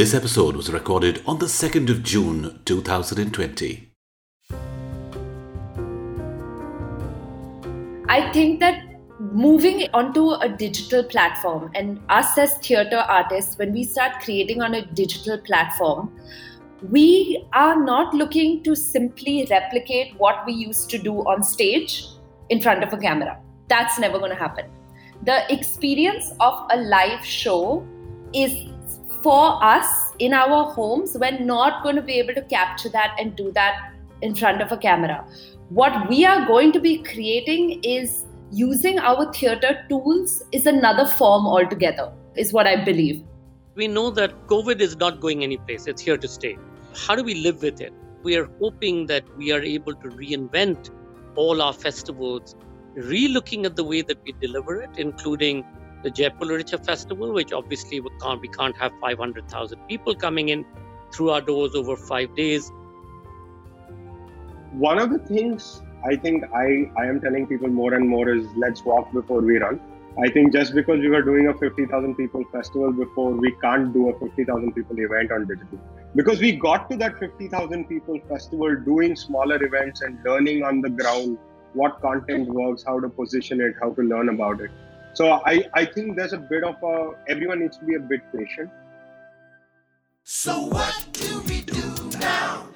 This 0.00 0.14
episode 0.14 0.56
was 0.56 0.72
recorded 0.72 1.22
on 1.26 1.40
the 1.40 1.44
2nd 1.44 1.90
of 1.90 2.02
June 2.02 2.62
2020. 2.64 3.92
I 8.08 8.32
think 8.32 8.60
that 8.60 8.82
moving 9.18 9.86
onto 9.92 10.30
a 10.30 10.48
digital 10.48 11.04
platform 11.04 11.70
and 11.74 12.00
us 12.08 12.38
as 12.38 12.54
theater 12.66 12.96
artists, 12.96 13.58
when 13.58 13.74
we 13.74 13.84
start 13.84 14.22
creating 14.22 14.62
on 14.62 14.72
a 14.72 14.86
digital 14.86 15.36
platform, 15.36 16.10
we 16.88 17.44
are 17.52 17.78
not 17.84 18.14
looking 18.14 18.62
to 18.62 18.74
simply 18.74 19.46
replicate 19.50 20.14
what 20.16 20.46
we 20.46 20.54
used 20.54 20.88
to 20.88 20.96
do 20.96 21.16
on 21.28 21.42
stage 21.42 22.06
in 22.48 22.62
front 22.62 22.82
of 22.82 22.90
a 22.94 22.96
camera. 22.96 23.38
That's 23.68 23.98
never 23.98 24.18
going 24.18 24.30
to 24.30 24.38
happen. 24.38 24.64
The 25.26 25.44
experience 25.52 26.32
of 26.40 26.54
a 26.70 26.78
live 26.78 27.22
show 27.22 27.86
is 28.32 28.70
for 29.22 29.62
us 29.62 30.12
in 30.18 30.32
our 30.32 30.72
homes. 30.72 31.16
We're 31.20 31.38
not 31.38 31.82
going 31.82 31.96
to 31.96 32.02
be 32.02 32.14
able 32.14 32.34
to 32.34 32.42
capture 32.42 32.88
that 32.90 33.16
and 33.18 33.36
do 33.36 33.52
that 33.52 33.92
in 34.22 34.34
front 34.34 34.60
of 34.62 34.72
a 34.72 34.76
camera. 34.76 35.26
What 35.68 36.08
we 36.08 36.24
are 36.24 36.46
going 36.46 36.72
to 36.72 36.80
be 36.80 36.98
creating 36.98 37.82
is 37.84 38.24
using 38.50 38.98
our 38.98 39.32
theater 39.32 39.84
tools 39.88 40.42
is 40.52 40.66
another 40.66 41.06
form 41.06 41.46
altogether, 41.46 42.12
is 42.36 42.52
what 42.52 42.66
I 42.66 42.84
believe. 42.84 43.22
We 43.76 43.86
know 43.86 44.10
that 44.10 44.46
COVID 44.48 44.80
is 44.80 44.96
not 44.96 45.20
going 45.20 45.44
anyplace, 45.44 45.86
it's 45.86 46.02
here 46.02 46.18
to 46.18 46.28
stay. 46.28 46.58
How 46.94 47.14
do 47.14 47.22
we 47.22 47.34
live 47.34 47.62
with 47.62 47.80
it? 47.80 47.92
We 48.22 48.36
are 48.36 48.50
hoping 48.60 49.06
that 49.06 49.24
we 49.36 49.52
are 49.52 49.62
able 49.62 49.94
to 49.94 50.08
reinvent 50.08 50.90
all 51.36 51.62
our 51.62 51.72
festivals, 51.72 52.56
re-looking 52.94 53.64
at 53.64 53.76
the 53.76 53.84
way 53.84 54.02
that 54.02 54.18
we 54.24 54.32
deliver 54.40 54.82
it, 54.82 54.90
including 54.98 55.64
the 56.02 56.10
Jaipur 56.10 56.44
Literature 56.44 56.78
Festival, 56.78 57.32
which 57.32 57.52
obviously 57.52 58.00
we 58.00 58.10
can't, 58.20 58.40
we 58.40 58.48
can't 58.48 58.76
have 58.76 58.92
500,000 59.00 59.78
people 59.88 60.14
coming 60.14 60.48
in 60.48 60.64
through 61.12 61.30
our 61.30 61.40
doors 61.40 61.74
over 61.74 61.96
five 61.96 62.34
days. 62.34 62.70
One 64.72 64.98
of 64.98 65.10
the 65.10 65.18
things 65.18 65.82
I 66.04 66.16
think 66.16 66.44
I, 66.54 66.90
I 66.96 67.06
am 67.06 67.20
telling 67.20 67.46
people 67.46 67.68
more 67.68 67.94
and 67.94 68.08
more 68.08 68.28
is 68.28 68.46
let's 68.56 68.84
walk 68.84 69.12
before 69.12 69.40
we 69.40 69.58
run. 69.58 69.80
I 70.18 70.28
think 70.28 70.52
just 70.52 70.74
because 70.74 71.00
we 71.00 71.08
were 71.08 71.22
doing 71.22 71.48
a 71.48 71.54
50,000 71.54 72.14
people 72.14 72.44
festival 72.50 72.92
before, 72.92 73.32
we 73.32 73.52
can't 73.62 73.92
do 73.92 74.08
a 74.10 74.18
50,000 74.18 74.72
people 74.72 74.98
event 74.98 75.30
on 75.30 75.46
digital. 75.46 75.78
Because 76.16 76.40
we 76.40 76.52
got 76.52 76.90
to 76.90 76.96
that 76.96 77.18
50,000 77.18 77.84
people 77.84 78.18
festival 78.28 78.74
doing 78.76 79.14
smaller 79.14 79.62
events 79.62 80.00
and 80.00 80.18
learning 80.24 80.64
on 80.64 80.80
the 80.80 80.90
ground 80.90 81.38
what 81.74 82.00
content 82.00 82.48
works, 82.48 82.82
how 82.82 82.98
to 82.98 83.08
position 83.08 83.60
it, 83.60 83.74
how 83.80 83.90
to 83.90 84.02
learn 84.02 84.28
about 84.28 84.60
it. 84.60 84.70
So 85.14 85.40
I, 85.44 85.64
I 85.74 85.84
think 85.84 86.16
there's 86.16 86.32
a 86.32 86.38
bit 86.38 86.62
of 86.64 86.76
a, 86.82 87.12
everyone 87.28 87.60
needs 87.60 87.76
to 87.78 87.84
be 87.84 87.94
a 87.96 88.00
bit 88.00 88.20
patient. 88.36 88.70
So 90.22 90.66
what 90.66 91.06
do 91.12 91.40
we 91.42 91.62
do 91.62 92.10
now? 92.18 92.68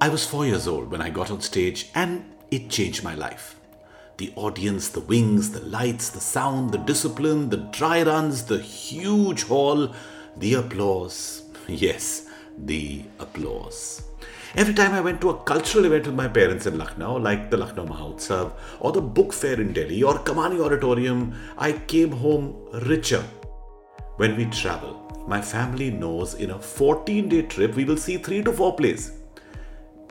I 0.00 0.08
was 0.08 0.26
four 0.26 0.44
years 0.44 0.68
old 0.68 0.90
when 0.90 1.00
I 1.00 1.08
got 1.08 1.30
on 1.30 1.40
stage 1.40 1.90
and 1.94 2.24
it 2.50 2.68
changed 2.68 3.02
my 3.02 3.14
life. 3.14 3.58
The 4.18 4.32
audience, 4.36 4.90
the 4.90 5.00
wings, 5.00 5.50
the 5.50 5.62
lights, 5.64 6.10
the 6.10 6.20
sound, 6.20 6.72
the 6.72 6.78
discipline, 6.78 7.48
the 7.48 7.56
dry 7.56 8.02
runs, 8.02 8.44
the 8.44 8.58
huge 8.58 9.44
hall, 9.44 9.94
the 10.36 10.54
applause. 10.54 11.40
Yes, 11.66 12.28
the 12.58 13.04
applause. 13.18 14.02
Every 14.56 14.72
time 14.72 14.92
I 14.92 15.00
went 15.00 15.20
to 15.22 15.30
a 15.30 15.42
cultural 15.42 15.84
event 15.86 16.06
with 16.06 16.14
my 16.14 16.28
parents 16.28 16.66
in 16.66 16.78
Lucknow, 16.78 17.16
like 17.16 17.50
the 17.50 17.56
Lucknow 17.56 17.86
Mahotsav 17.86 18.52
or 18.78 18.92
the 18.92 19.00
book 19.00 19.32
fair 19.32 19.60
in 19.60 19.72
Delhi 19.72 20.04
or 20.04 20.14
Kamani 20.20 20.64
Auditorium, 20.64 21.34
I 21.58 21.72
came 21.72 22.12
home 22.12 22.54
richer. 22.84 23.24
When 24.16 24.36
we 24.36 24.44
travel, 24.44 25.24
my 25.26 25.42
family 25.42 25.90
knows 25.90 26.34
in 26.34 26.52
a 26.52 26.58
14 26.60 27.28
day 27.28 27.42
trip 27.42 27.74
we 27.74 27.84
will 27.84 27.96
see 27.96 28.16
three 28.16 28.44
to 28.44 28.52
four 28.52 28.76
plays. 28.76 29.10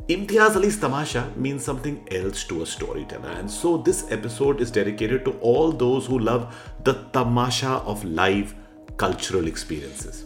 Imtiaz 0.10 0.58
Ali's 0.58 0.78
Tamasha 0.78 1.32
means 1.38 1.64
something 1.64 2.06
else 2.12 2.44
to 2.44 2.64
a 2.64 2.66
storyteller, 2.66 3.30
and 3.30 3.50
so 3.50 3.78
this 3.78 4.12
episode 4.12 4.60
is 4.60 4.70
dedicated 4.70 5.24
to 5.24 5.32
all 5.40 5.72
those 5.72 6.06
who 6.06 6.20
love 6.20 6.54
the 6.84 6.96
tamasha 7.14 7.82
of 7.94 8.04
live 8.04 8.54
cultural 8.98 9.48
experiences. 9.48 10.26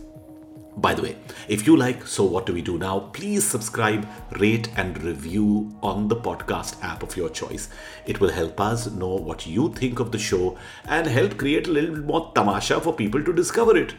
By 0.77 0.93
the 0.93 1.01
way, 1.01 1.15
if 1.47 1.65
you 1.65 1.75
like 1.75 2.05
So 2.05 2.23
What 2.23 2.45
Do 2.45 2.53
We 2.53 2.61
Do 2.61 2.77
Now, 2.77 2.99
please 3.11 3.43
subscribe, 3.43 4.07
rate, 4.39 4.69
and 4.77 5.01
review 5.01 5.75
on 5.81 6.07
the 6.07 6.15
podcast 6.15 6.83
app 6.83 7.01
of 7.01 7.17
your 7.17 7.29
choice. 7.29 7.69
It 8.05 8.19
will 8.19 8.29
help 8.29 8.61
us 8.61 8.91
know 8.91 9.15
what 9.15 9.47
you 9.47 9.73
think 9.73 9.99
of 9.99 10.11
the 10.11 10.19
show 10.19 10.55
and 10.85 11.07
help 11.07 11.38
create 11.38 11.67
a 11.67 11.71
little 11.71 11.95
bit 11.95 12.05
more 12.05 12.31
tamasha 12.35 12.79
for 12.79 12.93
people 12.93 13.23
to 13.23 13.33
discover 13.33 13.75
it. 13.75 13.95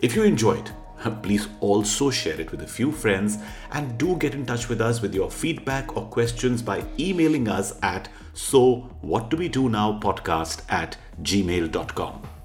If 0.00 0.16
you 0.16 0.24
enjoyed, 0.24 0.72
please 1.22 1.46
also 1.60 2.10
share 2.10 2.40
it 2.40 2.50
with 2.50 2.62
a 2.62 2.66
few 2.66 2.90
friends 2.90 3.38
and 3.70 3.96
do 3.96 4.16
get 4.16 4.34
in 4.34 4.44
touch 4.44 4.68
with 4.68 4.80
us 4.80 5.00
with 5.00 5.14
your 5.14 5.30
feedback 5.30 5.96
or 5.96 6.06
questions 6.06 6.62
by 6.62 6.84
emailing 6.98 7.48
us 7.48 7.78
at 7.82 8.08
so 8.34 8.90
what 9.02 9.30
do 9.30 9.36
we 9.36 9.48
do 9.48 9.68
now 9.68 10.00
podcast 10.00 10.62
at 10.68 10.96
gmail.com 11.22 12.37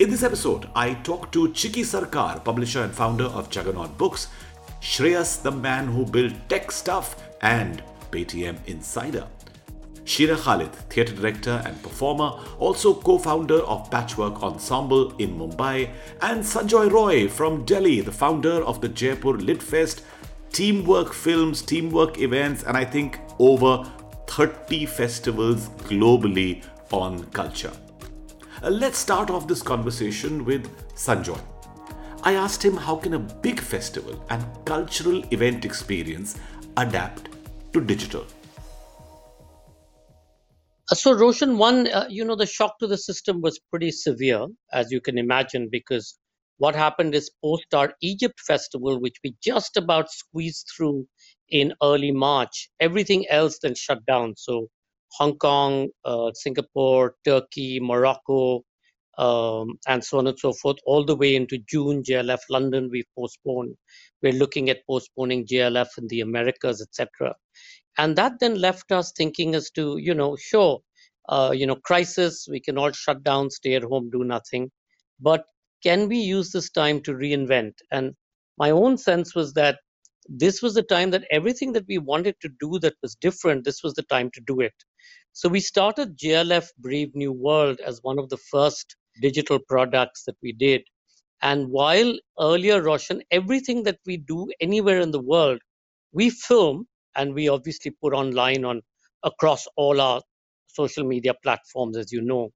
in 0.00 0.10
this 0.10 0.24
episode 0.24 0.68
i 0.74 0.92
talk 1.08 1.30
to 1.30 1.48
chiki 1.50 1.82
sarkar 1.88 2.42
publisher 2.46 2.82
and 2.82 2.92
founder 2.92 3.26
of 3.40 3.48
juggernaut 3.48 3.96
books 3.96 4.26
shreyas 4.80 5.40
the 5.42 5.50
man 5.52 5.86
who 5.86 6.04
built 6.16 6.32
tech 6.48 6.72
stuff 6.72 7.14
and 7.42 7.80
paytm 8.10 8.56
insider 8.66 9.26
Sheena 10.04 10.36
Khalid, 10.36 10.70
theatre 10.90 11.14
director 11.14 11.62
and 11.64 11.82
performer, 11.82 12.32
also 12.58 12.92
co 12.92 13.16
founder 13.16 13.60
of 13.60 13.90
Patchwork 13.90 14.42
Ensemble 14.42 15.16
in 15.16 15.38
Mumbai, 15.38 15.88
and 16.20 16.42
Sanjoy 16.42 16.90
Roy 16.92 17.26
from 17.26 17.64
Delhi, 17.64 18.02
the 18.02 18.12
founder 18.12 18.62
of 18.64 18.82
the 18.82 18.88
Jaipur 18.90 19.38
Lit 19.38 19.62
Fest, 19.62 20.02
Teamwork 20.52 21.14
Films, 21.14 21.62
Teamwork 21.62 22.18
Events, 22.18 22.64
and 22.64 22.76
I 22.76 22.84
think 22.84 23.18
over 23.38 23.90
30 24.26 24.84
festivals 24.84 25.70
globally 25.88 26.62
on 26.92 27.24
culture. 27.30 27.72
Uh, 28.64 28.70
let's 28.70 28.96
start 28.96 29.28
off 29.28 29.46
this 29.46 29.60
conversation 29.60 30.42
with 30.42 30.66
Sanjoy. 30.94 31.38
I 32.22 32.32
asked 32.32 32.64
him 32.64 32.78
how 32.78 32.96
can 32.96 33.12
a 33.12 33.18
big 33.18 33.60
festival 33.60 34.24
and 34.30 34.42
cultural 34.64 35.22
event 35.34 35.66
experience 35.66 36.40
adapt 36.78 37.28
to 37.74 37.82
digital? 37.82 38.24
Uh, 40.90 40.94
so, 40.94 41.12
Roshan, 41.12 41.58
one, 41.58 41.88
uh, 41.88 42.06
you 42.08 42.24
know, 42.24 42.36
the 42.36 42.46
shock 42.46 42.78
to 42.78 42.86
the 42.86 42.96
system 42.96 43.42
was 43.42 43.60
pretty 43.70 43.90
severe, 43.90 44.46
as 44.72 44.90
you 44.90 45.02
can 45.02 45.18
imagine, 45.18 45.68
because 45.70 46.18
what 46.56 46.74
happened 46.74 47.14
is 47.14 47.30
post 47.44 47.74
our 47.74 47.92
Egypt 48.00 48.40
festival, 48.40 48.98
which 48.98 49.16
we 49.22 49.34
just 49.42 49.76
about 49.76 50.10
squeezed 50.10 50.70
through 50.74 51.06
in 51.50 51.74
early 51.82 52.12
March, 52.12 52.70
everything 52.80 53.28
else 53.28 53.58
then 53.62 53.74
shut 53.74 54.06
down. 54.06 54.32
So, 54.38 54.68
Hong 55.18 55.38
Kong, 55.38 55.88
uh, 56.04 56.32
Singapore, 56.34 57.14
Turkey, 57.24 57.80
Morocco, 57.80 58.62
um, 59.18 59.78
and 59.88 60.04
so 60.04 60.18
on 60.18 60.26
and 60.26 60.38
so 60.38 60.52
forth, 60.52 60.76
all 60.86 61.04
the 61.04 61.16
way 61.16 61.36
into 61.36 61.58
June, 61.68 62.02
JLF 62.02 62.40
London, 62.50 62.88
we've 62.92 63.06
postponed. 63.18 63.74
We're 64.22 64.32
looking 64.32 64.70
at 64.70 64.86
postponing 64.88 65.46
JLF 65.46 65.88
in 65.98 66.08
the 66.08 66.20
Americas, 66.22 66.82
etc 66.82 67.34
and 67.98 68.16
that 68.16 68.40
then 68.40 68.60
left 68.60 68.92
us 68.92 69.12
thinking 69.16 69.54
as 69.54 69.70
to 69.70 69.98
you 69.98 70.14
know 70.14 70.36
sure 70.36 70.80
uh, 71.28 71.52
you 71.54 71.66
know 71.66 71.76
crisis 71.76 72.46
we 72.50 72.60
can 72.60 72.78
all 72.78 72.92
shut 72.92 73.22
down 73.24 73.50
stay 73.50 73.74
at 73.74 73.82
home 73.84 74.10
do 74.10 74.24
nothing. 74.24 74.70
But 75.20 75.44
can 75.82 76.08
we 76.08 76.18
use 76.18 76.50
this 76.50 76.70
time 76.70 77.00
to 77.02 77.12
reinvent? 77.12 77.74
And 77.92 78.14
my 78.58 78.70
own 78.70 78.98
sense 78.98 79.34
was 79.34 79.54
that 79.54 79.78
this 80.28 80.62
was 80.62 80.74
the 80.74 80.82
time 80.82 81.10
that 81.12 81.24
everything 81.30 81.72
that 81.74 81.84
we 81.88 81.98
wanted 81.98 82.36
to 82.40 82.48
do 82.60 82.78
that 82.80 82.94
was 83.02 83.14
different 83.16 83.64
this 83.64 83.82
was 83.84 83.94
the 83.94 84.04
time 84.04 84.30
to 84.34 84.40
do 84.46 84.60
it 84.60 84.74
so 85.34 85.48
we 85.48 85.58
started 85.58 86.16
JLF 86.16 86.68
brave 86.78 87.12
new 87.16 87.32
world 87.32 87.80
as 87.84 87.98
one 88.02 88.20
of 88.20 88.28
the 88.28 88.36
first 88.36 88.94
digital 89.20 89.58
products 89.58 90.22
that 90.26 90.36
we 90.44 90.52
did. 90.52 90.82
And 91.42 91.68
while 91.70 92.14
earlier 92.40 92.80
roshan 92.80 93.20
everything 93.32 93.82
that 93.82 93.98
we 94.06 94.16
do 94.16 94.48
anywhere 94.60 95.00
in 95.00 95.10
the 95.10 95.20
world 95.20 95.60
we 96.12 96.30
film 96.30 96.86
and 97.16 97.34
we 97.34 97.48
obviously 97.48 97.90
put 98.00 98.14
online 98.14 98.64
on 98.64 98.80
across 99.24 99.66
all 99.76 100.00
our 100.00 100.22
social 100.68 101.04
media 101.04 101.34
platforms 101.42 101.96
as 101.96 102.12
you 102.12 102.22
know. 102.22 102.50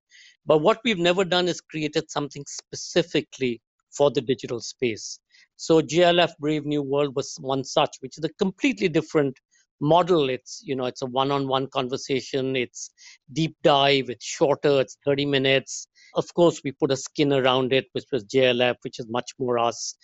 But 0.47 0.59
what 0.59 0.79
we've 0.85 0.99
never 0.99 1.25
done 1.25 1.49
is 1.49 1.61
created 1.61 2.09
something 2.11 2.45
specifically 2.47 3.61
for 3.91 4.13
the 4.13 4.21
digital 4.21 4.61
space. 4.61 5.19
So 5.57 5.81
JLF 5.81 6.31
brave 6.39 6.65
new 6.65 6.83
world 6.83 7.17
was 7.17 7.37
one 7.41 7.65
such 7.65 7.97
which 8.01 8.19
is 8.19 8.25
a 8.25 8.33
completely 8.35 8.89
different 8.89 9.37
model. 9.81 10.29
It's 10.29 10.63
you 10.65 10.77
know 10.77 10.87
it's 10.87 11.03
a 11.03 11.07
one-on-one 11.07 11.69
conversation. 11.69 12.57
It's 12.57 12.91
deep 13.33 13.57
dive. 13.63 14.11
It's 14.11 14.25
shorter. 14.25 14.81
It's 14.81 14.99
30 15.05 15.27
minutes. 15.27 15.89
Of 16.15 16.33
course 16.35 16.61
we 16.65 16.73
put 16.73 16.91
a 16.91 16.97
skin 16.97 17.33
around 17.33 17.73
it 17.73 17.87
which 17.93 18.07
was 18.11 18.25
jlf 18.25 18.77
which 18.83 18.99
is 18.99 19.07
much 19.09 19.33
more 19.39 19.59
us. 19.59 19.95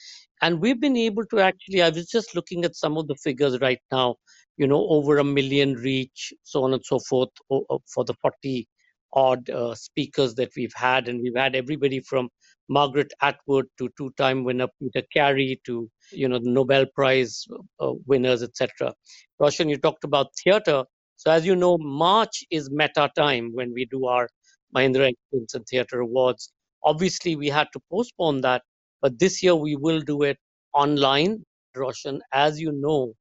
And 0.43 0.61
we've 0.61 0.81
been 0.81 0.97
able 0.97 1.25
to 1.27 1.41
actually 1.41 1.83
i 1.83 1.89
was 1.89 2.07
just 2.09 2.35
looking 2.35 2.65
at 2.65 2.77
some 2.77 2.99
of 2.99 3.09
the 3.09 3.15
figures 3.15 3.59
right 3.61 3.81
now 3.91 4.17
you 4.59 4.67
know 4.67 4.87
over 4.89 5.19
a 5.19 5.25
million 5.25 5.75
reach 5.75 6.33
so 6.43 6.65
on 6.65 6.75
and 6.75 6.85
so 6.85 6.99
forth 6.99 7.31
for 7.49 8.05
the 8.05 8.15
40 8.21 8.69
odd 9.15 9.49
uh, 9.51 9.75
speakers 9.75 10.35
that 10.35 10.51
we've 10.57 10.75
had, 10.75 11.09
and 11.09 11.21
we've 11.23 11.37
had 11.37 11.57
everybody 11.57 12.01
from 12.01 12.29
Margaret 12.69 13.13
Atwood 13.21 13.67
to 13.79 13.91
two-time 13.97 14.45
winner 14.45 14.69
Peter 14.81 15.07
Carey 15.13 15.61
to 15.65 15.91
you 16.11 16.29
know 16.29 16.39
the 16.39 16.51
Nobel 16.51 16.87
Prize 16.95 17.47
uh, 17.81 17.93
winners, 18.07 18.43
etc. 18.43 18.95
Roshan, 19.39 19.69
you 19.69 19.77
talked 19.77 20.05
about 20.05 20.29
theater. 20.43 20.85
So 21.17 21.31
as 21.31 21.47
you 21.47 21.57
know, 21.57 21.79
March 21.79 22.45
is 22.51 22.71
meta 22.71 23.11
time 23.17 23.51
when 23.53 23.73
we 23.73 23.85
do 23.87 24.07
our 24.07 24.29
Mahindra 24.75 25.13
Excellence 25.13 25.55
and 25.55 25.67
Theatre 25.67 26.01
Awards. 26.01 26.53
Obviously, 26.83 27.37
we 27.37 27.49
had 27.49 27.69
to 27.73 27.81
postpone 27.91 28.41
that, 28.43 28.63
but 29.01 29.19
this 29.19 29.43
year 29.43 29.55
we 29.55 29.77
will 29.77 30.01
do 30.01 30.23
it 30.23 30.39
online. 30.73 31.45
Roshan, 31.77 32.21
as 32.33 32.61
you 32.61 32.73
know, 32.73 33.15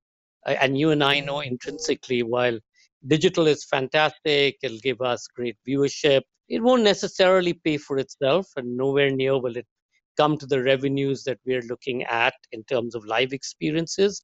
and 0.46 0.78
you 0.78 0.92
and 0.92 1.04
I 1.04 1.20
know 1.20 1.40
intrinsically, 1.40 2.24
while 2.24 2.60
digital 3.08 3.48
is 3.48 3.66
fantastic, 3.66 4.58
it'll 4.64 4.80
give 4.80 5.02
us 5.02 5.28
great 5.28 5.58
viewership. 5.68 6.22
It 6.50 6.62
won't 6.62 6.84
necessarily 6.84 7.54
pay 7.54 7.78
for 7.78 7.98
itself, 7.98 8.48
and 8.56 8.78
nowhere 8.78 9.10
near 9.12 9.40
will 9.40 9.58
it 9.58 9.68
come 10.18 10.38
to 10.38 10.46
the 10.46 10.62
revenues 10.62 11.24
that 11.24 11.40
we're 11.46 11.64
looking 11.64 12.04
at 12.04 12.34
in 12.52 12.64
terms 12.66 12.96
of 12.96 13.06
live 13.06 13.34
experiences. 13.34 14.22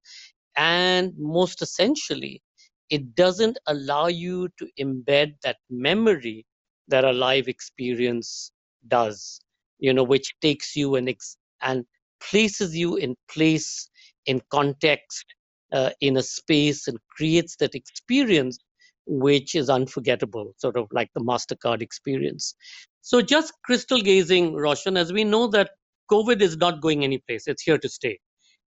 And 0.55 1.13
most 1.17 1.61
essentially, 1.61 2.41
it 2.89 3.15
doesn't 3.15 3.57
allow 3.67 4.07
you 4.07 4.49
to 4.57 4.67
embed 4.79 5.35
that 5.43 5.57
memory 5.69 6.45
that 6.87 7.03
a 7.05 7.11
live 7.11 7.47
experience 7.47 8.51
does, 8.87 9.39
you 9.79 9.93
know, 9.93 10.03
which 10.03 10.33
takes 10.41 10.75
you 10.75 10.95
and, 10.95 11.09
ex- 11.09 11.37
and 11.61 11.85
places 12.19 12.75
you 12.75 12.95
in 12.97 13.15
place, 13.31 13.89
in 14.25 14.41
context, 14.51 15.25
uh, 15.71 15.91
in 16.01 16.17
a 16.17 16.23
space, 16.23 16.87
and 16.87 16.97
creates 17.15 17.55
that 17.57 17.75
experience 17.75 18.57
which 19.06 19.56
is 19.56 19.69
unforgettable, 19.69 20.54
sort 20.57 20.78
of 20.78 20.88
like 20.92 21.10
the 21.13 21.22
MasterCard 21.22 21.81
experience. 21.81 22.56
So, 23.01 23.22
just 23.22 23.54
crystal 23.63 24.01
gazing, 24.01 24.54
Roshan, 24.54 24.98
as 24.98 25.12
we 25.12 25.24
know 25.24 25.48
that 25.48 25.72
COVID 26.12 26.42
is 26.42 26.57
not 26.57 26.81
going 26.81 27.04
anyplace, 27.04 27.48
it's 27.48 27.63
here 27.63 27.78
to 27.78 27.90
stay. 27.90 28.19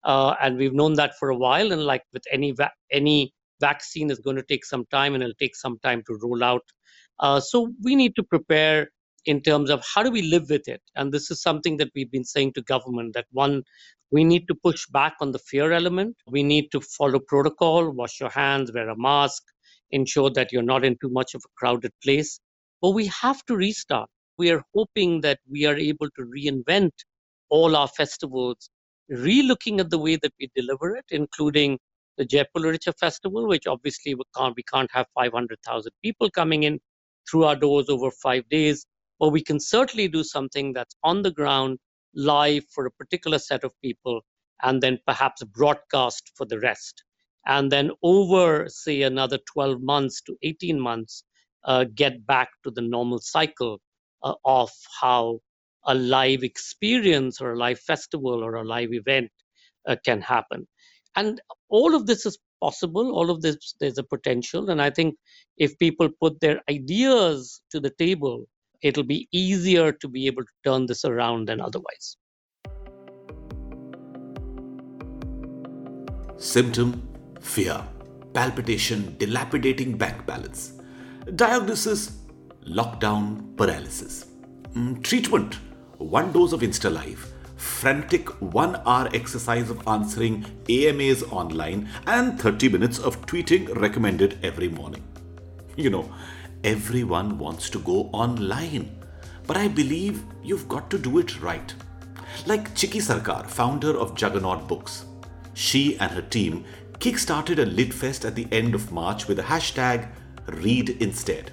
Uh, 0.04 0.34
and 0.42 0.56
we've 0.56 0.74
known 0.74 0.94
that 0.94 1.16
for 1.18 1.30
a 1.30 1.36
while. 1.36 1.72
And 1.72 1.84
like 1.84 2.02
with 2.12 2.24
any 2.32 2.52
va- 2.52 2.72
any 2.90 3.32
vaccine, 3.60 4.10
is 4.10 4.18
going 4.18 4.36
to 4.36 4.42
take 4.42 4.64
some 4.64 4.84
time, 4.90 5.14
and 5.14 5.22
it'll 5.22 5.34
take 5.34 5.54
some 5.56 5.78
time 5.82 6.02
to 6.06 6.18
roll 6.22 6.42
out. 6.42 6.64
Uh, 7.20 7.38
so 7.40 7.72
we 7.82 7.94
need 7.94 8.16
to 8.16 8.22
prepare 8.22 8.88
in 9.26 9.40
terms 9.40 9.70
of 9.70 9.84
how 9.94 10.02
do 10.02 10.10
we 10.10 10.22
live 10.22 10.50
with 10.50 10.66
it. 10.66 10.82
And 10.96 11.12
this 11.12 11.30
is 11.30 11.40
something 11.40 11.76
that 11.76 11.90
we've 11.94 12.10
been 12.10 12.24
saying 12.24 12.54
to 12.54 12.62
government 12.62 13.14
that 13.14 13.26
one, 13.30 13.62
we 14.10 14.24
need 14.24 14.46
to 14.48 14.54
push 14.54 14.86
back 14.86 15.14
on 15.20 15.32
the 15.32 15.38
fear 15.38 15.72
element. 15.72 16.16
We 16.26 16.42
need 16.42 16.70
to 16.72 16.80
follow 16.80 17.20
protocol, 17.20 17.90
wash 17.90 18.20
your 18.20 18.30
hands, 18.30 18.72
wear 18.72 18.88
a 18.88 18.96
mask, 18.96 19.42
ensure 19.92 20.30
that 20.30 20.50
you're 20.52 20.62
not 20.62 20.84
in 20.84 20.96
too 21.00 21.10
much 21.10 21.34
of 21.34 21.42
a 21.44 21.52
crowded 21.56 21.92
place. 22.02 22.40
But 22.80 22.90
we 22.90 23.06
have 23.06 23.44
to 23.46 23.56
restart. 23.56 24.08
We 24.38 24.50
are 24.50 24.62
hoping 24.74 25.20
that 25.20 25.38
we 25.48 25.66
are 25.66 25.76
able 25.76 26.08
to 26.16 26.22
reinvent 26.22 26.90
all 27.48 27.76
our 27.76 27.88
festivals, 27.88 28.70
re-looking 29.08 29.78
at 29.78 29.90
the 29.90 29.98
way 29.98 30.16
that 30.16 30.32
we 30.40 30.50
deliver 30.56 30.96
it, 30.96 31.04
including 31.10 31.78
the 32.16 32.24
Jaipur 32.24 32.60
Literature 32.60 32.94
Festival, 32.98 33.46
which 33.46 33.66
obviously 33.66 34.14
we 34.14 34.22
can't, 34.36 34.54
we 34.56 34.62
can't 34.64 34.90
have 34.92 35.06
500,000 35.14 35.92
people 36.02 36.30
coming 36.30 36.64
in 36.64 36.80
through 37.30 37.44
our 37.44 37.56
doors 37.56 37.88
over 37.88 38.10
five 38.10 38.48
days, 38.48 38.86
but 39.20 39.28
we 39.28 39.42
can 39.42 39.60
certainly 39.60 40.08
do 40.08 40.24
something 40.24 40.72
that's 40.72 40.96
on 41.04 41.22
the 41.22 41.30
ground, 41.30 41.78
live 42.14 42.64
for 42.74 42.86
a 42.86 42.90
particular 42.90 43.38
set 43.38 43.64
of 43.64 43.72
people, 43.82 44.22
and 44.62 44.82
then 44.82 44.98
perhaps 45.06 45.42
broadcast 45.44 46.32
for 46.36 46.46
the 46.46 46.58
rest 46.58 47.04
and 47.46 47.70
then 47.70 47.90
over 48.02 48.68
say 48.68 49.02
another 49.02 49.38
12 49.52 49.82
months 49.82 50.20
to 50.22 50.36
18 50.42 50.78
months 50.80 51.24
uh, 51.64 51.84
get 51.94 52.26
back 52.26 52.48
to 52.64 52.70
the 52.70 52.82
normal 52.82 53.18
cycle 53.18 53.80
uh, 54.22 54.34
of 54.44 54.70
how 55.00 55.38
a 55.86 55.94
live 55.94 56.44
experience 56.44 57.40
or 57.40 57.52
a 57.52 57.58
live 57.58 57.80
festival 57.80 58.44
or 58.44 58.54
a 58.56 58.64
live 58.64 58.92
event 58.92 59.30
uh, 59.88 59.96
can 60.04 60.20
happen. 60.20 60.66
And 61.16 61.40
all 61.68 61.94
of 61.94 62.06
this 62.06 62.24
is 62.26 62.38
possible 62.60 63.10
all 63.12 63.28
of 63.28 63.42
this 63.42 63.74
there's 63.80 63.98
a 63.98 64.04
potential 64.04 64.70
and 64.70 64.80
i 64.80 64.88
think 64.88 65.16
if 65.56 65.76
people 65.80 66.08
put 66.20 66.38
their 66.40 66.60
ideas 66.70 67.60
to 67.72 67.80
the 67.80 67.90
table 67.98 68.46
it'll 68.82 69.04
be 69.04 69.28
easier 69.32 69.92
to 69.92 70.08
be 70.08 70.26
able 70.26 70.42
to 70.42 70.52
turn 70.64 70.86
this 70.86 71.04
around 71.04 71.48
than 71.48 71.60
otherwise. 71.60 72.16
Symptom 76.36 77.11
fear, 77.42 77.84
palpitation, 78.32 79.14
dilapidating 79.18 79.98
bank 79.98 80.24
balance. 80.24 80.72
Diagnosis 81.36 82.18
lockdown 82.66 83.56
paralysis. 83.56 84.26
Mm, 84.74 85.02
treatment 85.02 85.58
one 85.98 86.32
dose 86.32 86.52
of 86.52 86.62
InstaLive, 86.62 87.26
frantic 87.56 88.28
one 88.40 88.80
hour 88.86 89.08
exercise 89.14 89.70
of 89.70 89.86
answering 89.86 90.44
AMAs 90.68 91.22
online, 91.24 91.88
and 92.06 92.40
30 92.40 92.70
minutes 92.70 92.98
of 92.98 93.24
tweeting 93.26 93.72
recommended 93.80 94.38
every 94.42 94.68
morning. 94.68 95.02
You 95.76 95.90
know, 95.90 96.12
everyone 96.64 97.38
wants 97.38 97.70
to 97.70 97.78
go 97.78 98.10
online, 98.12 98.96
but 99.46 99.56
I 99.56 99.68
believe 99.68 100.24
you've 100.42 100.68
got 100.68 100.90
to 100.90 100.98
do 100.98 101.18
it 101.18 101.40
right. 101.40 101.74
Like 102.46 102.74
Chiki 102.74 103.00
Sarkar, 103.00 103.48
founder 103.48 103.96
of 103.96 104.16
Juggernaut 104.16 104.66
Books. 104.66 105.04
She 105.54 105.98
and 105.98 106.10
her 106.10 106.22
team 106.22 106.64
kickstarted 107.02 107.58
a 107.58 107.66
LitFest 107.66 108.24
at 108.24 108.36
the 108.36 108.46
end 108.52 108.76
of 108.76 108.92
March 108.92 109.26
with 109.26 109.36
the 109.36 109.42
hashtag 109.42 110.08
Read 110.46 110.90
Instead. 111.02 111.50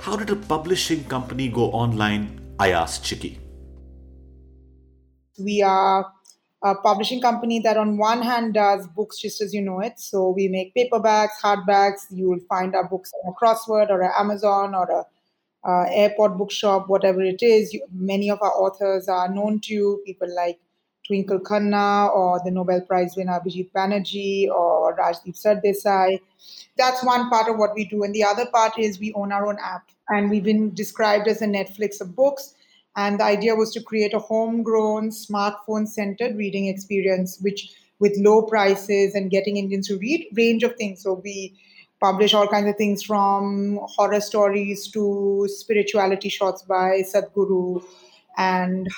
How 0.00 0.16
did 0.16 0.28
a 0.28 0.34
publishing 0.34 1.04
company 1.04 1.48
go 1.48 1.66
online? 1.70 2.40
I 2.58 2.72
asked 2.72 3.04
Chiki. 3.04 3.38
We 5.38 5.62
are 5.62 6.04
a 6.64 6.74
publishing 6.74 7.20
company 7.20 7.60
that, 7.60 7.76
on 7.76 7.96
one 7.96 8.22
hand, 8.22 8.54
does 8.54 8.88
books 8.88 9.20
just 9.20 9.40
as 9.40 9.54
you 9.54 9.62
know 9.62 9.78
it. 9.78 10.00
So 10.00 10.30
we 10.30 10.48
make 10.48 10.74
paperbacks, 10.74 11.38
hardbacks. 11.40 12.06
You 12.10 12.28
will 12.30 12.44
find 12.48 12.74
our 12.74 12.88
books 12.88 13.12
on 13.22 13.32
a 13.32 13.36
crossword 13.40 13.88
or 13.88 14.02
Amazon 14.18 14.74
or 14.74 14.90
a 14.90 15.70
uh, 15.70 15.84
airport 15.90 16.36
bookshop, 16.36 16.88
whatever 16.88 17.22
it 17.22 17.40
is. 17.40 17.72
You, 17.72 17.86
many 17.92 18.28
of 18.28 18.42
our 18.42 18.52
authors 18.52 19.06
are 19.06 19.32
known 19.32 19.60
to 19.60 19.72
you, 19.72 20.02
people 20.04 20.34
like 20.34 20.58
Twinkle 21.10 21.40
Khanna 21.40 22.14
or 22.14 22.40
the 22.44 22.52
Nobel 22.52 22.82
Prize 22.82 23.14
winner 23.16 23.40
Abhijit 23.40 23.72
Banerjee 23.72 24.48
or 24.48 24.96
Rajdeep 24.96 25.36
Sardesai. 25.36 26.20
That's 26.78 27.02
one 27.04 27.28
part 27.28 27.48
of 27.50 27.58
what 27.58 27.74
we 27.74 27.84
do. 27.84 28.04
And 28.04 28.14
the 28.14 28.22
other 28.22 28.46
part 28.46 28.78
is 28.78 29.00
we 29.00 29.12
own 29.14 29.32
our 29.32 29.48
own 29.48 29.58
app. 29.60 29.88
And 30.08 30.30
we've 30.30 30.44
been 30.44 30.72
described 30.72 31.26
as 31.26 31.42
a 31.42 31.46
Netflix 31.46 32.00
of 32.00 32.14
books. 32.14 32.54
And 32.94 33.18
the 33.18 33.24
idea 33.24 33.56
was 33.56 33.72
to 33.72 33.82
create 33.82 34.14
a 34.14 34.20
homegrown, 34.20 35.10
smartphone 35.10 35.88
centered 35.88 36.36
reading 36.36 36.68
experience, 36.68 37.38
which 37.40 37.74
with 37.98 38.16
low 38.18 38.42
prices 38.42 39.16
and 39.16 39.32
getting 39.32 39.56
Indians 39.56 39.88
to 39.88 39.98
read, 39.98 40.28
range 40.34 40.62
of 40.62 40.76
things. 40.76 41.02
So 41.02 41.14
we 41.24 41.58
publish 42.00 42.34
all 42.34 42.46
kinds 42.46 42.68
of 42.68 42.76
things 42.76 43.02
from 43.02 43.80
horror 43.82 44.20
stories 44.20 44.88
to 44.92 45.48
spirituality 45.50 46.28
shots 46.28 46.62
by 46.62 47.02
Sadhguru 47.02 47.82
and 48.36 48.88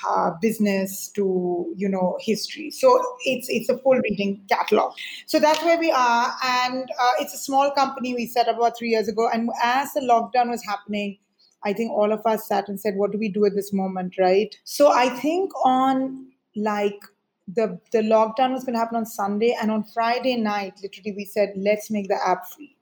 business 0.41 1.09
to 1.09 1.73
you 1.75 1.89
know 1.89 2.17
history. 2.21 2.71
So 2.71 3.01
it's 3.25 3.47
it's 3.49 3.69
a 3.69 3.77
full 3.77 3.95
reading 3.95 4.41
catalog. 4.49 4.93
So 5.25 5.39
that's 5.39 5.63
where 5.63 5.79
we 5.79 5.91
are. 5.91 6.33
And 6.43 6.89
uh, 6.99 7.13
it's 7.19 7.33
a 7.33 7.37
small 7.37 7.71
company 7.71 8.13
we 8.13 8.27
set 8.27 8.47
up 8.47 8.57
about 8.57 8.77
three 8.77 8.89
years 8.89 9.07
ago. 9.07 9.29
And 9.31 9.49
as 9.63 9.93
the 9.93 10.01
lockdown 10.01 10.49
was 10.49 10.63
happening 10.63 11.17
i 11.65 11.71
think 11.73 11.91
all 11.91 12.11
of 12.11 12.25
us 12.25 12.47
sat 12.47 12.67
and 12.67 12.79
said 12.79 12.95
what 12.95 13.11
do 13.11 13.17
we 13.17 13.29
do 13.29 13.45
at 13.45 13.55
this 13.55 13.71
moment 13.73 14.15
right? 14.17 14.55
So 14.63 14.91
i 14.91 15.09
think 15.09 15.51
on 15.65 16.27
like 16.55 16.99
the 17.47 17.79
the 17.91 17.99
lockdown 17.99 18.51
was 18.53 18.63
going 18.63 18.73
to 18.73 18.79
happen 18.79 18.97
on 18.97 19.05
sunday. 19.05 19.55
And 19.61 19.71
on 19.71 19.83
friday 19.83 20.35
night 20.35 20.73
literally 20.81 21.13
we 21.13 21.25
said 21.25 21.53
let's 21.55 21.89
make 21.89 22.07
the 22.07 22.19
app 22.25 22.47
free 22.47 22.75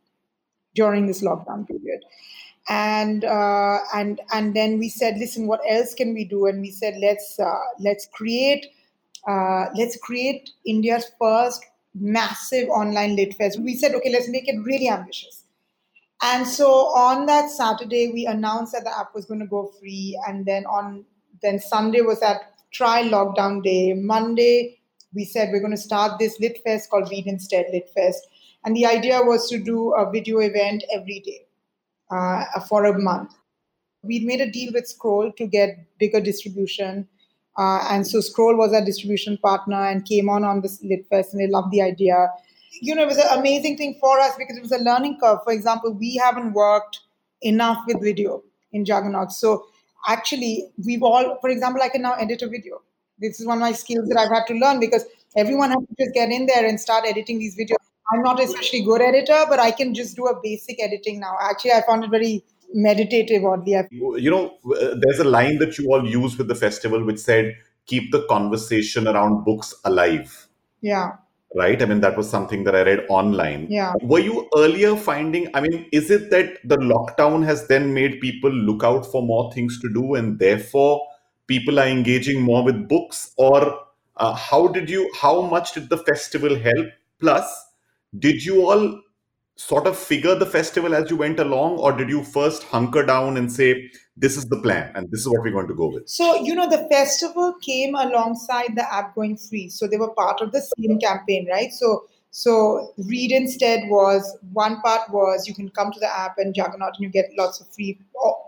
during 0.75 1.07
this 1.07 1.21
lockdown 1.21 1.67
period 1.67 2.01
and 2.71 3.25
uh, 3.25 3.79
and 3.93 4.21
and 4.31 4.55
then 4.55 4.79
we 4.79 4.87
said 4.87 5.17
listen 5.17 5.45
what 5.45 5.59
else 5.67 5.93
can 5.93 6.13
we 6.13 6.23
do? 6.23 6.45
And 6.45 6.61
we 6.61 6.71
said 6.71 6.95
let's 7.01 7.37
uh, 7.37 7.59
let's 7.79 8.07
create 8.07 8.67
uh, 9.27 9.65
let's 9.75 9.97
create 9.97 10.49
india's 10.65 11.11
first 11.19 11.65
massive 11.93 12.69
online 12.69 13.17
lit 13.17 13.35
fest. 13.35 13.59
We 13.59 13.75
said 13.75 13.93
okay 13.95 14.09
let's 14.09 14.29
make 14.29 14.47
it 14.47 14.57
really 14.63 14.87
ambitious. 14.87 15.43
And 16.23 16.47
so 16.47 16.69
on 16.95 17.25
that 17.25 17.49
saturday 17.49 18.09
we 18.13 18.25
announced 18.25 18.71
that 18.71 18.85
the 18.85 18.97
app 18.97 19.13
was 19.13 19.25
going 19.25 19.41
to 19.41 19.47
go 19.47 19.73
free. 19.77 20.17
And 20.25 20.45
then 20.45 20.65
on 20.65 21.03
then 21.41 21.59
sunday 21.59 22.01
was 22.01 22.21
that 22.21 22.53
try 22.71 23.03
lockdown 23.03 23.61
day. 23.63 23.93
Monday 23.93 24.79
we 25.13 25.25
said 25.25 25.49
we're 25.51 25.59
going 25.59 25.75
to 25.75 25.87
start 25.89 26.19
this 26.19 26.39
lit 26.39 26.59
fest 26.63 26.89
called 26.89 27.09
read 27.11 27.27
instead 27.27 27.65
lit 27.73 27.89
fest. 27.89 28.25
And 28.63 28.77
the 28.77 28.85
idea 28.85 29.19
was 29.21 29.49
to 29.49 29.59
do 29.59 29.93
a 29.93 30.09
video 30.09 30.39
event 30.39 30.85
every 30.93 31.19
day 31.19 31.47
uh, 32.11 32.59
for 32.67 32.85
a 32.85 32.99
month. 32.99 33.33
We 34.03 34.19
made 34.19 34.41
a 34.41 34.51
deal 34.51 34.73
with 34.73 34.87
Scroll 34.87 35.31
to 35.33 35.47
get 35.47 35.85
bigger 35.99 36.19
distribution. 36.19 37.07
Uh, 37.57 37.85
and 37.89 38.05
so 38.05 38.21
Scroll 38.21 38.57
was 38.57 38.73
our 38.73 38.83
distribution 38.83 39.37
partner 39.37 39.83
and 39.85 40.05
came 40.05 40.29
on 40.29 40.43
on 40.43 40.61
this 40.61 40.83
LitFest 40.83 41.33
and 41.33 41.41
they 41.41 41.47
loved 41.47 41.71
the 41.71 41.81
idea. 41.81 42.29
You 42.81 42.95
know, 42.95 43.03
it 43.03 43.07
was 43.07 43.17
an 43.17 43.37
amazing 43.39 43.77
thing 43.77 43.97
for 43.99 44.19
us 44.19 44.35
because 44.37 44.57
it 44.57 44.61
was 44.61 44.71
a 44.71 44.79
learning 44.79 45.19
curve. 45.21 45.39
For 45.43 45.53
example, 45.53 45.93
we 45.93 46.15
haven't 46.15 46.53
worked 46.53 46.99
enough 47.41 47.83
with 47.87 48.01
video. 48.01 48.43
in 48.73 48.85
Juggernaut. 48.85 49.31
So 49.31 49.65
actually, 50.07 50.71
we've 50.85 51.03
all, 51.03 51.37
for 51.41 51.49
example, 51.49 51.81
I 51.81 51.89
can 51.89 52.01
now 52.01 52.13
edit 52.13 52.41
a 52.41 52.47
video. 52.47 52.81
This 53.19 53.39
is 53.39 53.45
one 53.45 53.57
of 53.57 53.61
my 53.61 53.73
skills 53.73 54.07
that 54.09 54.17
I've 54.17 54.31
had 54.31 54.47
to 54.47 54.53
learn 54.53 54.79
because 54.79 55.05
everyone 55.35 55.69
has 55.71 55.79
to 55.79 55.95
just 55.99 56.13
get 56.13 56.31
in 56.31 56.45
there 56.45 56.65
and 56.65 56.79
start 56.79 57.05
editing 57.05 57.39
these 57.39 57.55
videos. 57.57 57.90
I'm 58.13 58.21
not 58.21 58.39
especially 58.39 58.83
good 58.83 59.01
editor, 59.01 59.45
but 59.49 59.59
I 59.59 59.71
can 59.71 59.93
just 59.93 60.15
do 60.15 60.25
a 60.27 60.39
basic 60.41 60.81
editing 60.81 61.19
now. 61.19 61.37
Actually, 61.41 61.73
I 61.73 61.81
found 61.81 62.03
it 62.03 62.09
very 62.09 62.43
meditative, 62.73 63.43
oddly. 63.45 63.77
You 63.91 64.29
know, 64.29 64.57
uh, 64.65 64.95
there's 64.99 65.19
a 65.19 65.25
line 65.25 65.59
that 65.59 65.77
you 65.77 65.87
all 65.91 66.07
use 66.07 66.37
with 66.37 66.47
the 66.47 66.55
festival 66.55 67.03
which 67.03 67.19
said, 67.19 67.55
keep 67.85 68.11
the 68.11 68.25
conversation 68.27 69.07
around 69.07 69.43
books 69.43 69.73
alive. 69.83 70.47
Yeah 70.81 71.11
right? 71.55 71.81
I 71.81 71.85
mean, 71.85 72.01
that 72.01 72.17
was 72.17 72.29
something 72.29 72.63
that 72.63 72.75
I 72.75 72.83
read 72.83 73.05
online. 73.09 73.67
Yeah. 73.69 73.93
Were 74.01 74.19
you 74.19 74.49
earlier 74.55 74.95
finding, 74.95 75.49
I 75.53 75.61
mean, 75.61 75.87
is 75.91 76.09
it 76.09 76.29
that 76.31 76.57
the 76.63 76.77
lockdown 76.77 77.43
has 77.45 77.67
then 77.67 77.93
made 77.93 78.21
people 78.21 78.51
look 78.51 78.83
out 78.83 79.05
for 79.05 79.21
more 79.21 79.51
things 79.53 79.79
to 79.81 79.93
do 79.93 80.15
and 80.15 80.39
therefore 80.39 81.01
people 81.47 81.79
are 81.79 81.87
engaging 81.87 82.41
more 82.41 82.63
with 82.63 82.87
books? 82.87 83.33
Or 83.37 83.79
uh, 84.17 84.33
how 84.33 84.67
did 84.67 84.89
you, 84.89 85.11
how 85.19 85.41
much 85.41 85.73
did 85.73 85.89
the 85.89 85.97
festival 85.97 86.55
help? 86.57 86.87
Plus, 87.19 87.65
did 88.17 88.43
you 88.43 88.69
all 88.69 89.01
sort 89.61 89.85
of 89.85 89.97
figure 89.97 90.33
the 90.35 90.45
festival 90.45 90.95
as 90.95 91.09
you 91.09 91.15
went 91.15 91.39
along, 91.39 91.77
or 91.77 91.91
did 91.91 92.09
you 92.09 92.23
first 92.23 92.63
hunker 92.63 93.05
down 93.05 93.37
and 93.37 93.51
say, 93.51 93.89
this 94.17 94.35
is 94.35 94.45
the 94.45 94.59
plan 94.61 94.91
and 94.95 95.09
this 95.11 95.21
is 95.21 95.29
what 95.29 95.41
we're 95.41 95.51
going 95.51 95.67
to 95.67 95.75
go 95.75 95.87
with? 95.87 96.09
So, 96.09 96.35
you 96.35 96.55
know, 96.55 96.69
the 96.69 96.87
festival 96.89 97.53
came 97.61 97.95
alongside 97.95 98.75
the 98.75 98.91
app 98.91 99.13
going 99.13 99.37
free. 99.37 99.69
So 99.69 99.87
they 99.87 99.97
were 99.97 100.13
part 100.13 100.41
of 100.41 100.51
the 100.51 100.61
same 100.61 100.99
campaign, 100.99 101.47
right? 101.49 101.71
So, 101.71 102.05
so 102.31 102.93
Read 102.97 103.31
Instead 103.31 103.89
was 103.89 104.37
one 104.53 104.81
part 104.81 105.09
was 105.11 105.47
you 105.47 105.53
can 105.53 105.69
come 105.69 105.91
to 105.91 105.99
the 105.99 106.07
app 106.07 106.37
and 106.37 106.55
Juggernaut 106.55 106.95
and 106.95 107.03
you 107.03 107.09
get 107.09 107.29
lots 107.37 107.59
of 107.61 107.67
free, 107.67 107.99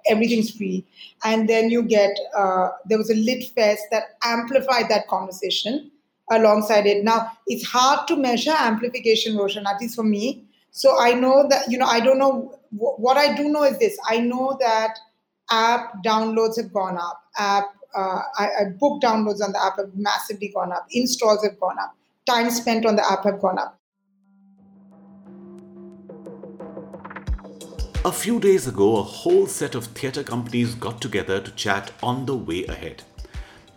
everything's 0.07 0.51
free. 0.51 0.85
And 1.23 1.47
then 1.47 1.69
you 1.69 1.83
get, 1.83 2.17
uh, 2.35 2.69
there 2.87 2.97
was 2.97 3.11
a 3.11 3.15
lit 3.15 3.43
fest 3.49 3.83
that 3.91 4.17
amplified 4.23 4.89
that 4.89 5.07
conversation 5.07 5.91
alongside 6.35 6.85
it. 6.85 7.03
Now, 7.03 7.31
it's 7.47 7.65
hard 7.65 8.07
to 8.07 8.15
measure 8.15 8.53
amplification, 8.57 9.37
Roshan, 9.37 9.65
at 9.67 9.79
least 9.81 9.95
for 9.95 10.03
me 10.03 10.45
so 10.75 10.99
I 10.99 11.13
know 11.13 11.47
that, 11.49 11.69
you 11.69 11.77
know, 11.77 11.85
I 11.85 11.99
don't 11.99 12.17
know. 12.17 12.59
What 12.71 13.15
I 13.15 13.35
do 13.35 13.47
know 13.47 13.63
is 13.63 13.77
this 13.77 13.95
I 14.09 14.19
know 14.19 14.57
that 14.59 14.97
app 15.51 16.03
downloads 16.03 16.57
have 16.57 16.73
gone 16.73 16.97
up, 16.97 17.21
app 17.37 17.65
uh, 17.95 18.21
I, 18.39 18.47
I 18.47 18.63
book 18.79 18.99
downloads 18.99 19.39
on 19.43 19.51
the 19.51 19.63
app 19.63 19.77
have 19.77 19.91
massively 19.93 20.47
gone 20.47 20.71
up, 20.71 20.87
installs 20.89 21.43
have 21.43 21.59
gone 21.59 21.77
up, 21.77 21.95
time 22.25 22.49
spent 22.49 22.87
on 22.87 22.95
the 22.95 23.05
app 23.09 23.23
have 23.23 23.39
gone 23.39 23.59
up. 23.59 23.79
A 28.03 28.11
few 28.11 28.39
days 28.39 28.67
ago, 28.67 28.97
a 28.97 29.03
whole 29.03 29.45
set 29.45 29.75
of 29.75 29.85
theatre 29.85 30.23
companies 30.23 30.73
got 30.73 30.99
together 30.99 31.39
to 31.39 31.51
chat 31.51 31.91
on 32.01 32.25
the 32.25 32.35
way 32.35 32.65
ahead. 32.65 33.03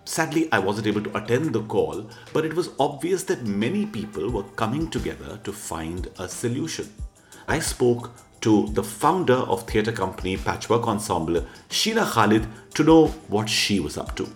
Sadly, 0.07 0.49
I 0.53 0.61
wasn't 0.61 0.87
able 0.87 1.03
to 1.03 1.19
attend 1.19 1.53
the 1.53 1.65
call, 1.65 2.09
but 2.33 2.45
it 2.45 2.55
was 2.55 2.71
obvious 2.79 3.25
that 3.25 3.45
many 3.45 3.87
people 3.87 4.31
were 4.31 4.45
coming 4.55 4.89
together 4.89 5.41
to 5.43 5.53
find 5.53 6.09
a 6.21 6.29
solution. 6.29 6.89
I 7.49 7.59
spoke 7.59 8.13
to 8.43 8.69
the 8.69 8.85
founder 8.85 9.35
of 9.35 9.65
theatre 9.65 9.91
company 9.91 10.37
Patchwork 10.37 10.87
Ensemble, 10.87 11.45
Sheena 11.69 12.09
Khalid, 12.09 12.47
to 12.75 12.85
know 12.85 13.09
what 13.27 13.49
she 13.49 13.81
was 13.81 13.99
up 13.99 14.15
to. 14.15 14.29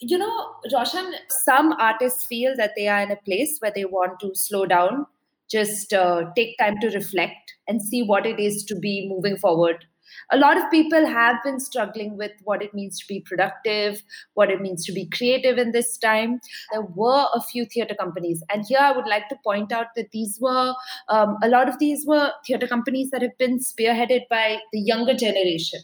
You 0.00 0.16
know, 0.16 0.54
Roshan, 0.72 1.12
some 1.44 1.72
artists 1.72 2.24
feel 2.26 2.54
that 2.56 2.72
they 2.74 2.88
are 2.88 3.02
in 3.02 3.10
a 3.10 3.16
place 3.16 3.58
where 3.60 3.72
they 3.74 3.84
want 3.84 4.20
to 4.20 4.34
slow 4.34 4.64
down, 4.64 5.04
just 5.50 5.92
uh, 5.92 6.30
take 6.34 6.56
time 6.58 6.80
to 6.80 6.88
reflect 6.88 7.52
and 7.68 7.82
see 7.82 8.02
what 8.02 8.24
it 8.24 8.40
is 8.40 8.64
to 8.64 8.74
be 8.74 9.06
moving 9.06 9.36
forward 9.36 9.84
a 10.30 10.36
lot 10.36 10.56
of 10.56 10.70
people 10.70 11.06
have 11.06 11.36
been 11.42 11.60
struggling 11.60 12.16
with 12.16 12.32
what 12.42 12.62
it 12.62 12.74
means 12.74 12.98
to 13.00 13.06
be 13.06 13.20
productive, 13.20 14.02
what 14.34 14.50
it 14.50 14.60
means 14.60 14.84
to 14.86 14.92
be 14.92 15.06
creative 15.06 15.58
in 15.58 15.72
this 15.72 15.96
time. 15.98 16.40
There 16.72 16.82
were 16.82 17.26
a 17.34 17.40
few 17.40 17.64
theater 17.64 17.94
companies, 17.94 18.42
and 18.50 18.64
here 18.66 18.80
I 18.80 18.92
would 18.92 19.06
like 19.06 19.28
to 19.28 19.36
point 19.44 19.72
out 19.72 19.88
that 19.96 20.10
these 20.12 20.38
were 20.40 20.74
um, 21.08 21.36
a 21.42 21.48
lot 21.48 21.68
of 21.68 21.78
these 21.78 22.06
were 22.06 22.32
theater 22.46 22.66
companies 22.66 23.10
that 23.10 23.22
have 23.22 23.36
been 23.38 23.58
spearheaded 23.58 24.22
by 24.30 24.58
the 24.72 24.80
younger 24.80 25.14
generation 25.14 25.80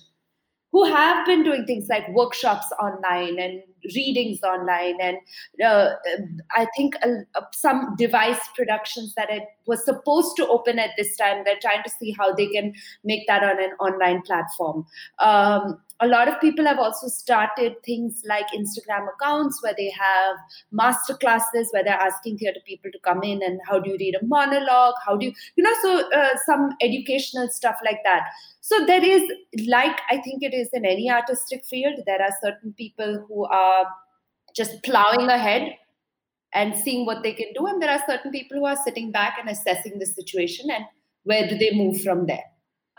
who 0.73 0.85
have 0.85 1.27
been 1.27 1.43
doing 1.43 1.65
things 1.67 1.89
like 1.89 2.09
workshops 2.11 2.67
online 2.81 3.39
and 3.39 3.63
readings 3.95 4.43
online 4.43 4.97
and 5.01 5.17
uh, 5.65 5.95
i 6.57 6.67
think 6.77 6.95
some 7.53 7.95
device 7.97 8.41
productions 8.57 9.15
that 9.17 9.31
it 9.31 9.45
was 9.67 9.85
supposed 9.85 10.37
to 10.37 10.47
open 10.49 10.79
at 10.79 10.91
this 10.97 11.17
time 11.17 11.43
they're 11.45 11.61
trying 11.61 11.83
to 11.83 11.91
see 11.91 12.15
how 12.19 12.33
they 12.35 12.47
can 12.47 12.73
make 13.05 13.27
that 13.27 13.43
on 13.43 13.63
an 13.63 13.71
online 13.81 14.23
platform 14.23 14.85
um, 15.19 15.79
a 16.01 16.07
lot 16.07 16.29
of 16.29 16.41
people 16.41 16.65
have 16.65 16.79
also 16.79 17.09
started 17.09 17.75
things 17.85 18.23
like 18.27 18.47
Instagram 18.57 19.07
accounts 19.15 19.63
where 19.63 19.75
they 19.77 19.91
have 19.91 20.37
master 20.73 21.15
classes 21.15 21.69
where 21.73 21.85
they're 21.85 21.93
asking 21.93 22.39
theater 22.39 22.61
people 22.67 22.91
to 22.91 22.99
come 23.01 23.23
in 23.23 23.43
and 23.43 23.61
how 23.69 23.79
do 23.79 23.91
you 23.91 23.97
read 23.99 24.17
a 24.21 24.25
monologue? 24.25 24.95
How 25.05 25.17
do 25.17 25.27
you, 25.27 25.33
you 25.57 25.65
know, 25.65 25.75
so 25.83 26.11
uh, 26.11 26.31
some 26.47 26.71
educational 26.81 27.49
stuff 27.51 27.77
like 27.85 28.01
that. 28.05 28.23
So 28.63 28.87
there 28.87 29.05
is, 29.05 29.23
like 29.67 30.01
I 30.11 30.19
think 30.19 30.43
it 30.43 30.55
is 30.55 30.69
in 30.73 30.87
any 30.87 31.11
artistic 31.11 31.65
field, 31.67 32.01
there 32.07 32.21
are 32.23 32.33
certain 32.43 32.73
people 32.73 33.25
who 33.29 33.45
are 33.45 33.70
just 34.55 34.83
plowing 34.83 35.29
ahead 35.29 35.75
and 36.53 36.77
seeing 36.77 37.07
what 37.07 37.23
they 37.23 37.33
can 37.33 37.53
do. 37.55 37.67
And 37.67 37.81
there 37.81 37.91
are 37.91 38.03
certain 38.07 38.31
people 38.31 38.59
who 38.59 38.67
are 38.67 38.77
sitting 38.85 39.13
back 39.13 39.37
and 39.39 39.49
assessing 39.49 39.99
the 39.99 40.07
situation 40.07 40.71
and 40.71 40.85
where 41.25 41.49
do 41.49 41.57
they 41.57 41.73
move 41.73 42.01
from 42.03 42.27
there. 42.27 42.45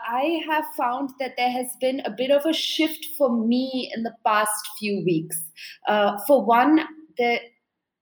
I 0.00 0.40
have 0.48 0.64
found 0.76 1.10
that 1.20 1.34
there 1.36 1.50
has 1.50 1.68
been 1.80 2.00
a 2.00 2.10
bit 2.10 2.30
of 2.30 2.44
a 2.44 2.52
shift 2.52 3.06
for 3.16 3.30
me 3.30 3.90
in 3.94 4.02
the 4.02 4.14
past 4.26 4.68
few 4.78 5.02
weeks. 5.04 5.40
Uh, 5.86 6.18
for 6.26 6.44
one, 6.44 6.80
the, 7.18 7.38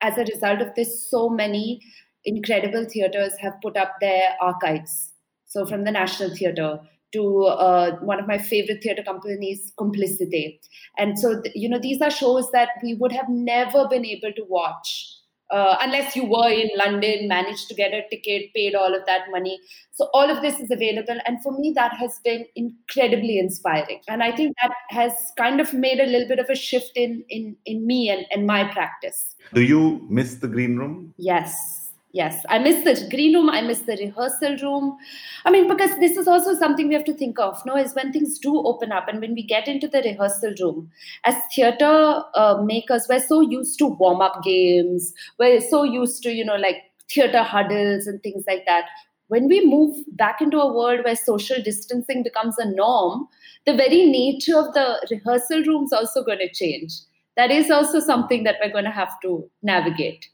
as 0.00 0.16
a 0.16 0.24
result 0.24 0.60
of 0.62 0.74
this, 0.76 1.10
so 1.10 1.28
many 1.28 1.80
incredible 2.24 2.86
theaters 2.86 3.34
have 3.40 3.54
put 3.62 3.76
up 3.76 3.92
their 4.00 4.34
archives. 4.40 5.12
So, 5.46 5.66
from 5.66 5.84
the 5.84 5.90
National 5.90 6.34
Theatre 6.34 6.80
to 7.12 7.44
uh, 7.44 7.96
one 7.96 8.20
of 8.20 8.26
my 8.26 8.38
favorite 8.38 8.82
theater 8.82 9.02
companies, 9.02 9.72
Complicité. 9.78 10.58
And 10.98 11.18
so, 11.18 11.42
you 11.54 11.68
know, 11.68 11.78
these 11.78 12.00
are 12.00 12.10
shows 12.10 12.50
that 12.52 12.70
we 12.82 12.94
would 12.94 13.12
have 13.12 13.28
never 13.28 13.88
been 13.88 14.06
able 14.06 14.32
to 14.32 14.44
watch 14.48 15.20
uh, 15.50 15.76
unless 15.80 16.14
you 16.14 16.24
were 16.24 16.48
in 16.48 16.68
London, 16.76 17.28
managed 17.28 17.68
to 17.68 17.74
get 17.74 17.92
a 17.92 18.02
ticket, 18.08 18.52
paid 18.54 18.74
all 18.74 18.94
of 18.94 19.04
that 19.06 19.22
money. 19.30 19.58
So 19.92 20.08
all 20.14 20.30
of 20.30 20.42
this 20.42 20.60
is 20.60 20.70
available, 20.70 21.18
and 21.26 21.42
for 21.42 21.52
me, 21.58 21.72
that 21.74 21.92
has 21.94 22.20
been 22.24 22.46
incredibly 22.54 23.38
inspiring. 23.38 24.00
And 24.08 24.22
I 24.22 24.34
think 24.34 24.54
that 24.62 24.72
has 24.90 25.12
kind 25.36 25.60
of 25.60 25.72
made 25.72 26.00
a 26.00 26.06
little 26.06 26.28
bit 26.28 26.38
of 26.38 26.48
a 26.48 26.54
shift 26.54 26.92
in 26.94 27.24
in 27.28 27.56
in 27.66 27.86
me 27.86 28.08
and, 28.08 28.26
and 28.30 28.46
my 28.46 28.64
practice. 28.64 29.34
Do 29.52 29.62
you 29.62 30.06
miss 30.08 30.36
the 30.36 30.48
green 30.48 30.76
room? 30.76 31.14
Yes 31.18 31.79
yes 32.12 32.44
i 32.48 32.58
miss 32.58 32.82
the 32.84 32.94
green 33.10 33.34
room 33.36 33.48
i 33.50 33.60
miss 33.60 33.80
the 33.80 33.96
rehearsal 33.96 34.56
room. 34.62 34.96
I 35.44 35.50
mean 35.50 35.68
because 35.68 35.96
this 36.00 36.16
is 36.16 36.26
also 36.26 36.54
something 36.54 36.88
we 36.88 36.94
have 36.94 37.04
to 37.04 37.14
think 37.14 37.38
of 37.38 37.64
no 37.64 37.76
is 37.76 37.94
when 37.94 38.12
things 38.12 38.38
do 38.38 38.56
open 38.58 38.90
up 38.92 39.08
and 39.08 39.20
when 39.20 39.34
we 39.34 39.42
get 39.44 39.68
into 39.68 39.86
the 39.88 40.02
rehearsal 40.02 40.54
room 40.60 40.90
as 41.24 41.36
theater 41.54 42.22
uh, 42.34 42.60
makers 42.64 43.06
we're 43.08 43.20
so 43.20 43.40
used 43.40 43.78
to 43.78 43.86
warm 43.86 44.20
up 44.20 44.42
games 44.42 45.12
we're 45.38 45.60
so 45.60 45.84
used 45.84 46.22
to 46.24 46.32
you 46.32 46.44
know 46.44 46.56
like 46.56 46.82
theater 47.12 47.42
huddles 47.42 48.06
and 48.06 48.22
things 48.22 48.44
like 48.46 48.64
that. 48.66 48.84
When 49.28 49.48
we 49.48 49.64
move 49.66 50.04
back 50.12 50.40
into 50.40 50.60
a 50.60 50.72
world 50.72 51.00
where 51.04 51.16
social 51.16 51.62
distancing 51.62 52.22
becomes 52.22 52.56
a 52.58 52.64
norm 52.70 53.28
the 53.66 53.74
very 53.74 54.06
nature 54.06 54.56
of 54.56 54.72
the 54.74 55.06
rehearsal 55.10 55.62
room 55.64 55.84
is 55.84 55.92
also 55.92 56.24
going 56.24 56.38
to 56.38 56.52
change. 56.52 56.92
That 57.36 57.50
is 57.50 57.70
also 57.70 58.00
something 58.00 58.44
that 58.44 58.56
we're 58.62 58.72
going 58.72 58.84
to 58.84 58.90
have 58.90 59.20
to 59.22 59.48
navigate. 59.62 60.26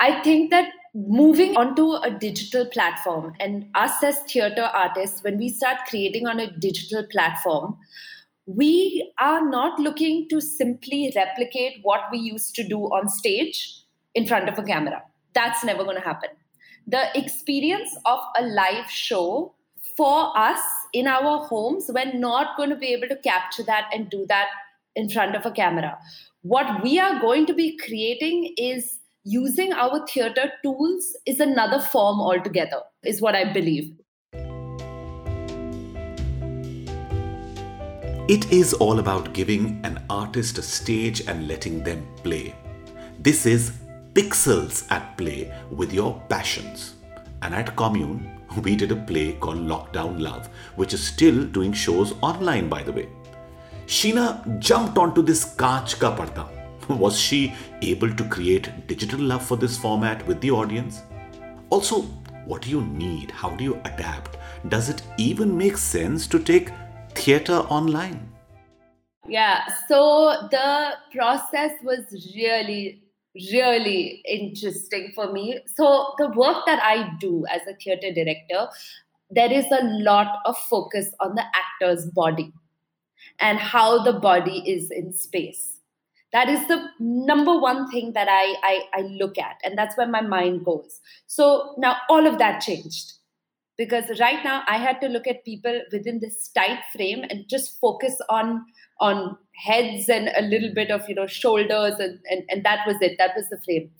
I 0.00 0.22
think 0.22 0.50
that 0.50 0.70
moving 0.94 1.56
onto 1.56 1.92
a 1.94 2.10
digital 2.10 2.66
platform. 2.66 3.34
And 3.40 3.66
us 3.74 4.02
as 4.02 4.18
theater 4.20 4.62
artists 4.62 5.22
when 5.22 5.38
we 5.38 5.48
start 5.48 5.78
creating 5.88 6.26
on 6.26 6.38
a 6.40 6.50
digital 6.50 7.04
platform 7.10 7.76
we 8.46 9.10
are 9.18 9.48
not 9.48 9.78
looking 9.78 10.28
to 10.28 10.40
simply 10.40 11.12
replicate 11.16 11.78
what 11.82 12.02
we 12.12 12.18
used 12.18 12.54
to 12.54 12.66
do 12.66 12.80
on 12.86 13.08
stage 13.08 13.80
in 14.14 14.26
front 14.26 14.48
of 14.48 14.58
a 14.58 14.62
camera. 14.62 15.02
That's 15.32 15.64
never 15.64 15.82
going 15.82 15.96
to 15.96 16.02
happen. 16.02 16.30
The 16.86 17.06
experience 17.18 17.96
of 18.04 18.20
a 18.38 18.42
live 18.42 18.90
show 18.90 19.54
for 19.96 20.36
us 20.36 20.60
in 20.92 21.06
our 21.06 21.46
homes 21.46 21.90
we're 21.94 22.12
not 22.12 22.56
going 22.56 22.70
to 22.70 22.76
be 22.76 22.92
able 22.92 23.08
to 23.08 23.16
capture 23.16 23.62
that 23.62 23.88
and 23.92 24.10
do 24.10 24.26
that 24.28 24.48
in 24.96 25.08
front 25.08 25.34
of 25.34 25.46
a 25.46 25.50
camera. 25.50 25.98
What 26.42 26.82
we 26.82 26.98
are 26.98 27.20
going 27.20 27.46
to 27.46 27.54
be 27.54 27.78
creating 27.78 28.54
is 28.58 28.98
using 29.24 29.72
our 29.72 30.06
theater 30.06 30.52
tools 30.62 31.16
is 31.26 31.40
another 31.40 31.80
form 31.80 32.20
altogether, 32.20 32.80
is 33.04 33.22
what 33.22 33.34
I 33.34 33.52
believe. 33.52 33.94
It 38.28 38.52
is 38.52 38.74
all 38.74 38.98
about 38.98 39.32
giving 39.32 39.80
an 39.84 40.02
artist 40.10 40.58
a 40.58 40.62
stage 40.62 41.22
and 41.26 41.48
letting 41.48 41.82
them 41.82 42.06
play. 42.22 42.54
This 43.18 43.46
is 43.46 43.72
pixels 44.12 44.90
at 44.90 45.16
play 45.16 45.52
with 45.70 45.92
your 45.92 46.22
passions. 46.28 46.94
And 47.40 47.54
at 47.54 47.74
Commune, 47.76 48.30
we 48.62 48.76
did 48.76 48.92
a 48.92 48.96
play 48.96 49.32
called 49.32 49.58
Lockdown 49.58 50.20
Love, 50.20 50.48
which 50.76 50.92
is 50.92 51.02
still 51.02 51.44
doing 51.44 51.72
shows 51.72 52.14
online, 52.20 52.68
by 52.68 52.82
the 52.82 52.92
way. 52.92 53.08
Sheena 53.86 54.58
jumped 54.58 54.98
onto 54.98 55.22
this 55.22 55.54
Kaach 55.56 55.98
Ka 55.98 56.14
Parda. 56.16 56.63
Was 56.88 57.18
she 57.18 57.54
able 57.82 58.14
to 58.14 58.24
create 58.28 58.86
digital 58.86 59.20
love 59.20 59.44
for 59.44 59.56
this 59.56 59.76
format 59.76 60.26
with 60.26 60.40
the 60.40 60.50
audience? 60.50 61.02
Also, 61.70 62.02
what 62.46 62.62
do 62.62 62.70
you 62.70 62.82
need? 62.82 63.30
How 63.30 63.50
do 63.50 63.64
you 63.64 63.74
adapt? 63.84 64.36
Does 64.68 64.88
it 64.88 65.02
even 65.16 65.56
make 65.56 65.76
sense 65.76 66.26
to 66.28 66.38
take 66.38 66.70
theatre 67.14 67.60
online? 67.70 68.30
Yeah, 69.26 69.66
so 69.88 70.48
the 70.50 70.92
process 71.12 71.72
was 71.82 72.04
really, 72.36 73.02
really 73.52 74.22
interesting 74.28 75.12
for 75.14 75.32
me. 75.32 75.60
So, 75.74 76.12
the 76.18 76.28
work 76.28 76.66
that 76.66 76.82
I 76.82 77.10
do 77.18 77.46
as 77.50 77.62
a 77.66 77.74
theatre 77.76 78.12
director, 78.12 78.68
there 79.30 79.50
is 79.50 79.64
a 79.72 79.82
lot 79.82 80.38
of 80.44 80.58
focus 80.58 81.08
on 81.20 81.34
the 81.34 81.44
actor's 81.54 82.04
body 82.10 82.52
and 83.40 83.58
how 83.58 84.02
the 84.02 84.12
body 84.12 84.62
is 84.70 84.90
in 84.90 85.12
space. 85.12 85.73
That 86.34 86.48
is 86.48 86.66
the 86.66 86.84
number 86.98 87.56
one 87.56 87.88
thing 87.92 88.12
that 88.14 88.26
I, 88.28 88.56
I, 88.64 88.82
I 88.92 89.00
look 89.02 89.38
at, 89.38 89.56
and 89.62 89.78
that's 89.78 89.96
where 89.96 90.08
my 90.08 90.20
mind 90.20 90.64
goes. 90.64 91.00
So, 91.28 91.76
now 91.78 91.96
all 92.10 92.26
of 92.26 92.38
that 92.38 92.60
changed. 92.60 93.12
Because 93.76 94.20
right 94.20 94.42
now 94.44 94.62
I 94.68 94.78
had 94.78 95.00
to 95.00 95.08
look 95.08 95.28
at 95.28 95.44
people 95.44 95.80
within 95.92 96.18
this 96.20 96.48
tight 96.48 96.80
frame 96.92 97.24
and 97.30 97.48
just 97.48 97.80
focus 97.80 98.16
on 98.28 98.64
on 99.00 99.36
heads 99.54 100.08
and 100.08 100.30
a 100.36 100.42
little 100.42 100.72
bit 100.74 100.90
of 100.90 101.08
you 101.08 101.14
know 101.14 101.26
shoulders 101.26 101.94
and, 101.98 102.18
and, 102.30 102.42
and 102.48 102.64
that 102.64 102.86
was 102.86 102.96
it. 103.00 103.16
That 103.18 103.32
was 103.36 103.48
the 103.48 103.60
frame. 103.64 103.90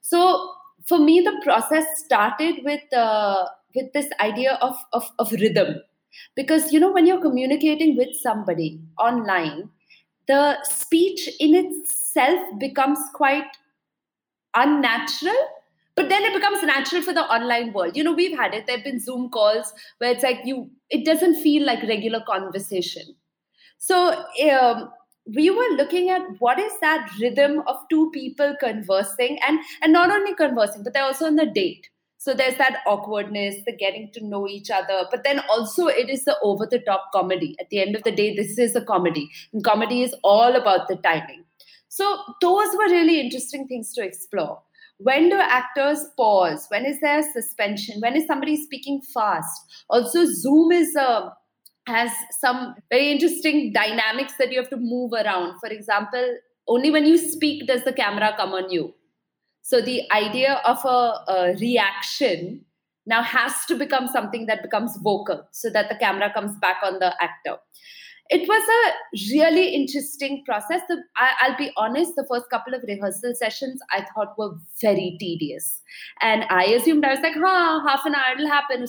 So 0.00 0.52
for 0.88 0.98
me 0.98 1.20
the 1.20 1.40
process 1.44 1.86
started 2.04 2.64
with 2.64 2.92
uh, 2.92 3.46
with 3.74 3.92
this 3.92 4.08
idea 4.20 4.58
of, 4.60 4.76
of 4.92 5.08
of 5.18 5.30
rhythm. 5.32 5.76
Because 6.34 6.72
you 6.72 6.80
know 6.80 6.90
when 6.90 7.06
you're 7.06 7.22
communicating 7.22 7.96
with 7.96 8.14
somebody 8.20 8.80
online 8.98 9.70
the 10.30 10.64
speech 10.64 11.28
in 11.38 11.54
itself 11.54 12.58
becomes 12.58 12.98
quite 13.14 13.56
unnatural 14.54 15.46
but 15.96 16.08
then 16.08 16.22
it 16.22 16.34
becomes 16.34 16.62
natural 16.62 17.02
for 17.02 17.12
the 17.12 17.24
online 17.24 17.72
world. 17.74 17.96
You 17.96 18.04
know 18.04 18.12
we've 18.12 18.36
had 18.36 18.54
it. 18.54 18.66
There 18.66 18.76
have 18.76 18.84
been 18.84 19.00
zoom 19.00 19.28
calls 19.28 19.72
where 19.98 20.12
it's 20.12 20.22
like 20.22 20.38
you 20.44 20.70
it 20.88 21.04
doesn't 21.04 21.42
feel 21.42 21.66
like 21.66 21.82
regular 21.82 22.22
conversation. 22.26 23.16
So 23.78 24.24
um, 24.50 24.90
we 25.26 25.50
were 25.50 25.68
looking 25.76 26.10
at 26.10 26.22
what 26.38 26.58
is 26.58 26.72
that 26.80 27.10
rhythm 27.20 27.62
of 27.66 27.76
two 27.90 28.10
people 28.12 28.56
conversing 28.60 29.38
and 29.46 29.58
and 29.82 29.92
not 29.92 30.10
only 30.10 30.34
conversing 30.34 30.82
but 30.82 30.94
they're 30.94 31.04
also 31.04 31.26
on 31.26 31.36
the 31.36 31.46
date 31.46 31.90
so 32.20 32.34
there's 32.34 32.56
that 32.56 32.82
awkwardness 32.86 33.54
the 33.64 33.74
getting 33.74 34.10
to 34.12 34.22
know 34.22 34.46
each 34.46 34.70
other 34.70 35.04
but 35.10 35.24
then 35.24 35.40
also 35.48 35.86
it 35.86 36.10
is 36.10 36.26
the 36.26 36.36
over 36.42 36.66
the 36.66 36.78
top 36.80 37.06
comedy. 37.14 37.56
At 37.58 37.70
the 37.70 37.80
end 37.80 37.96
of 37.96 38.02
the 38.02 38.12
day 38.12 38.36
this 38.36 38.58
is 38.58 38.76
a 38.76 38.84
comedy 38.84 39.30
and 39.54 39.64
comedy 39.64 40.02
is 40.02 40.14
all 40.22 40.54
about 40.54 40.88
the 40.88 40.96
timing. 40.96 41.44
So 41.88 42.18
those 42.42 42.68
were 42.76 42.90
really 42.90 43.20
interesting 43.20 43.66
things 43.66 43.94
to 43.94 44.04
explore. 44.04 44.60
When 44.98 45.30
do 45.30 45.36
actors 45.36 46.04
pause? 46.14 46.66
When 46.68 46.84
is 46.84 47.00
there 47.00 47.22
suspension? 47.32 48.02
When 48.02 48.14
is 48.14 48.26
somebody 48.26 48.62
speaking 48.62 49.00
fast? 49.14 49.82
Also 49.88 50.26
zoom 50.26 50.72
is 50.72 50.94
a 50.96 51.32
has 51.86 52.12
some 52.38 52.74
very 52.90 53.10
interesting 53.10 53.72
dynamics 53.72 54.34
that 54.38 54.52
you 54.52 54.58
have 54.58 54.68
to 54.68 54.76
move 54.76 55.14
around. 55.14 55.58
For 55.58 55.70
example 55.70 56.36
only 56.68 56.90
when 56.90 57.06
you 57.06 57.16
speak 57.16 57.66
does 57.66 57.82
the 57.84 57.94
camera 57.94 58.34
come 58.36 58.52
on 58.52 58.70
you 58.70 58.92
so 59.62 59.80
the 59.80 60.02
idea 60.12 60.60
of 60.64 60.84
a, 60.84 61.24
a 61.28 61.56
reaction 61.60 62.64
now 63.06 63.22
has 63.22 63.64
to 63.66 63.74
become 63.74 64.06
something 64.06 64.46
that 64.46 64.62
becomes 64.62 64.96
vocal 65.02 65.46
so 65.52 65.70
that 65.70 65.88
the 65.88 65.96
camera 65.96 66.32
comes 66.32 66.56
back 66.58 66.76
on 66.82 66.98
the 66.98 67.14
actor 67.22 67.56
it 68.30 68.48
was 68.48 68.62
a 68.62 69.34
really 69.34 69.74
interesting 69.74 70.44
process. 70.46 70.82
The, 70.88 71.02
I, 71.16 71.50
will 71.50 71.56
be 71.58 71.72
honest, 71.76 72.14
the 72.14 72.24
first 72.30 72.48
couple 72.48 72.74
of 72.74 72.82
rehearsal 72.86 73.34
sessions 73.34 73.80
I 73.90 74.06
thought 74.14 74.38
were 74.38 74.52
very 74.80 75.16
tedious. 75.18 75.80
And 76.22 76.44
I 76.48 76.64
assumed, 76.66 77.04
I 77.04 77.10
was 77.10 77.20
like, 77.20 77.34
huh, 77.36 77.80
half 77.86 78.06
an 78.06 78.14
hour, 78.14 78.34
it'll 78.34 78.48
happen. 78.48 78.86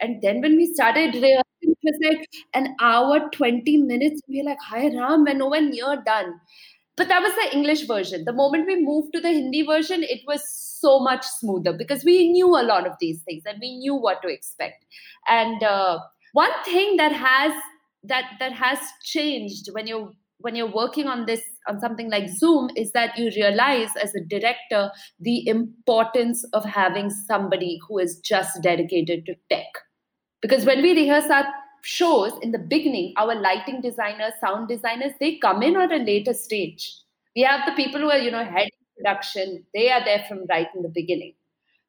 And 0.00 0.22
then 0.22 0.40
when 0.40 0.56
we 0.56 0.72
started 0.72 1.14
rehearsing, 1.14 1.42
it 1.60 1.78
was 1.82 1.98
like 2.02 2.26
an 2.54 2.74
hour, 2.80 3.28
20 3.30 3.76
minutes. 3.78 4.22
We 4.28 4.40
were 4.42 4.48
like, 4.48 4.58
hi 4.62 4.88
Ram, 4.96 5.24
nowhere 5.24 5.60
near 5.60 6.02
done. 6.06 6.40
But 6.98 7.08
that 7.08 7.22
was 7.22 7.32
the 7.34 7.56
English 7.56 7.86
version. 7.86 8.24
The 8.24 8.32
moment 8.32 8.66
we 8.66 8.84
moved 8.84 9.14
to 9.14 9.20
the 9.20 9.28
Hindi 9.28 9.62
version, 9.62 10.02
it 10.02 10.22
was 10.26 10.42
so 10.80 10.98
much 10.98 11.24
smoother 11.24 11.72
because 11.72 12.04
we 12.04 12.30
knew 12.30 12.48
a 12.48 12.62
lot 12.62 12.86
of 12.86 12.94
these 13.00 13.22
things 13.22 13.44
and 13.46 13.58
we 13.60 13.76
knew 13.76 13.94
what 13.94 14.20
to 14.22 14.28
expect. 14.28 14.84
And 15.28 15.62
uh, 15.62 16.00
one 16.32 16.50
thing 16.64 16.96
that 16.96 17.12
has 17.12 17.52
that 18.04 18.24
that 18.40 18.52
has 18.52 18.78
changed 19.04 19.68
when 19.72 19.86
you're 19.86 20.12
when 20.40 20.54
you're 20.54 20.72
working 20.72 21.08
on 21.08 21.26
this 21.26 21.42
on 21.68 21.80
something 21.80 22.10
like 22.10 22.28
zoom 22.28 22.70
is 22.76 22.92
that 22.92 23.18
you 23.18 23.30
realize 23.36 23.88
as 24.00 24.14
a 24.14 24.24
director 24.24 24.90
the 25.18 25.46
importance 25.48 26.44
of 26.52 26.64
having 26.64 27.10
somebody 27.10 27.78
who 27.86 27.98
is 27.98 28.20
just 28.20 28.62
dedicated 28.62 29.26
to 29.26 29.34
tech 29.50 29.66
because 30.40 30.64
when 30.64 30.80
we 30.80 30.94
rehearse 30.94 31.28
our 31.28 31.44
shows 31.82 32.32
in 32.42 32.52
the 32.52 32.58
beginning 32.58 33.14
our 33.16 33.34
lighting 33.34 33.80
designers 33.80 34.32
sound 34.40 34.68
designers 34.68 35.12
they 35.20 35.36
come 35.36 35.62
in 35.62 35.76
at 35.76 35.92
a 35.92 35.96
later 35.96 36.34
stage. 36.34 36.92
We 37.36 37.42
have 37.42 37.66
the 37.66 37.72
people 37.72 38.00
who 38.00 38.10
are 38.10 38.18
you 38.18 38.30
know 38.30 38.44
head 38.44 38.68
production. 38.96 39.64
They 39.74 39.90
are 39.90 40.04
there 40.04 40.24
from 40.28 40.46
right 40.48 40.68
in 40.74 40.82
the 40.82 40.88
beginning. 40.88 41.34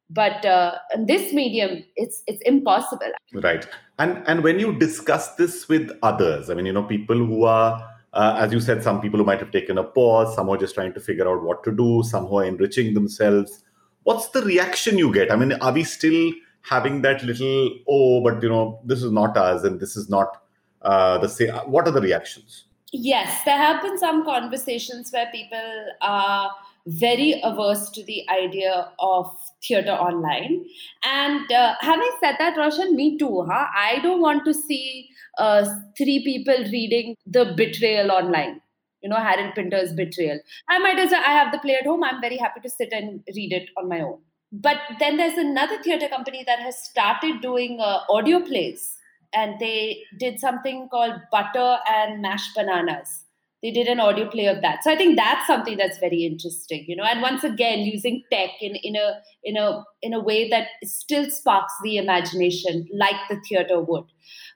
But 0.08 0.44
uh, 0.44 0.76
in 0.94 1.06
this 1.06 1.32
medium 1.32 1.84
it's 1.96 2.22
it's 2.26 2.42
impossible. 2.42 3.12
Right. 3.32 3.66
And 3.98 4.22
and 4.26 4.42
when 4.42 4.58
you 4.58 4.78
discuss 4.78 5.34
this 5.34 5.68
with 5.68 5.90
others 6.02 6.48
i 6.50 6.54
mean 6.54 6.66
you 6.66 6.72
know 6.72 6.82
people 6.82 7.16
who 7.16 7.44
are 7.44 7.86
uh, 8.12 8.36
as 8.38 8.52
you 8.52 8.60
said 8.60 8.82
some 8.82 9.00
people 9.00 9.18
who 9.18 9.24
might 9.24 9.38
have 9.38 9.50
taken 9.50 9.76
a 9.76 9.84
pause 9.84 10.34
some 10.34 10.48
are 10.48 10.56
just 10.56 10.74
trying 10.74 10.94
to 10.94 11.00
figure 11.00 11.28
out 11.28 11.42
what 11.42 11.62
to 11.64 11.70
do 11.70 12.02
some 12.02 12.26
who 12.26 12.38
are 12.38 12.44
enriching 12.44 12.94
themselves 12.94 13.62
what's 14.04 14.28
the 14.28 14.42
reaction 14.42 14.98
you 14.98 15.12
get? 15.12 15.30
I 15.30 15.36
mean 15.36 15.52
are 15.52 15.72
we 15.72 15.84
still 15.84 16.32
having 16.62 17.02
that 17.02 17.22
little 17.22 17.70
oh 17.88 18.22
but 18.22 18.42
you 18.42 18.48
know 18.48 18.80
this 18.84 19.02
is 19.02 19.12
not 19.12 19.36
us 19.36 19.64
and 19.64 19.80
this 19.80 19.96
is 19.96 20.08
not 20.08 20.42
uh, 20.82 21.18
the 21.18 21.28
same 21.28 21.54
what 21.66 21.86
are 21.86 21.92
the 21.92 22.00
reactions 22.00 22.64
yes 22.92 23.44
there 23.44 23.56
have 23.56 23.82
been 23.82 23.98
some 23.98 24.24
conversations 24.24 25.10
where 25.12 25.30
people 25.32 25.86
are 26.00 26.50
very 26.86 27.40
averse 27.44 27.90
to 27.90 28.04
the 28.04 28.28
idea 28.30 28.90
of 28.98 29.36
theater 29.66 29.92
online. 29.92 30.64
And 31.04 31.50
uh, 31.52 31.74
having 31.80 32.10
said 32.20 32.36
that, 32.38 32.56
Roshan, 32.56 32.96
me 32.96 33.18
too, 33.18 33.46
huh? 33.48 33.66
I 33.74 33.98
don't 34.02 34.20
want 34.20 34.44
to 34.46 34.54
see 34.54 35.08
uh, 35.38 35.66
three 35.96 36.24
people 36.24 36.64
reading 36.70 37.16
The 37.26 37.52
Betrayal 37.56 38.10
online. 38.10 38.60
You 39.02 39.08
know, 39.08 39.16
Harold 39.16 39.54
Pinter's 39.54 39.92
Betrayal. 39.92 40.40
I 40.68 40.78
might 40.78 40.98
as 40.98 41.10
well, 41.10 41.22
I 41.26 41.32
have 41.32 41.52
the 41.52 41.58
play 41.58 41.76
at 41.76 41.86
home. 41.86 42.04
I'm 42.04 42.20
very 42.20 42.36
happy 42.36 42.60
to 42.60 42.70
sit 42.70 42.92
and 42.92 43.22
read 43.34 43.52
it 43.52 43.70
on 43.78 43.88
my 43.88 44.00
own. 44.00 44.18
But 44.52 44.78
then 44.98 45.16
there's 45.16 45.38
another 45.38 45.80
theater 45.82 46.08
company 46.08 46.42
that 46.46 46.58
has 46.58 46.82
started 46.82 47.40
doing 47.40 47.78
uh, 47.80 48.00
audio 48.08 48.40
plays. 48.40 48.96
And 49.32 49.60
they 49.60 50.02
did 50.18 50.40
something 50.40 50.88
called 50.90 51.14
Butter 51.30 51.78
and 51.88 52.20
Mashed 52.20 52.54
Bananas. 52.56 53.24
They 53.62 53.70
did 53.70 53.86
an 53.88 54.00
audio 54.00 54.28
play 54.28 54.46
of 54.46 54.62
that. 54.62 54.82
So 54.82 54.90
i 54.90 54.96
think 54.96 55.16
that's 55.16 55.46
something 55.46 55.76
that's 55.76 55.98
very 55.98 56.24
interesting 56.24 56.84
you 56.88 56.96
know. 56.96 57.04
And 57.04 57.20
once 57.20 57.44
again 57.44 57.80
using 57.80 58.22
tech 58.32 58.50
in, 58.60 58.74
in 58.76 58.96
a 58.96 59.20
in 59.44 59.56
a 59.56 59.84
in 60.02 60.14
a 60.14 60.20
way 60.20 60.48
that 60.48 60.68
still 60.82 61.30
sparks 61.30 61.74
the 61.84 61.98
imagination 61.98 62.88
like 62.92 63.16
the 63.28 63.38
theater 63.48 63.80
would. 63.80 64.04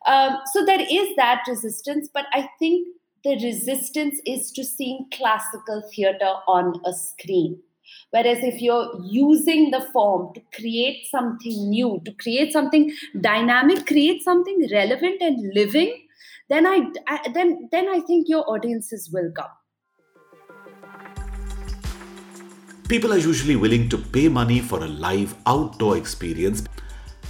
Um, 0.07 0.39
so 0.53 0.65
there 0.65 0.81
is 0.81 1.15
that 1.17 1.43
resistance 1.47 2.09
but 2.13 2.27
i 2.33 2.49
think 2.59 2.89
the 3.25 3.35
resistance 3.43 4.21
is 4.27 4.51
to 4.53 4.65
seeing 4.65 5.07
classical 5.13 5.83
theater 5.95 6.33
on 6.47 6.75
a 6.85 6.93
screen 6.93 7.63
Whereas 8.15 8.45
if 8.45 8.63
you're 8.63 8.91
using 9.03 9.73
the 9.73 9.81
form 9.93 10.33
to 10.35 10.41
create 10.55 11.07
something 11.11 11.69
new, 11.69 12.01
to 12.05 12.13
create 12.13 12.53
something 12.53 12.93
dynamic, 13.21 13.87
create 13.89 14.23
something 14.23 14.69
relevant 14.71 15.21
and 15.21 15.53
living, 15.53 16.07
then 16.49 16.65
I, 16.65 16.93
I 17.09 17.29
then 17.35 17.69
then 17.73 17.89
I 17.89 17.99
think 17.99 18.29
your 18.29 18.49
audiences 18.49 19.11
will 19.13 19.33
come. 19.39 19.51
People 22.89 23.13
are 23.15 23.19
usually 23.19 23.57
willing 23.57 23.89
to 23.89 23.99
pay 23.99 24.29
money 24.29 24.61
for 24.61 24.85
a 24.85 24.93
live 25.07 25.35
outdoor 25.47 25.97
experience. 25.97 26.63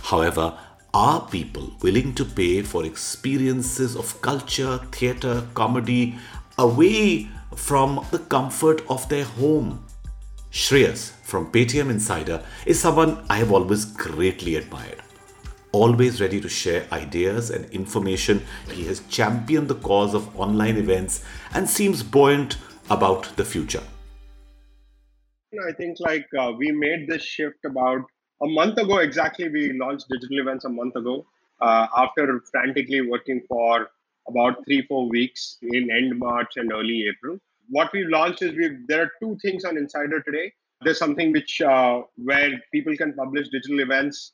However, 0.03 0.53
are 0.93 1.27
people 1.29 1.71
willing 1.81 2.15
to 2.17 2.27
pay 2.27 2.61
for 2.61 2.85
experiences 2.85 3.97
of 3.97 4.21
culture, 4.21 4.77
theatre, 4.93 5.47
comedy 5.55 6.19
away 6.59 7.29
from 7.57 8.07
the 8.11 8.19
comfort 8.19 8.83
of 8.91 9.09
their 9.09 9.25
home? 9.25 9.83
Shreyas 10.55 11.11
from 11.25 11.51
Paytm 11.51 11.91
Insider 11.91 12.41
is 12.65 12.79
someone 12.79 13.27
I 13.29 13.39
have 13.39 13.51
always 13.51 13.85
greatly 13.85 14.55
admired 14.55 15.03
always 15.73 16.21
ready 16.21 16.41
to 16.41 16.49
share 16.49 16.87
ideas 16.93 17.51
and 17.51 17.69
information. 17.73 18.45
He 18.71 18.85
has 18.85 19.01
championed 19.09 19.67
the 19.67 19.75
cause 19.75 20.15
of 20.15 20.39
online 20.39 20.77
events 20.77 21.25
and 21.53 21.69
seems 21.69 22.05
buoyant 22.05 22.59
about 22.89 23.35
the 23.35 23.45
future. 23.45 23.83
I 25.69 25.73
think 25.73 25.97
like 25.99 26.29
uh, 26.39 26.53
we 26.57 26.71
made 26.71 27.09
this 27.09 27.25
shift 27.25 27.65
about 27.65 28.03
a 28.41 28.47
month 28.47 28.79
ago 28.79 28.99
exactly, 28.99 29.49
we 29.49 29.73
launched 29.73 30.07
digital 30.09 30.39
events 30.39 30.65
a 30.65 30.69
month 30.69 30.95
ago 30.95 31.27
uh, 31.61 31.89
after 31.97 32.41
frantically 32.53 33.01
working 33.01 33.43
for 33.49 33.89
about 34.29 34.65
three, 34.65 34.83
four 34.83 35.09
weeks 35.09 35.59
in 35.63 35.91
end 35.91 36.17
March 36.17 36.53
and 36.57 36.73
early 36.73 37.09
April. 37.09 37.41
What 37.69 37.93
we've 37.93 38.09
launched 38.09 38.43
is 38.43 38.53
we 38.53 38.77
there 38.89 39.03
are 39.03 39.11
two 39.23 39.37
things 39.43 39.65
on 39.65 39.77
Insider 39.77 40.21
today. 40.23 40.53
There's 40.83 40.99
something 40.99 41.33
which 41.33 41.61
uh, 41.61 42.03
where 42.17 42.51
people 42.73 42.97
can 42.97 43.15
publish 43.15 43.49
digital 43.49 43.81
events, 43.81 44.33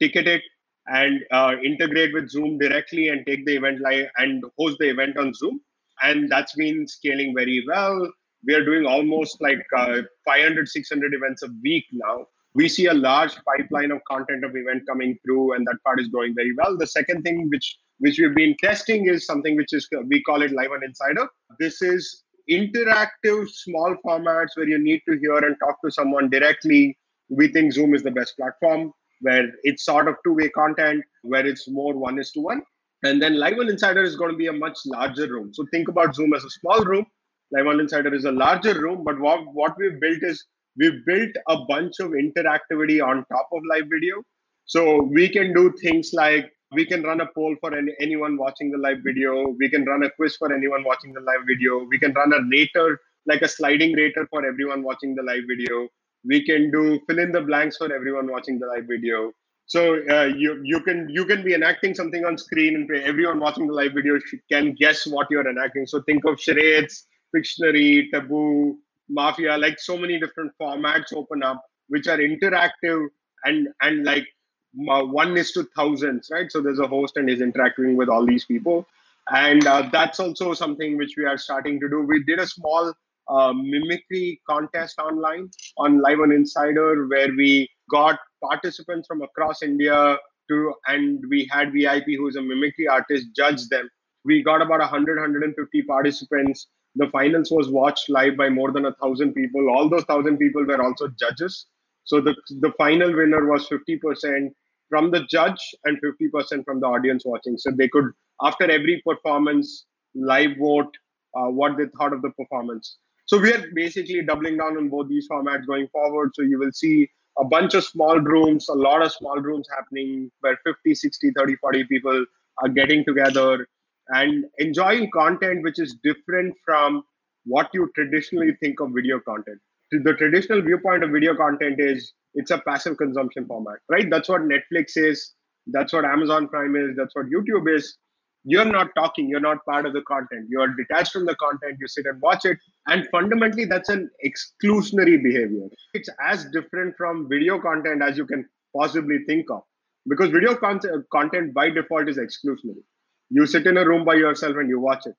ticket 0.00 0.28
it, 0.28 0.42
and 0.86 1.20
uh, 1.30 1.54
integrate 1.64 2.14
with 2.14 2.30
Zoom 2.30 2.58
directly 2.58 3.08
and 3.08 3.26
take 3.26 3.44
the 3.46 3.56
event 3.56 3.80
live 3.80 4.06
and 4.16 4.42
host 4.58 4.76
the 4.78 4.88
event 4.88 5.16
on 5.18 5.34
Zoom. 5.34 5.60
And 6.02 6.30
that's 6.30 6.54
been 6.54 6.86
scaling 6.86 7.34
very 7.36 7.64
well. 7.66 8.10
We 8.46 8.54
are 8.54 8.64
doing 8.64 8.86
almost 8.86 9.40
like 9.40 9.58
uh, 9.76 10.02
500, 10.24 10.68
600 10.68 11.14
events 11.14 11.42
a 11.42 11.48
week 11.62 11.84
now. 11.92 12.26
We 12.54 12.68
see 12.68 12.86
a 12.86 12.94
large 12.94 13.36
pipeline 13.44 13.90
of 13.90 14.00
content 14.08 14.44
of 14.44 14.54
event 14.54 14.84
coming 14.88 15.18
through, 15.24 15.54
and 15.54 15.66
that 15.66 15.78
part 15.84 16.00
is 16.00 16.08
growing 16.08 16.34
very 16.34 16.52
well. 16.56 16.76
The 16.78 16.86
second 16.86 17.22
thing 17.22 17.48
which 17.50 17.76
which 18.00 18.18
we've 18.18 18.34
been 18.34 18.56
testing 18.62 19.08
is 19.08 19.26
something 19.26 19.56
which 19.56 19.72
is 19.72 19.88
we 20.06 20.22
call 20.22 20.42
it 20.42 20.52
live 20.52 20.70
on 20.70 20.84
insider. 20.84 21.28
This 21.58 21.82
is 21.82 22.22
interactive 22.50 23.48
small 23.48 23.96
formats 24.04 24.48
where 24.54 24.68
you 24.68 24.78
need 24.78 25.02
to 25.08 25.18
hear 25.18 25.38
and 25.38 25.56
talk 25.60 25.76
to 25.84 25.90
someone 25.90 26.30
directly. 26.30 26.96
We 27.28 27.48
think 27.48 27.72
Zoom 27.72 27.94
is 27.94 28.02
the 28.02 28.10
best 28.10 28.36
platform 28.36 28.92
where 29.20 29.50
it's 29.62 29.84
sort 29.84 30.08
of 30.08 30.16
two-way 30.24 30.48
content, 30.50 31.04
where 31.22 31.46
it's 31.46 31.68
more 31.68 31.94
one 31.94 32.18
is 32.18 32.30
to 32.32 32.40
one. 32.40 32.62
And 33.02 33.20
then 33.22 33.38
Live 33.38 33.58
on 33.58 33.68
Insider 33.68 34.02
is 34.02 34.16
going 34.16 34.32
to 34.32 34.36
be 34.36 34.46
a 34.46 34.52
much 34.52 34.78
larger 34.86 35.26
room. 35.26 35.52
So 35.52 35.64
think 35.70 35.88
about 35.88 36.14
Zoom 36.14 36.34
as 36.34 36.44
a 36.44 36.50
small 36.50 36.84
room. 36.84 37.06
Live 37.52 37.66
on 37.66 37.80
Insider 37.80 38.14
is 38.14 38.24
a 38.24 38.32
larger 38.32 38.74
room, 38.74 39.04
but 39.04 39.18
what, 39.20 39.40
what 39.52 39.74
we've 39.78 40.00
built 40.00 40.22
is 40.22 40.44
we've 40.76 41.04
built 41.06 41.30
a 41.48 41.64
bunch 41.68 41.94
of 42.00 42.10
interactivity 42.10 43.04
on 43.04 43.24
top 43.32 43.48
of 43.52 43.62
live 43.70 43.84
video. 43.90 44.22
So 44.66 45.02
we 45.02 45.28
can 45.28 45.54
do 45.54 45.72
things 45.80 46.10
like 46.12 46.52
we 46.72 46.84
can 46.84 47.02
run 47.02 47.20
a 47.20 47.26
poll 47.34 47.56
for 47.60 47.76
any, 47.76 47.92
anyone 48.00 48.36
watching 48.36 48.70
the 48.70 48.78
live 48.78 48.98
video. 49.04 49.54
We 49.58 49.68
can 49.70 49.84
run 49.84 50.02
a 50.02 50.10
quiz 50.10 50.36
for 50.36 50.52
anyone 50.52 50.84
watching 50.84 51.12
the 51.12 51.20
live 51.20 51.40
video. 51.46 51.84
We 51.84 51.98
can 51.98 52.12
run 52.12 52.32
a 52.32 52.40
rater, 52.50 53.00
like 53.26 53.42
a 53.42 53.48
sliding 53.48 53.94
rater 53.94 54.26
for 54.30 54.44
everyone 54.44 54.82
watching 54.82 55.14
the 55.14 55.22
live 55.22 55.44
video. 55.48 55.88
We 56.24 56.44
can 56.44 56.70
do 56.70 57.00
fill 57.06 57.18
in 57.18 57.32
the 57.32 57.40
blanks 57.40 57.76
for 57.76 57.92
everyone 57.92 58.30
watching 58.30 58.58
the 58.58 58.66
live 58.66 58.84
video. 58.88 59.32
So 59.66 59.98
uh, 60.10 60.24
you 60.24 60.60
you 60.64 60.80
can 60.80 61.08
you 61.10 61.26
can 61.26 61.44
be 61.44 61.54
enacting 61.54 61.94
something 61.94 62.24
on 62.24 62.38
screen, 62.38 62.74
and 62.74 62.90
everyone 63.02 63.38
watching 63.38 63.66
the 63.66 63.74
live 63.74 63.92
video 63.92 64.18
can 64.50 64.74
guess 64.74 65.06
what 65.06 65.26
you're 65.30 65.48
enacting. 65.48 65.86
So 65.86 66.02
think 66.02 66.24
of 66.24 66.40
charades, 66.40 67.06
Pictionary, 67.36 68.10
Taboo, 68.10 68.78
Mafia, 69.10 69.58
like 69.58 69.78
so 69.78 69.98
many 69.98 70.18
different 70.18 70.52
formats 70.60 71.12
open 71.14 71.42
up, 71.42 71.62
which 71.88 72.08
are 72.08 72.16
interactive 72.16 73.08
and 73.44 73.68
and 73.82 74.04
like 74.04 74.26
one 74.74 75.36
is 75.36 75.52
to 75.52 75.64
thousands, 75.76 76.28
right? 76.30 76.50
So 76.50 76.60
there's 76.60 76.78
a 76.78 76.86
host 76.86 77.16
and 77.16 77.28
he's 77.28 77.40
interacting 77.40 77.96
with 77.96 78.08
all 78.08 78.26
these 78.26 78.44
people. 78.44 78.86
And 79.30 79.66
uh, 79.66 79.88
that's 79.92 80.20
also 80.20 80.54
something 80.54 80.96
which 80.96 81.14
we 81.16 81.24
are 81.24 81.36
starting 81.38 81.80
to 81.80 81.88
do. 81.88 82.00
We 82.02 82.24
did 82.24 82.38
a 82.38 82.46
small 82.46 82.94
uh, 83.28 83.52
mimicry 83.52 84.40
contest 84.48 84.98
online 84.98 85.50
on 85.76 86.00
Live 86.00 86.20
on 86.20 86.32
Insider 86.32 87.06
where 87.08 87.28
we 87.36 87.68
got 87.90 88.18
participants 88.42 89.06
from 89.06 89.22
across 89.22 89.62
India 89.62 90.16
to, 90.48 90.74
and 90.86 91.22
we 91.28 91.48
had 91.50 91.72
VIP 91.72 92.06
who's 92.16 92.36
a 92.36 92.42
mimicry 92.42 92.88
artist 92.88 93.26
judge 93.36 93.68
them. 93.68 93.88
We 94.24 94.42
got 94.42 94.62
about 94.62 94.80
100, 94.80 95.16
150 95.18 95.82
participants. 95.82 96.68
The 96.96 97.08
finals 97.10 97.50
was 97.50 97.68
watched 97.68 98.08
live 98.08 98.36
by 98.36 98.48
more 98.48 98.72
than 98.72 98.86
a 98.86 98.94
thousand 98.94 99.34
people. 99.34 99.68
All 99.70 99.88
those 99.88 100.04
thousand 100.04 100.38
people 100.38 100.64
were 100.64 100.82
also 100.82 101.08
judges. 101.08 101.66
So 102.08 102.22
the, 102.22 102.34
the 102.60 102.72
final 102.78 103.14
winner 103.14 103.44
was 103.44 103.68
50% 103.68 104.48
from 104.88 105.10
the 105.10 105.24
judge 105.28 105.60
and 105.84 106.00
50% 106.00 106.64
from 106.64 106.80
the 106.80 106.86
audience 106.86 107.24
watching. 107.26 107.58
So 107.58 107.70
they 107.70 107.88
could, 107.88 108.12
after 108.42 108.64
every 108.64 109.02
performance, 109.06 109.84
live 110.14 110.56
vote 110.58 110.96
uh, 111.36 111.50
what 111.50 111.76
they 111.76 111.84
thought 111.98 112.14
of 112.14 112.22
the 112.22 112.30
performance. 112.30 112.96
So 113.26 113.38
we 113.38 113.52
are 113.52 113.62
basically 113.74 114.22
doubling 114.22 114.56
down 114.56 114.78
on 114.78 114.88
both 114.88 115.10
these 115.10 115.28
formats 115.30 115.66
going 115.66 115.88
forward. 115.88 116.30
So 116.32 116.40
you 116.40 116.58
will 116.58 116.72
see 116.72 117.10
a 117.38 117.44
bunch 117.44 117.74
of 117.74 117.84
small 117.84 118.18
rooms, 118.18 118.70
a 118.70 118.74
lot 118.74 119.02
of 119.02 119.12
small 119.12 119.36
rooms 119.36 119.68
happening 119.76 120.30
where 120.40 120.58
50, 120.64 120.94
60, 120.94 121.32
30, 121.36 121.56
40 121.56 121.84
people 121.84 122.24
are 122.62 122.68
getting 122.70 123.04
together 123.04 123.68
and 124.08 124.46
enjoying 124.56 125.10
content 125.10 125.62
which 125.62 125.78
is 125.78 125.94
different 126.02 126.54
from 126.64 127.02
what 127.44 127.68
you 127.74 127.90
traditionally 127.94 128.56
think 128.62 128.80
of 128.80 128.92
video 128.94 129.20
content 129.20 129.60
the 129.90 130.14
traditional 130.14 130.62
viewpoint 130.62 131.02
of 131.02 131.10
video 131.10 131.34
content 131.34 131.76
is 131.78 132.12
it's 132.34 132.50
a 132.50 132.58
passive 132.58 132.96
consumption 132.98 133.46
format, 133.46 133.78
right? 133.88 134.08
That's 134.10 134.28
what 134.28 134.42
Netflix 134.42 134.96
is. 134.96 135.34
That's 135.66 135.92
what 135.92 136.04
Amazon 136.04 136.48
Prime 136.48 136.76
is. 136.76 136.96
That's 136.96 137.14
what 137.14 137.26
YouTube 137.26 137.74
is. 137.74 137.96
You're 138.44 138.64
not 138.64 138.88
talking. 138.96 139.28
You're 139.28 139.40
not 139.40 139.64
part 139.64 139.84
of 139.86 139.92
the 139.92 140.02
content. 140.02 140.46
You're 140.48 140.68
detached 140.68 141.12
from 141.12 141.26
the 141.26 141.34
content. 141.36 141.78
You 141.80 141.88
sit 141.88 142.06
and 142.06 142.20
watch 142.22 142.44
it. 142.44 142.58
And 142.86 143.06
fundamentally, 143.10 143.64
that's 143.64 143.88
an 143.88 144.08
exclusionary 144.24 145.22
behavior. 145.22 145.68
It's 145.94 146.08
as 146.24 146.46
different 146.52 146.96
from 146.96 147.28
video 147.28 147.60
content 147.60 148.02
as 148.02 148.16
you 148.16 148.26
can 148.26 148.46
possibly 148.74 149.18
think 149.26 149.50
of. 149.50 149.62
Because 150.08 150.30
video 150.30 150.54
con- 150.54 150.80
content 151.12 151.52
by 151.52 151.68
default 151.70 152.08
is 152.08 152.16
exclusionary. 152.16 152.84
You 153.30 153.44
sit 153.46 153.66
in 153.66 153.76
a 153.76 153.86
room 153.86 154.04
by 154.04 154.14
yourself 154.14 154.56
and 154.56 154.68
you 154.68 154.80
watch 154.80 155.04
it. 155.04 155.14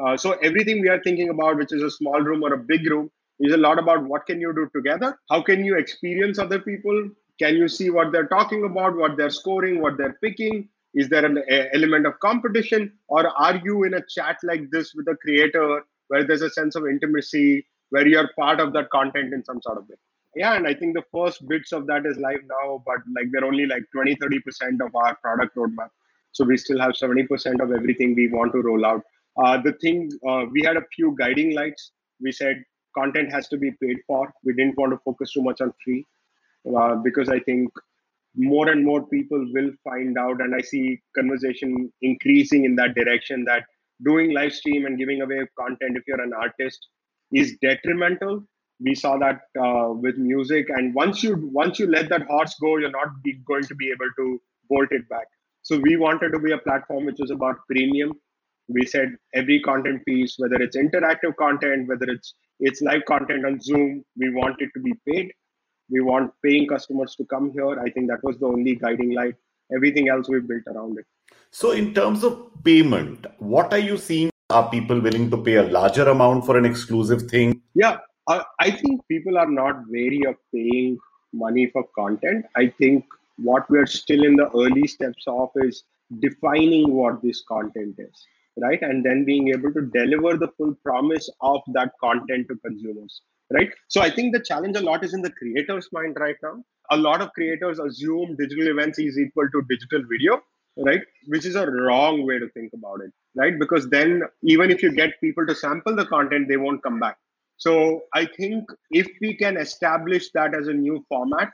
Uh, 0.00 0.16
so 0.16 0.32
everything 0.34 0.80
we 0.80 0.88
are 0.88 1.00
thinking 1.02 1.30
about, 1.30 1.56
which 1.56 1.72
is 1.72 1.82
a 1.82 1.90
small 1.90 2.20
room 2.20 2.44
or 2.44 2.52
a 2.52 2.58
big 2.58 2.88
room, 2.88 3.10
is 3.40 3.52
a 3.52 3.56
lot 3.56 3.78
about 3.78 4.04
what 4.04 4.26
can 4.26 4.40
you 4.40 4.52
do 4.52 4.68
together? 4.74 5.18
How 5.30 5.42
can 5.42 5.64
you 5.64 5.76
experience 5.76 6.38
other 6.38 6.58
people? 6.58 7.10
Can 7.38 7.54
you 7.54 7.68
see 7.68 7.90
what 7.90 8.10
they're 8.12 8.26
talking 8.26 8.64
about 8.64 8.96
what 8.96 9.16
they're 9.16 9.30
scoring 9.30 9.80
what 9.80 9.96
they're 9.96 10.18
picking? 10.22 10.68
Is 10.94 11.08
there 11.08 11.24
an 11.24 11.42
element 11.72 12.06
of 12.06 12.18
competition? 12.18 12.92
Or 13.08 13.28
are 13.28 13.60
you 13.64 13.84
in 13.84 13.94
a 13.94 14.02
chat 14.08 14.38
like 14.42 14.70
this 14.70 14.92
with 14.94 15.06
a 15.08 15.16
creator 15.16 15.82
where 16.08 16.24
there's 16.24 16.42
a 16.42 16.50
sense 16.50 16.74
of 16.74 16.86
intimacy 16.86 17.66
where 17.90 18.06
you're 18.06 18.30
part 18.38 18.60
of 18.60 18.72
that 18.72 18.90
content 18.90 19.32
in 19.32 19.44
some 19.44 19.60
sort 19.62 19.78
of 19.78 19.88
way? 19.88 19.96
Yeah 20.34 20.54
and 20.54 20.66
i 20.66 20.74
think 20.74 20.94
the 20.94 21.04
first 21.10 21.46
bits 21.48 21.72
of 21.72 21.86
that 21.86 22.04
is 22.04 22.18
live 22.18 22.42
now 22.46 22.82
but 22.84 22.98
like 23.16 23.28
we're 23.32 23.46
only 23.46 23.66
like 23.66 23.84
20 23.92 24.14
30% 24.16 24.86
of 24.86 24.94
our 24.94 25.16
product 25.16 25.56
roadmap. 25.56 25.88
So 26.32 26.44
we 26.44 26.56
still 26.56 26.78
have 26.80 26.92
70% 26.92 27.62
of 27.62 27.72
everything 27.72 28.14
we 28.14 28.28
want 28.28 28.52
to 28.52 28.60
roll 28.60 28.84
out. 28.84 29.02
Uh, 29.42 29.60
the 29.62 29.72
thing 29.72 30.10
uh, 30.28 30.44
we 30.50 30.62
had 30.62 30.76
a 30.76 30.82
few 30.94 31.16
guiding 31.18 31.54
lights. 31.54 31.92
We 32.20 32.32
said 32.32 32.62
content 32.98 33.32
has 33.32 33.48
to 33.48 33.58
be 33.64 33.70
paid 33.82 33.98
for. 34.06 34.22
We 34.44 34.54
didn't 34.54 34.78
want 34.78 34.92
to 34.92 35.00
focus 35.04 35.32
too 35.32 35.42
much 35.42 35.60
on 35.60 35.72
free 35.84 36.04
uh, 36.76 36.96
because 36.96 37.28
I 37.28 37.40
think 37.40 37.70
more 38.36 38.68
and 38.68 38.84
more 38.84 39.02
people 39.06 39.44
will 39.52 39.70
find 39.84 40.16
out, 40.18 40.40
and 40.40 40.54
I 40.54 40.60
see 40.60 41.00
conversation 41.16 41.92
increasing 42.02 42.64
in 42.64 42.76
that 42.76 42.94
direction 42.94 43.44
that 43.44 43.64
doing 44.04 44.32
live 44.32 44.52
stream 44.52 44.86
and 44.86 44.98
giving 44.98 45.22
away 45.22 45.40
content 45.58 45.96
if 45.96 46.04
you're 46.06 46.20
an 46.20 46.32
artist 46.32 46.86
is 47.32 47.56
detrimental. 47.60 48.44
We 48.80 48.94
saw 48.94 49.18
that 49.18 49.40
uh, 49.60 49.88
with 49.92 50.18
music, 50.18 50.66
and 50.76 50.94
once 50.94 51.22
you 51.24 51.32
once 51.52 51.80
you 51.80 51.88
let 51.90 52.08
that 52.10 52.26
horse 52.32 52.54
go, 52.60 52.76
you're 52.76 52.98
not 52.98 53.08
going 53.50 53.64
to 53.64 53.74
be 53.74 53.88
able 53.90 54.10
to 54.18 54.40
bolt 54.70 54.92
it 54.92 55.08
back. 55.08 55.26
So 55.62 55.78
we 55.86 55.96
wanted 55.96 56.30
to 56.32 56.38
be 56.38 56.52
a 56.52 56.58
platform 56.58 57.06
which 57.06 57.18
was 57.18 57.32
about 57.32 57.56
premium. 57.70 58.12
We 58.68 58.84
said 58.86 59.16
every 59.34 59.60
content 59.60 60.04
piece, 60.06 60.36
whether 60.38 60.62
it's 60.66 60.76
interactive 60.76 61.34
content, 61.36 61.88
whether 61.88 62.06
it's 62.14 62.34
it's 62.60 62.82
live 62.82 63.04
content 63.06 63.46
on 63.46 63.60
Zoom. 63.60 64.04
We 64.16 64.30
want 64.30 64.60
it 64.60 64.70
to 64.74 64.80
be 64.80 64.94
paid. 65.06 65.32
We 65.90 66.00
want 66.00 66.32
paying 66.44 66.66
customers 66.66 67.14
to 67.16 67.24
come 67.24 67.52
here. 67.52 67.78
I 67.80 67.90
think 67.90 68.08
that 68.08 68.22
was 68.22 68.38
the 68.38 68.46
only 68.46 68.74
guiding 68.74 69.14
light. 69.14 69.34
Everything 69.74 70.08
else 70.08 70.28
we 70.28 70.40
built 70.40 70.62
around 70.66 70.98
it. 70.98 71.06
So, 71.50 71.72
in 71.72 71.94
terms 71.94 72.24
of 72.24 72.50
payment, 72.64 73.26
what 73.38 73.72
are 73.72 73.78
you 73.78 73.96
seeing? 73.96 74.30
Are 74.50 74.68
people 74.70 75.00
willing 75.00 75.30
to 75.30 75.36
pay 75.36 75.56
a 75.56 75.62
larger 75.62 76.08
amount 76.08 76.46
for 76.46 76.56
an 76.56 76.64
exclusive 76.64 77.22
thing? 77.22 77.60
Yeah, 77.74 77.98
I, 78.28 78.44
I 78.58 78.70
think 78.70 79.06
people 79.08 79.36
are 79.38 79.50
not 79.50 79.82
wary 79.88 80.22
of 80.26 80.36
paying 80.54 80.98
money 81.32 81.66
for 81.70 81.84
content. 81.94 82.46
I 82.56 82.72
think 82.78 83.04
what 83.36 83.68
we're 83.70 83.86
still 83.86 84.24
in 84.24 84.36
the 84.36 84.50
early 84.50 84.86
steps 84.86 85.24
of 85.26 85.50
is 85.56 85.84
defining 86.20 86.92
what 86.92 87.22
this 87.22 87.42
content 87.46 87.96
is 87.98 88.26
right? 88.56 88.80
And 88.82 89.04
then 89.04 89.24
being 89.24 89.48
able 89.48 89.72
to 89.72 89.82
deliver 89.82 90.36
the 90.36 90.48
full 90.56 90.74
promise 90.84 91.28
of 91.40 91.60
that 91.74 91.92
content 92.02 92.48
to 92.48 92.56
consumers 92.64 93.22
right? 93.50 93.70
So 93.88 94.02
i 94.02 94.10
think 94.10 94.34
the 94.34 94.44
challenge 94.44 94.76
a 94.76 94.80
lot 94.80 95.04
is 95.04 95.14
in 95.14 95.22
the 95.22 95.30
creator's 95.32 95.88
mind 95.92 96.16
right 96.20 96.36
now. 96.42 96.62
A 96.90 96.96
lot 96.96 97.20
of 97.20 97.32
creators 97.32 97.78
assume 97.78 98.36
digital 98.36 98.68
events 98.68 98.98
is 98.98 99.18
equal 99.18 99.48
to 99.52 99.62
digital 99.68 100.02
video 100.10 100.40
right? 100.76 101.00
Which 101.26 101.44
is 101.44 101.56
a 101.56 101.66
wrong 101.68 102.26
way 102.26 102.38
to 102.38 102.48
think 102.50 102.72
about 102.74 103.00
it 103.04 103.12
right? 103.36 103.58
Because 103.58 103.88
then 103.88 104.22
even 104.42 104.70
if 104.70 104.82
you 104.82 104.92
get 104.92 105.20
people 105.20 105.46
to 105.46 105.54
sample 105.54 105.96
the 105.96 106.06
content 106.06 106.48
they 106.48 106.56
won't 106.56 106.82
come 106.82 107.00
back. 107.00 107.16
So 107.56 108.02
i 108.14 108.26
think 108.26 108.64
if 108.90 109.08
we 109.20 109.34
can 109.36 109.56
establish 109.56 110.30
that 110.32 110.54
as 110.54 110.68
a 110.68 110.72
new 110.72 111.04
format 111.08 111.50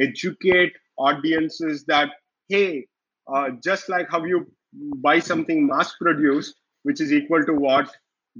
educate 0.00 0.72
audiences 0.98 1.84
that 1.86 2.10
hey 2.48 2.86
uh, 3.32 3.50
just 3.62 3.88
like 3.88 4.08
how 4.10 4.24
you 4.24 4.46
buy 4.72 5.18
something 5.18 5.66
mass 5.66 5.94
produced, 6.00 6.54
which 6.82 7.00
is 7.00 7.12
equal 7.12 7.44
to 7.44 7.54
what 7.54 7.90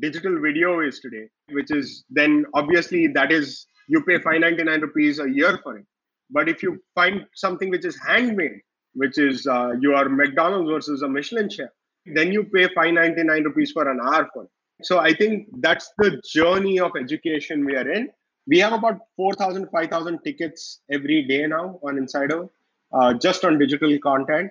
digital 0.01 0.41
video 0.41 0.81
is 0.81 1.01
today, 1.01 1.29
which 1.51 1.71
is 1.71 2.05
then 2.11 2.45
obviously 2.55 3.07
that 3.09 3.33
is 3.33 3.67
you 3.89 4.03
pay 4.03 4.19
599 4.19 4.81
rupees 4.81 5.19
a 5.19 5.31
year 5.31 5.59
for 5.63 5.79
it. 5.79 5.87
But 6.31 6.49
if 6.49 6.63
you 6.63 6.83
find 6.95 7.27
something 7.35 7.71
which 7.71 7.85
is 7.85 7.99
handmade, 8.07 8.61
which 8.95 9.19
is 9.19 9.47
uh, 9.47 9.73
your 9.81 10.09
McDonald's 10.09 10.71
versus 10.71 11.03
a 11.03 11.09
Michelin 11.09 11.49
chef, 11.49 11.71
then 12.05 12.33
you 12.33 12.45
pay 12.45 12.67
599 12.75 13.45
rupees 13.45 13.73
for 13.73 13.91
an 13.91 13.99
hour 14.03 14.29
for 14.33 14.45
it. 14.45 14.51
So 14.83 14.99
I 14.99 15.13
think 15.13 15.49
that's 15.61 15.91
the 15.99 16.21
journey 16.33 16.79
of 16.79 16.93
education 16.99 17.65
we 17.65 17.75
are 17.75 17.91
in. 17.91 18.11
We 18.47 18.59
have 18.61 18.73
about 18.73 19.01
4,000, 19.17 19.69
5,000 19.71 20.21
tickets 20.25 20.81
every 20.91 21.23
day 21.27 21.47
now 21.47 21.79
on 21.83 21.99
Insider, 21.99 22.49
uh, 22.93 23.15
just 23.15 23.45
on 23.45 23.59
digital 23.59 23.99
content. 23.99 24.51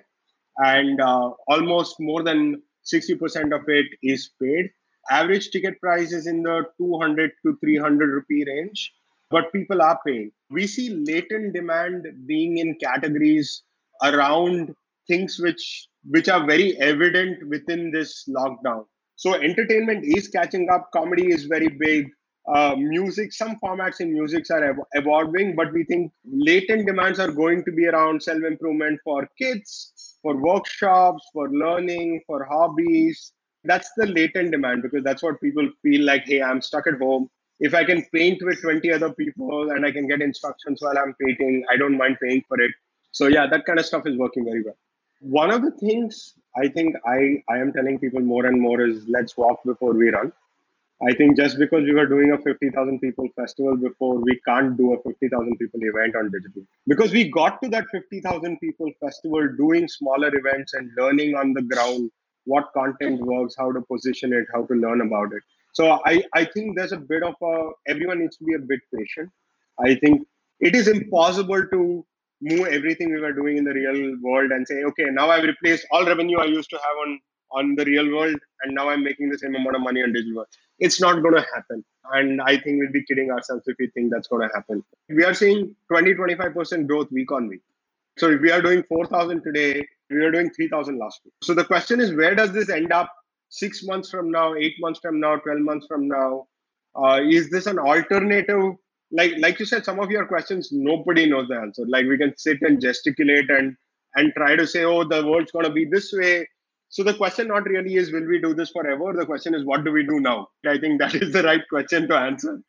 And 0.58 1.00
uh, 1.00 1.30
almost 1.48 1.96
more 2.00 2.22
than 2.22 2.62
60% 2.92 3.54
of 3.54 3.62
it 3.68 3.86
is 4.02 4.30
paid. 4.40 4.70
Average 5.10 5.50
ticket 5.50 5.80
price 5.80 6.12
is 6.12 6.26
in 6.26 6.42
the 6.42 6.64
200 6.78 7.30
to 7.46 7.56
300 7.60 8.10
rupee 8.10 8.44
range, 8.46 8.92
but 9.30 9.52
people 9.52 9.80
are 9.82 9.98
paying. 10.06 10.30
We 10.50 10.66
see 10.66 10.90
latent 10.90 11.54
demand 11.54 12.06
being 12.26 12.58
in 12.58 12.76
categories 12.82 13.62
around 14.02 14.74
things 15.06 15.38
which 15.38 15.88
which 16.10 16.28
are 16.28 16.46
very 16.46 16.76
evident 16.78 17.46
within 17.48 17.90
this 17.90 18.28
lockdown. 18.28 18.84
So 19.16 19.34
entertainment 19.34 20.04
is 20.04 20.28
catching 20.28 20.68
up. 20.70 20.90
Comedy 20.92 21.28
is 21.32 21.44
very 21.44 21.68
big. 21.68 22.08
Uh, 22.54 22.74
music, 22.76 23.32
some 23.32 23.56
formats 23.62 24.00
in 24.00 24.12
music 24.12 24.44
are 24.50 24.64
ev- 24.64 24.86
evolving, 24.94 25.54
but 25.54 25.72
we 25.72 25.84
think 25.84 26.12
latent 26.24 26.86
demands 26.86 27.18
are 27.18 27.30
going 27.30 27.62
to 27.64 27.72
be 27.72 27.86
around 27.86 28.22
self 28.22 28.42
improvement 28.42 28.98
for 29.04 29.28
kids, 29.38 29.92
for 30.22 30.36
workshops, 30.36 31.24
for 31.32 31.50
learning, 31.50 32.22
for 32.26 32.44
hobbies. 32.44 33.32
That's 33.64 33.90
the 33.96 34.06
latent 34.06 34.52
demand 34.52 34.82
because 34.82 35.04
that's 35.04 35.22
what 35.22 35.40
people 35.40 35.68
feel 35.82 36.04
like. 36.04 36.24
Hey, 36.24 36.42
I'm 36.42 36.60
stuck 36.60 36.86
at 36.86 36.98
home. 36.98 37.28
If 37.60 37.74
I 37.74 37.84
can 37.84 38.04
paint 38.14 38.40
with 38.42 38.62
20 38.62 38.92
other 38.92 39.12
people 39.12 39.70
and 39.70 39.84
I 39.84 39.90
can 39.90 40.06
get 40.06 40.22
instructions 40.22 40.80
while 40.80 40.96
I'm 40.96 41.14
painting, 41.20 41.64
I 41.70 41.76
don't 41.76 41.98
mind 41.98 42.18
paying 42.22 42.44
for 42.46 42.60
it. 42.60 42.70
So 43.10 43.26
yeah, 43.26 43.46
that 43.48 43.64
kind 43.64 43.78
of 43.78 43.86
stuff 43.86 44.06
is 44.06 44.16
working 44.16 44.44
very 44.44 44.62
well. 44.62 44.76
One 45.20 45.50
of 45.50 45.62
the 45.62 45.72
things 45.72 46.34
I 46.56 46.68
think 46.68 46.94
I, 47.04 47.42
I 47.48 47.58
am 47.58 47.72
telling 47.72 47.98
people 47.98 48.20
more 48.20 48.46
and 48.46 48.60
more 48.60 48.80
is 48.80 49.04
let's 49.08 49.36
walk 49.36 49.60
before 49.64 49.92
we 49.92 50.10
run. 50.10 50.32
I 51.06 51.14
think 51.14 51.36
just 51.36 51.58
because 51.58 51.84
we 51.84 51.94
were 51.94 52.06
doing 52.06 52.32
a 52.32 52.38
50,000 52.38 52.98
people 52.98 53.28
festival 53.36 53.76
before, 53.76 54.16
we 54.16 54.40
can't 54.46 54.76
do 54.76 54.94
a 54.94 55.02
50,000 55.02 55.56
people 55.56 55.80
event 55.82 56.16
on 56.16 56.30
digital. 56.32 56.62
Because 56.88 57.12
we 57.12 57.30
got 57.30 57.62
to 57.62 57.68
that 57.68 57.84
50,000 57.92 58.58
people 58.58 58.90
festival 59.00 59.48
doing 59.56 59.86
smaller 59.86 60.30
events 60.34 60.74
and 60.74 60.90
learning 60.98 61.36
on 61.36 61.52
the 61.52 61.62
ground 61.62 62.10
what 62.46 62.72
content 62.72 63.20
works, 63.20 63.54
how 63.56 63.70
to 63.70 63.80
position 63.82 64.32
it, 64.32 64.46
how 64.52 64.64
to 64.64 64.74
learn 64.74 65.00
about 65.02 65.32
it. 65.32 65.42
So 65.72 66.00
I, 66.04 66.24
I 66.34 66.44
think 66.46 66.76
there's 66.76 66.92
a 66.92 66.96
bit 66.96 67.22
of 67.22 67.34
a, 67.42 67.70
everyone 67.86 68.20
needs 68.20 68.36
to 68.38 68.44
be 68.44 68.54
a 68.54 68.58
bit 68.58 68.80
patient. 68.92 69.30
I 69.78 69.94
think 69.94 70.26
it 70.58 70.74
is 70.74 70.88
impossible 70.88 71.64
to 71.68 72.04
move 72.40 72.66
everything 72.66 73.12
we 73.12 73.20
were 73.20 73.32
doing 73.32 73.58
in 73.58 73.64
the 73.64 73.72
real 73.72 74.16
world 74.20 74.50
and 74.50 74.66
say, 74.66 74.82
okay, 74.82 75.04
now 75.10 75.30
I've 75.30 75.44
replaced 75.44 75.86
all 75.92 76.04
revenue 76.04 76.38
I 76.38 76.46
used 76.46 76.70
to 76.70 76.76
have 76.76 76.96
on 77.06 77.20
on 77.50 77.74
the 77.76 77.84
real 77.86 78.10
world, 78.14 78.36
and 78.62 78.74
now 78.74 78.90
I'm 78.90 79.02
making 79.02 79.30
the 79.30 79.38
same 79.38 79.54
amount 79.54 79.76
of 79.76 79.80
money 79.80 80.02
on 80.02 80.12
digital 80.12 80.36
world. 80.36 80.48
It's 80.78 81.00
not 81.00 81.22
going 81.22 81.34
to 81.34 81.46
happen. 81.54 81.84
And 82.12 82.40
I 82.40 82.58
think 82.58 82.80
we'll 82.80 82.92
be 82.92 83.04
kidding 83.04 83.30
ourselves 83.30 83.64
if 83.66 83.76
we 83.78 83.88
think 83.88 84.12
that's 84.12 84.28
going 84.28 84.48
to 84.48 84.54
happen. 84.54 84.82
We 85.08 85.24
are 85.24 85.34
seeing 85.34 85.74
20, 85.88 86.14
25% 86.14 86.86
growth 86.86 87.10
week 87.10 87.30
on 87.32 87.48
week. 87.48 87.62
So 88.16 88.30
if 88.30 88.40
we 88.40 88.50
are 88.50 88.62
doing 88.62 88.82
4,000 88.82 89.42
today, 89.42 89.86
we 90.10 90.18
were 90.18 90.30
doing 90.30 90.50
3,000 90.50 90.98
last 90.98 91.20
week. 91.24 91.34
So 91.42 91.54
the 91.54 91.64
question 91.64 92.00
is, 92.00 92.14
where 92.14 92.34
does 92.34 92.52
this 92.52 92.70
end 92.70 92.92
up 92.92 93.12
six 93.48 93.84
months 93.84 94.10
from 94.10 94.30
now, 94.30 94.54
eight 94.54 94.74
months 94.80 95.00
from 95.00 95.20
now, 95.20 95.36
12 95.36 95.60
months 95.60 95.86
from 95.86 96.08
now? 96.08 96.46
Uh, 96.96 97.20
is 97.22 97.50
this 97.50 97.66
an 97.66 97.78
alternative 97.78 98.74
like 99.10 99.32
like 99.38 99.58
you 99.58 99.64
said, 99.64 99.84
some 99.84 100.00
of 100.00 100.10
your 100.10 100.26
questions 100.26 100.68
nobody 100.70 101.28
knows 101.28 101.48
the 101.48 101.56
answer. 101.56 101.84
Like 101.86 102.06
we 102.06 102.18
can 102.18 102.36
sit 102.36 102.58
and 102.62 102.80
gesticulate 102.80 103.48
and 103.50 103.76
and 104.14 104.32
try 104.36 104.56
to 104.56 104.66
say, 104.66 104.84
oh, 104.84 105.04
the 105.04 105.24
world's 105.26 105.52
gonna 105.52 105.72
be 105.72 105.84
this 105.84 106.12
way. 106.12 106.46
So 106.90 107.02
the 107.02 107.12
question 107.12 107.48
not 107.48 107.66
really 107.66 107.96
is 107.96 108.10
will 108.12 108.26
we 108.26 108.40
do 108.40 108.54
this 108.54 108.70
forever? 108.70 109.12
The 109.12 109.26
question 109.26 109.54
is 109.54 109.62
what 109.64 109.84
do 109.84 109.92
we 109.92 110.04
do 110.04 110.20
now? 110.20 110.48
I 110.66 110.78
think 110.78 110.98
that 111.00 111.14
is 111.14 111.32
the 111.34 111.42
right 111.42 111.60
question 111.68 112.08
to 112.08 112.16
answer. 112.16 112.62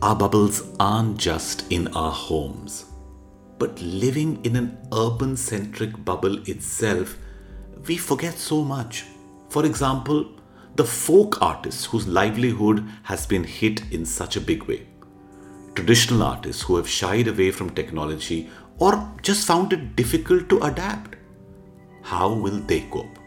Our 0.00 0.16
bubbles 0.16 0.62
aren't 0.80 1.18
just 1.18 1.70
in 1.70 1.88
our 1.88 2.10
homes, 2.10 2.86
but 3.58 3.80
living 3.82 4.42
in 4.44 4.56
an 4.56 4.78
urban 4.94 5.36
centric 5.36 6.02
bubble 6.06 6.38
itself, 6.48 7.18
we 7.86 7.98
forget 7.98 8.38
so 8.38 8.64
much. 8.64 9.04
For 9.50 9.66
example, 9.66 10.26
the 10.76 10.84
folk 10.84 11.40
artists 11.42 11.84
whose 11.84 12.08
livelihood 12.08 12.88
has 13.02 13.26
been 13.26 13.44
hit 13.44 13.82
in 13.92 14.06
such 14.06 14.36
a 14.36 14.40
big 14.40 14.64
way. 14.64 14.86
Traditional 15.74 16.22
artists 16.22 16.62
who 16.62 16.76
have 16.76 16.88
shied 16.88 17.28
away 17.28 17.50
from 17.50 17.70
technology 17.70 18.48
or 18.78 19.12
just 19.22 19.46
found 19.46 19.72
it 19.72 19.96
difficult 19.96 20.48
to 20.48 20.62
adapt. 20.62 21.16
How 22.02 22.32
will 22.32 22.60
they 22.60 22.80
cope? 22.82 23.18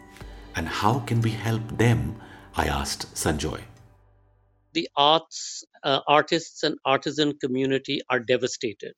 And 0.56 0.68
how 0.68 1.00
can 1.00 1.20
we 1.20 1.30
help 1.30 1.78
them? 1.78 2.20
I 2.56 2.66
asked 2.66 3.14
Sanjoy. 3.14 3.60
The 4.72 4.88
arts, 4.96 5.64
uh, 5.82 6.00
artists, 6.06 6.62
and 6.62 6.76
artisan 6.84 7.38
community 7.38 8.00
are 8.10 8.20
devastated. 8.20 8.92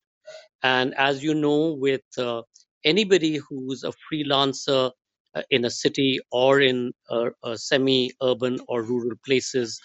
And 0.62 0.94
as 0.94 1.22
you 1.22 1.34
know, 1.34 1.72
with 1.72 2.02
uh, 2.18 2.42
anybody 2.84 3.36
who's 3.36 3.84
a 3.84 3.92
freelancer 4.10 4.92
uh, 5.34 5.42
in 5.50 5.64
a 5.64 5.70
city 5.70 6.18
or 6.32 6.60
in 6.60 6.92
semi-urban 7.54 8.58
or 8.66 8.82
rural 8.82 9.16
places. 9.24 9.80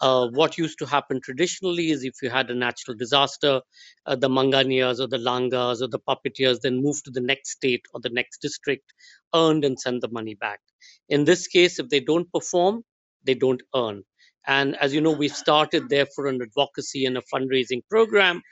Uh, 0.00 0.28
what 0.28 0.58
used 0.58 0.78
to 0.78 0.86
happen 0.86 1.20
traditionally 1.20 1.90
is 1.90 2.04
if 2.04 2.14
you 2.22 2.30
had 2.30 2.50
a 2.50 2.54
natural 2.54 2.96
disaster, 2.96 3.60
uh, 4.06 4.16
the 4.16 4.28
Manganiyars 4.28 5.00
or 5.00 5.06
the 5.08 5.18
Langas 5.18 5.80
or 5.80 5.88
the 5.88 5.98
puppeteers 5.98 6.60
then 6.60 6.82
moved 6.82 7.04
to 7.06 7.10
the 7.10 7.20
next 7.20 7.50
state 7.50 7.84
or 7.94 8.00
the 8.00 8.10
next 8.10 8.38
district, 8.42 8.92
earned 9.34 9.64
and 9.64 9.78
sent 9.80 10.02
the 10.02 10.08
money 10.08 10.34
back. 10.34 10.60
In 11.08 11.24
this 11.24 11.46
case, 11.46 11.78
if 11.78 11.88
they 11.88 12.00
don't 12.00 12.30
perform, 12.32 12.82
they 13.24 13.34
don't 13.34 13.62
earn. 13.74 14.02
And 14.46 14.76
as 14.76 14.94
you 14.94 15.00
know, 15.00 15.12
we've 15.12 15.34
started 15.34 15.88
therefore 15.88 16.26
an 16.28 16.40
advocacy 16.42 17.06
and 17.06 17.16
a 17.18 17.22
fundraising 17.34 17.82
program 17.90 18.42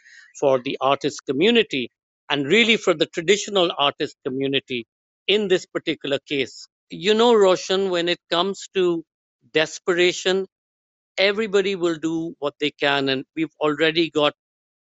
for 0.40 0.60
the 0.60 0.76
artist 0.80 1.24
community 1.26 1.90
and 2.30 2.46
really 2.46 2.76
for 2.76 2.94
the 2.94 3.06
traditional 3.06 3.70
artist 3.78 4.16
community 4.26 4.86
in 5.28 5.48
this 5.48 5.66
particular 5.66 6.18
case. 6.28 6.66
You 6.90 7.14
know, 7.14 7.34
Roshan, 7.34 7.90
when 7.90 8.08
it 8.08 8.18
comes 8.30 8.68
to 8.74 9.04
desperation, 9.52 10.46
everybody 11.18 11.76
will 11.76 11.96
do 11.96 12.34
what 12.38 12.54
they 12.60 12.70
can. 12.70 13.08
And 13.08 13.24
we've 13.36 13.54
already 13.60 14.10
got 14.10 14.34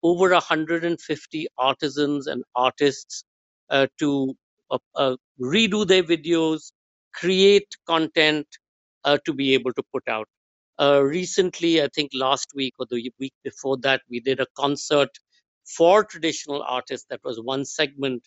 over 0.02 0.30
150 0.30 1.48
artisans 1.58 2.26
and 2.26 2.44
artists 2.54 3.24
uh, 3.70 3.86
to 3.98 4.34
uh, 4.70 4.78
uh, 4.94 5.16
redo 5.40 5.86
their 5.86 6.02
videos, 6.02 6.72
create 7.14 7.68
content 7.86 8.46
uh, 9.04 9.18
to 9.24 9.32
be 9.32 9.54
able 9.54 9.72
to 9.72 9.82
put 9.92 10.06
out. 10.08 10.28
Uh, 10.80 11.02
recently, 11.02 11.82
I 11.82 11.88
think 11.94 12.10
last 12.14 12.48
week 12.54 12.74
or 12.78 12.86
the 12.88 13.10
week 13.18 13.34
before 13.42 13.76
that, 13.78 14.02
we 14.08 14.20
did 14.20 14.40
a 14.40 14.46
concert 14.56 15.10
for 15.64 16.04
traditional 16.04 16.62
artists. 16.62 17.06
That 17.10 17.20
was 17.24 17.40
one 17.40 17.64
segment 17.64 18.22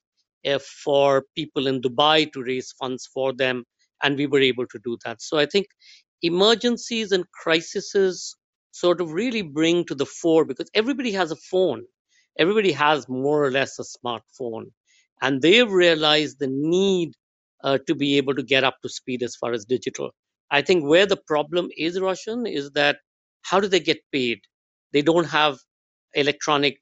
for 0.83 1.23
people 1.35 1.67
in 1.67 1.81
Dubai 1.81 2.31
to 2.33 2.43
raise 2.43 2.73
funds 2.73 3.07
for 3.13 3.31
them, 3.31 3.63
and 4.03 4.17
we 4.17 4.27
were 4.27 4.41
able 4.41 4.65
to 4.67 4.79
do 4.83 4.97
that. 5.05 5.21
So 5.21 5.37
I 5.37 5.45
think 5.45 5.67
emergencies 6.21 7.11
and 7.11 7.25
crises 7.31 8.35
sort 8.71 9.01
of 9.01 9.11
really 9.11 9.41
bring 9.41 9.85
to 9.85 9.95
the 9.95 10.05
fore 10.05 10.45
because 10.45 10.69
everybody 10.73 11.11
has 11.11 11.31
a 11.31 11.35
phone, 11.35 11.83
everybody 12.39 12.71
has 12.71 13.07
more 13.09 13.43
or 13.43 13.51
less 13.51 13.79
a 13.79 13.83
smartphone, 13.83 14.65
and 15.21 15.41
they've 15.41 15.71
realized 15.71 16.39
the 16.39 16.47
need 16.47 17.13
uh, 17.63 17.77
to 17.87 17.95
be 17.95 18.17
able 18.17 18.35
to 18.35 18.43
get 18.43 18.63
up 18.63 18.77
to 18.81 18.89
speed 18.89 19.23
as 19.23 19.35
far 19.35 19.53
as 19.53 19.65
digital. 19.65 20.11
I 20.51 20.61
think 20.61 20.83
where 20.83 21.05
the 21.05 21.17
problem 21.17 21.69
is, 21.77 21.99
Roshan, 21.99 22.45
is 22.47 22.71
that 22.71 22.97
how 23.43 23.59
do 23.59 23.67
they 23.67 23.79
get 23.79 23.99
paid? 24.11 24.39
They 24.93 25.01
don't 25.01 25.25
have 25.25 25.59
electronic 26.13 26.77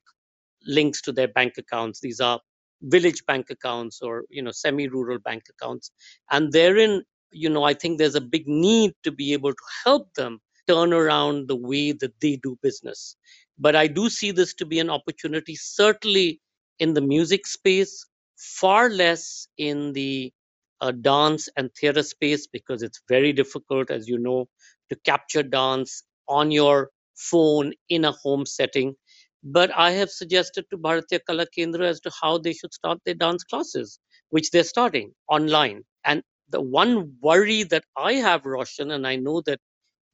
links 0.66 1.00
to 1.02 1.12
their 1.12 1.28
bank 1.28 1.54
accounts. 1.58 2.00
These 2.00 2.20
are 2.20 2.40
village 2.82 3.24
bank 3.26 3.50
accounts 3.50 4.00
or 4.00 4.24
you 4.30 4.42
know 4.42 4.50
semi-rural 4.50 5.18
bank 5.18 5.42
accounts 5.50 5.90
and 6.30 6.50
therein 6.52 7.02
you 7.32 7.50
know 7.50 7.64
i 7.64 7.74
think 7.74 7.98
there's 7.98 8.14
a 8.14 8.20
big 8.20 8.46
need 8.48 8.92
to 9.04 9.12
be 9.12 9.32
able 9.32 9.52
to 9.52 9.64
help 9.84 10.12
them 10.14 10.40
turn 10.68 10.92
around 10.92 11.48
the 11.48 11.56
way 11.56 11.92
that 11.92 12.12
they 12.20 12.36
do 12.36 12.58
business 12.62 13.16
but 13.58 13.76
i 13.76 13.86
do 13.86 14.08
see 14.10 14.30
this 14.30 14.54
to 14.54 14.66
be 14.66 14.78
an 14.78 14.90
opportunity 14.90 15.56
certainly 15.56 16.40
in 16.78 16.94
the 16.94 17.00
music 17.00 17.46
space 17.46 18.06
far 18.36 18.90
less 18.90 19.48
in 19.58 19.92
the 19.92 20.32
uh, 20.80 20.92
dance 20.92 21.48
and 21.56 21.70
theater 21.74 22.02
space 22.02 22.46
because 22.46 22.82
it's 22.82 23.02
very 23.08 23.32
difficult 23.32 23.90
as 23.90 24.08
you 24.08 24.18
know 24.18 24.48
to 24.90 24.96
capture 25.04 25.42
dance 25.42 26.04
on 26.28 26.50
your 26.50 26.90
phone 27.16 27.72
in 27.90 28.04
a 28.04 28.12
home 28.12 28.46
setting 28.46 28.94
but 29.42 29.70
I 29.76 29.92
have 29.92 30.10
suggested 30.10 30.66
to 30.70 30.78
Bharatiya 30.78 31.20
Kala 31.26 31.46
Kendra 31.46 31.84
as 31.84 32.00
to 32.00 32.10
how 32.20 32.38
they 32.38 32.52
should 32.52 32.74
start 32.74 32.98
their 33.04 33.14
dance 33.14 33.44
classes, 33.44 33.98
which 34.30 34.50
they're 34.50 34.64
starting 34.64 35.14
online. 35.28 35.82
And 36.04 36.22
the 36.50 36.60
one 36.60 37.16
worry 37.22 37.62
that 37.64 37.84
I 37.96 38.14
have, 38.14 38.46
Roshan, 38.46 38.90
and 38.92 39.06
I 39.06 39.16
know 39.16 39.40
that 39.42 39.60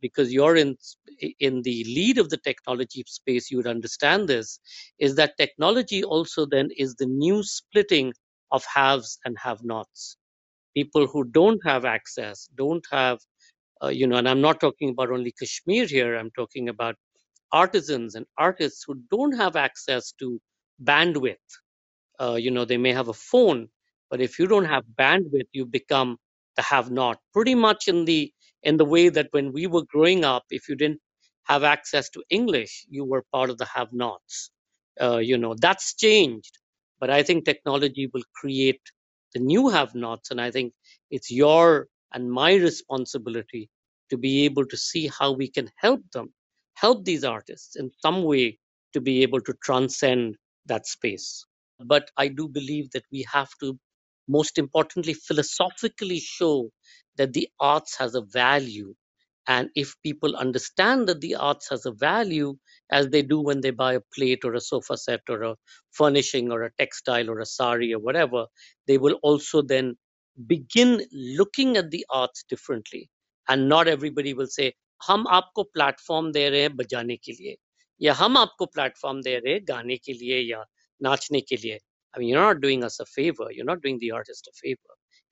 because 0.00 0.32
you're 0.32 0.56
in 0.56 0.76
in 1.40 1.62
the 1.62 1.84
lead 1.84 2.18
of 2.18 2.30
the 2.30 2.36
technology 2.38 3.04
space 3.06 3.50
you 3.50 3.56
would 3.58 3.66
understand 3.66 4.28
this 4.28 4.60
is 4.98 5.14
that 5.16 5.36
technology 5.38 6.02
also 6.04 6.46
then 6.46 6.68
is 6.76 6.94
the 6.96 7.06
new 7.06 7.42
splitting 7.42 8.12
of 8.52 8.64
haves 8.74 9.18
and 9.24 9.36
have 9.38 9.64
nots 9.64 10.16
people 10.74 11.06
who 11.06 11.24
don't 11.24 11.60
have 11.66 11.84
access 11.84 12.48
don't 12.56 12.86
have 12.90 13.18
uh, 13.82 13.88
you 13.88 14.06
know 14.06 14.16
and 14.16 14.28
i'm 14.28 14.42
not 14.42 14.60
talking 14.60 14.90
about 14.90 15.10
only 15.10 15.32
kashmir 15.40 15.86
here 15.86 16.16
i'm 16.16 16.30
talking 16.40 16.68
about 16.68 16.96
artisans 17.52 18.14
and 18.16 18.26
artists 18.38 18.84
who 18.86 18.94
don't 19.10 19.32
have 19.32 19.56
access 19.56 20.12
to 20.12 20.40
bandwidth. 20.84 21.50
Uh, 22.20 22.36
you 22.40 22.50
know 22.50 22.64
they 22.64 22.78
may 22.78 22.92
have 22.92 23.08
a 23.08 23.12
phone 23.14 23.68
but 24.10 24.20
if 24.20 24.38
you 24.38 24.46
don't 24.46 24.64
have 24.64 24.84
bandwidth 25.00 25.48
you 25.52 25.66
become 25.66 26.16
the 26.56 26.62
have 26.62 26.90
not. 26.90 27.18
Pretty 27.32 27.54
much 27.54 27.88
in 27.88 28.04
the 28.04 28.32
in 28.62 28.76
the 28.78 28.84
way 28.84 29.08
that 29.08 29.28
when 29.32 29.52
we 29.52 29.66
were 29.66 29.84
growing 29.84 30.24
up 30.24 30.44
if 30.50 30.68
you 30.68 30.74
didn't 30.76 31.00
have 31.44 31.62
access 31.62 32.08
to 32.10 32.22
english 32.30 32.84
you 32.88 33.04
were 33.04 33.24
part 33.32 33.50
of 33.50 33.58
the 33.58 33.66
have 33.66 33.92
nots 33.92 34.50
uh, 35.00 35.18
you 35.18 35.38
know 35.38 35.54
that's 35.60 35.94
changed. 35.94 36.58
But 37.00 37.10
i 37.10 37.22
think 37.22 37.44
technology 37.44 38.10
will 38.12 38.24
create 38.34 38.80
the 39.34 39.40
new 39.40 39.68
have 39.68 39.94
nots 39.94 40.30
and 40.30 40.40
i 40.40 40.50
think 40.50 40.72
it's 41.10 41.30
your 41.30 41.88
and 42.14 42.30
my 42.30 42.54
responsibility 42.54 43.68
to 44.10 44.16
be 44.18 44.44
able 44.44 44.66
to 44.66 44.76
see 44.76 45.08
how 45.18 45.32
we 45.32 45.48
can 45.48 45.70
help 45.76 46.02
them 46.12 46.32
help 46.74 47.04
these 47.04 47.24
artists 47.24 47.76
in 47.76 47.90
some 48.02 48.24
way 48.24 48.58
to 48.92 49.00
be 49.00 49.22
able 49.22 49.40
to 49.40 49.54
transcend 49.62 50.36
that 50.66 50.86
space. 50.86 51.44
But 51.84 52.10
I 52.16 52.28
do 52.28 52.48
believe 52.48 52.90
that 52.92 53.04
we 53.12 53.26
have 53.32 53.50
to, 53.60 53.78
most 54.27 54.57
importantly, 54.57 55.13
philosophically 55.13 56.19
show 56.19 56.71
that 57.17 57.33
the 57.33 57.49
arts 57.59 57.97
has 57.97 58.15
a 58.15 58.21
value. 58.21 58.93
And 59.47 59.69
if 59.75 59.95
people 60.03 60.35
understand 60.35 61.07
that 61.07 61.21
the 61.21 61.35
arts 61.35 61.69
has 61.69 61.85
a 61.85 61.91
value, 61.91 62.55
as 62.91 63.09
they 63.09 63.21
do 63.21 63.39
when 63.39 63.61
they 63.61 63.71
buy 63.71 63.93
a 63.93 64.01
plate 64.15 64.45
or 64.45 64.53
a 64.53 64.61
sofa 64.61 64.97
set 64.97 65.21
or 65.29 65.43
a 65.43 65.55
furnishing 65.91 66.51
or 66.51 66.63
a 66.63 66.71
textile 66.77 67.29
or 67.29 67.39
a 67.39 67.45
sari 67.45 67.93
or 67.93 67.99
whatever, 67.99 68.45
they 68.87 68.97
will 68.97 69.19
also 69.23 69.61
then 69.61 69.95
begin 70.47 71.01
looking 71.11 71.77
at 71.77 71.91
the 71.91 72.05
arts 72.09 72.43
differently. 72.43 73.09
And 73.47 73.67
not 73.67 73.87
everybody 73.87 74.33
will 74.33 74.47
say, 74.47 74.73
हम 75.07 75.25
आपको 75.27 75.63
platform 75.63 76.31
दे 76.31 76.49
रहे 76.49 76.61
हैं 76.61 76.75
बजाने 76.77 77.15
के 77.17 77.31
लिए 77.31 77.55
या 78.01 78.13
हम 78.13 78.37
आपको 78.37 78.65
प्लेटफॉर्म 78.65 79.21
दे 79.21 79.37
रहे 79.39 79.53
हैं 79.53 79.61
गाने 79.67 79.97
के 79.97 80.13
लिए 80.13 80.39
या 80.39 80.63
नाचने 81.03 81.41
के 81.41 81.57
लिए 81.57 81.79
I 82.16 82.20
mean, 82.20 82.30
you're 82.30 82.40
not 82.40 82.62
doing 82.62 82.82
us 82.82 82.98
a 82.98 83.04
favor. 83.04 83.48
You're 83.50 83.66
not 83.66 83.82
doing 83.82 83.98
the 83.98 84.12
artist 84.12 84.48
a 84.50 84.56
favor. 84.56 84.80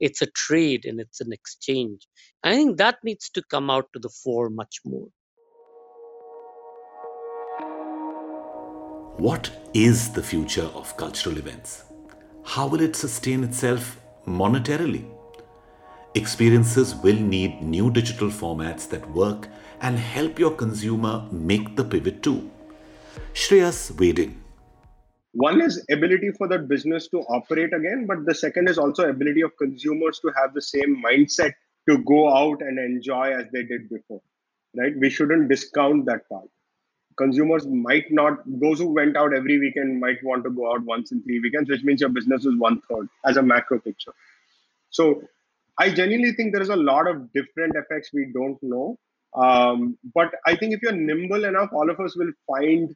It's 0.01 0.21
a 0.21 0.27
trade 0.27 0.85
and 0.85 1.01
it's 1.01 1.21
an 1.23 1.33
exchange. 1.33 2.07
I 2.43 2.55
think 2.55 2.77
that 2.77 2.99
needs 3.03 3.31
to 3.31 3.43
come 3.49 3.71
out 3.71 3.89
to 3.95 3.99
the 3.99 4.11
fore 4.11 4.51
much 4.51 4.81
more. 4.85 5.09
What 9.17 9.51
is 9.73 10.13
the 10.13 10.23
future 10.23 10.69
of 10.75 10.95
cultural 10.99 11.39
events? 11.39 11.85
How 12.45 12.67
will 12.67 12.83
it 12.83 12.97
sustain 12.97 13.45
itself 13.45 13.99
monetarily? 14.27 15.07
Experiences 16.15 16.95
will 16.97 17.17
need 17.17 17.63
new 17.63 17.91
digital 17.91 18.29
formats 18.29 18.89
that 18.91 19.11
work 19.13 19.49
and 19.81 19.99
help 19.99 20.39
your 20.39 20.51
consumer 20.51 21.27
make 21.33 21.77
the 21.77 21.85
pivot 21.85 22.23
too. 22.23 22.51
Shreyas 23.33 23.91
in 24.19 24.44
one 25.35 25.61
is 25.61 25.85
ability 25.91 26.31
for 26.39 26.49
that 26.49 26.69
business 26.69 27.09
to 27.09 27.21
operate 27.39 27.73
again 27.75 28.07
but 28.07 28.25
the 28.25 28.35
second 28.35 28.69
is 28.69 28.79
also 28.79 29.09
ability 29.09 29.41
of 29.41 29.57
consumers 29.59 30.21
to 30.21 30.33
have 30.37 30.55
the 30.55 30.63
same 30.63 31.03
mindset 31.05 31.53
to 31.89 31.99
go 31.99 32.21
out 32.35 32.63
and 32.63 32.79
enjoy 32.79 33.33
as 33.33 33.47
they 33.53 33.63
did 33.63 33.89
before 33.89 34.21
right? 34.77 34.93
We 34.99 35.11
shouldn't 35.11 35.49
discount 35.49 36.07
that 36.07 36.29
part. 36.29 36.49
Consumers 37.17 37.67
might 37.67 38.11
not 38.11 38.39
those 38.45 38.81
who 38.81 38.93
went 38.93 39.17
out 39.17 39.35
every 39.35 39.59
weekend 39.59 40.01
might 40.01 40.23
want 40.25 40.43
to 40.45 40.51
go 40.51 40.73
out 40.73 40.83
once 40.83 41.13
in 41.13 41.23
three 41.23 41.39
weekends 41.39 41.71
which 41.71 41.85
means 41.85 42.01
your 42.01 42.11
business 42.11 42.45
is 42.45 42.57
one 42.59 42.81
third 42.91 43.09
as 43.25 43.37
a 43.37 43.43
macro 43.43 43.79
picture. 43.79 44.13
So 44.91 45.23
i 45.79 45.91
genuinely 45.91 46.33
think 46.33 46.53
there 46.53 46.63
is 46.63 46.71
a 46.71 46.77
lot 46.77 47.09
of 47.09 47.33
different 47.33 47.75
effects 47.77 48.11
we 48.13 48.31
don't 48.35 48.59
know. 48.63 48.99
Um, 49.37 49.99
but 50.15 50.33
i 50.47 50.57
think 50.57 50.75
if 50.75 50.83
you're 50.83 50.93
nimble 50.93 51.45
enough 51.45 51.71
all 51.73 51.91
of 51.91 52.01
us 52.01 52.17
will 52.17 52.33
find 52.47 52.95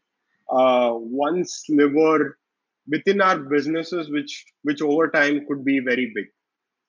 uh, 0.51 0.91
one 0.93 1.45
sliver 1.45 2.39
within 2.89 3.21
our 3.21 3.39
businesses, 3.39 4.11
which 4.11 4.45
which 4.63 4.83
over 4.83 5.09
time 5.09 5.45
could 5.47 5.65
be 5.65 5.81
very 5.81 6.13
big. 6.15 6.27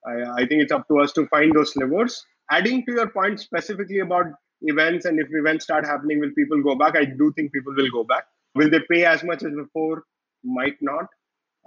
I, 0.05 0.41
I 0.41 0.47
think 0.47 0.61
it's 0.61 0.71
up 0.71 0.87
to 0.87 0.99
us 0.99 1.11
to 1.13 1.27
find 1.27 1.53
those 1.53 1.73
slivers. 1.73 2.23
Adding 2.51 2.85
to 2.85 2.93
your 2.93 3.09
point 3.09 3.39
specifically 3.39 3.99
about 3.99 4.25
events 4.61 5.05
and 5.05 5.19
if 5.19 5.27
events 5.31 5.65
start 5.65 5.85
happening, 5.85 6.19
will 6.19 6.31
people 6.37 6.61
go 6.63 6.75
back? 6.75 6.95
I 6.95 7.05
do 7.05 7.31
think 7.35 7.51
people 7.53 7.73
will 7.75 7.91
go 7.91 8.03
back. 8.03 8.25
Will 8.55 8.69
they 8.69 8.79
pay 8.89 9.05
as 9.05 9.23
much 9.23 9.43
as 9.43 9.53
before? 9.53 10.03
Might 10.43 10.77
not. 10.81 11.05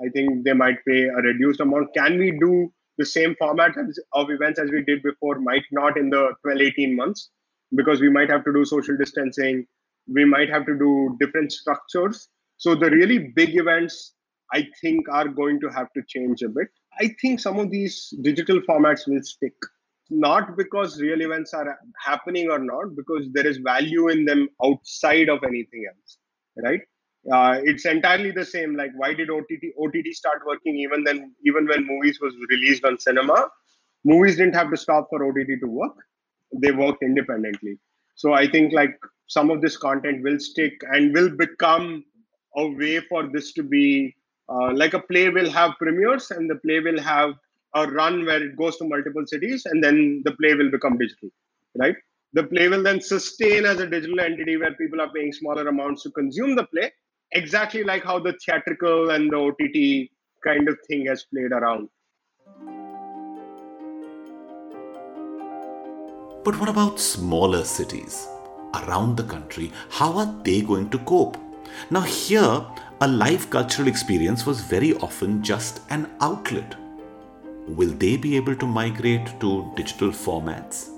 I 0.04 0.08
think 0.08 0.44
they 0.44 0.54
might 0.54 0.78
pay 0.86 1.04
a 1.04 1.16
reduced 1.16 1.60
amount. 1.60 1.94
Can 1.94 2.18
we 2.18 2.32
do 2.32 2.72
the 2.98 3.06
same 3.06 3.36
format 3.38 3.76
of 4.14 4.30
events 4.30 4.58
as 4.58 4.70
we 4.70 4.82
did 4.82 5.02
before? 5.02 5.38
Might 5.38 5.64
not 5.70 5.96
in 5.96 6.10
the 6.10 6.34
12, 6.42 6.60
18 6.60 6.96
months 6.96 7.30
because 7.76 8.00
we 8.00 8.10
might 8.10 8.30
have 8.30 8.44
to 8.44 8.52
do 8.52 8.64
social 8.64 8.96
distancing 8.96 9.66
we 10.06 10.24
might 10.24 10.48
have 10.50 10.66
to 10.66 10.76
do 10.78 11.16
different 11.20 11.52
structures. 11.52 12.28
So 12.56 12.74
the 12.74 12.90
really 12.90 13.18
big 13.34 13.56
events, 13.56 14.14
I 14.52 14.66
think, 14.80 15.08
are 15.08 15.28
going 15.28 15.60
to 15.60 15.68
have 15.68 15.92
to 15.94 16.02
change 16.06 16.42
a 16.42 16.48
bit. 16.48 16.68
I 17.00 17.14
think 17.20 17.40
some 17.40 17.58
of 17.58 17.70
these 17.70 18.12
digital 18.22 18.60
formats 18.68 19.06
will 19.06 19.22
stick, 19.22 19.54
not 20.10 20.56
because 20.56 21.00
real 21.00 21.22
events 21.22 21.54
are 21.54 21.78
happening 22.04 22.50
or 22.50 22.58
not, 22.58 22.94
because 22.96 23.28
there 23.32 23.46
is 23.46 23.58
value 23.58 24.08
in 24.08 24.24
them 24.24 24.48
outside 24.64 25.28
of 25.28 25.42
anything 25.42 25.86
else, 25.88 26.18
right? 26.62 26.80
Uh, 27.30 27.60
it's 27.62 27.86
entirely 27.86 28.32
the 28.32 28.44
same. 28.44 28.76
Like, 28.76 28.90
why 28.96 29.14
did 29.14 29.30
OTT 29.30 29.72
OTT 29.78 30.12
start 30.12 30.42
working 30.44 30.76
even 30.78 31.04
then? 31.04 31.34
Even 31.44 31.66
when 31.66 31.86
movies 31.86 32.18
was 32.20 32.34
released 32.50 32.84
on 32.84 32.98
cinema, 32.98 33.48
movies 34.04 34.36
didn't 34.36 34.56
have 34.56 34.70
to 34.70 34.76
stop 34.76 35.06
for 35.08 35.24
OTT 35.24 35.60
to 35.60 35.68
work; 35.68 35.94
they 36.52 36.72
worked 36.72 37.02
independently. 37.02 37.78
So 38.16 38.32
I 38.32 38.48
think 38.48 38.72
like 38.72 38.98
some 39.34 39.50
of 39.50 39.62
this 39.62 39.76
content 39.78 40.22
will 40.22 40.38
stick 40.38 40.74
and 40.92 41.14
will 41.14 41.30
become 41.44 42.04
a 42.56 42.66
way 42.80 43.00
for 43.08 43.22
this 43.32 43.52
to 43.54 43.62
be 43.62 44.14
uh, 44.50 44.70
like 44.74 44.92
a 44.92 45.00
play 45.10 45.30
will 45.30 45.50
have 45.50 45.70
premieres 45.78 46.30
and 46.30 46.50
the 46.50 46.56
play 46.64 46.80
will 46.80 47.00
have 47.00 47.30
a 47.74 47.86
run 47.86 48.26
where 48.26 48.42
it 48.42 48.56
goes 48.56 48.76
to 48.76 48.84
multiple 48.84 49.24
cities 49.26 49.62
and 49.64 49.82
then 49.82 50.20
the 50.26 50.32
play 50.32 50.52
will 50.54 50.70
become 50.70 50.98
digital, 50.98 51.30
right? 51.78 51.96
The 52.34 52.44
play 52.44 52.68
will 52.68 52.82
then 52.82 53.00
sustain 53.00 53.64
as 53.64 53.80
a 53.80 53.86
digital 53.86 54.20
entity 54.20 54.58
where 54.58 54.74
people 54.74 55.00
are 55.00 55.10
paying 55.14 55.32
smaller 55.32 55.66
amounts 55.66 56.02
to 56.02 56.10
consume 56.10 56.54
the 56.54 56.66
play, 56.66 56.92
exactly 57.32 57.84
like 57.84 58.04
how 58.04 58.18
the 58.18 58.34
theatrical 58.44 59.10
and 59.10 59.32
the 59.32 59.36
OTT 59.36 60.10
kind 60.44 60.68
of 60.68 60.76
thing 60.88 61.06
has 61.06 61.24
played 61.32 61.52
around. 61.52 61.88
But 66.44 66.58
what 66.60 66.68
about 66.68 67.00
smaller 67.00 67.64
cities 67.64 68.28
around 68.74 69.16
the 69.16 69.24
country? 69.24 69.72
How 69.90 70.16
are 70.18 70.34
they 70.42 70.60
going 70.60 70.90
to 70.90 70.98
cope? 71.00 71.36
Now, 71.90 72.02
here, 72.02 72.64
a 73.00 73.08
live 73.08 73.50
cultural 73.50 73.88
experience 73.88 74.46
was 74.46 74.60
very 74.60 74.94
often 74.94 75.42
just 75.42 75.80
an 75.90 76.10
outlet. 76.20 76.76
Will 77.66 77.90
they 77.90 78.16
be 78.16 78.36
able 78.36 78.56
to 78.56 78.66
migrate 78.66 79.40
to 79.40 79.72
digital 79.76 80.10
formats? 80.10 80.90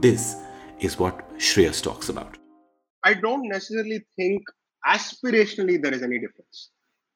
This 0.00 0.36
is 0.80 0.98
what 0.98 1.28
Shreyas 1.38 1.82
talks 1.82 2.08
about. 2.08 2.38
I 3.04 3.14
don't 3.14 3.48
necessarily 3.48 4.04
think 4.16 4.42
aspirationally 4.86 5.80
there 5.82 5.94
is 5.94 6.02
any 6.02 6.18
difference, 6.18 6.70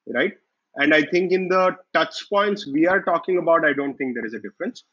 right? 0.06 0.32
And 0.76 0.94
I 0.94 1.02
think 1.02 1.32
in 1.32 1.48
the 1.48 1.76
touch 1.94 2.28
points 2.28 2.66
we 2.66 2.86
are 2.86 3.02
talking 3.02 3.38
about, 3.38 3.64
I 3.64 3.72
don't 3.72 3.96
think 3.96 4.14
there 4.14 4.26
is 4.26 4.34
a 4.34 4.40
difference. 4.40 4.84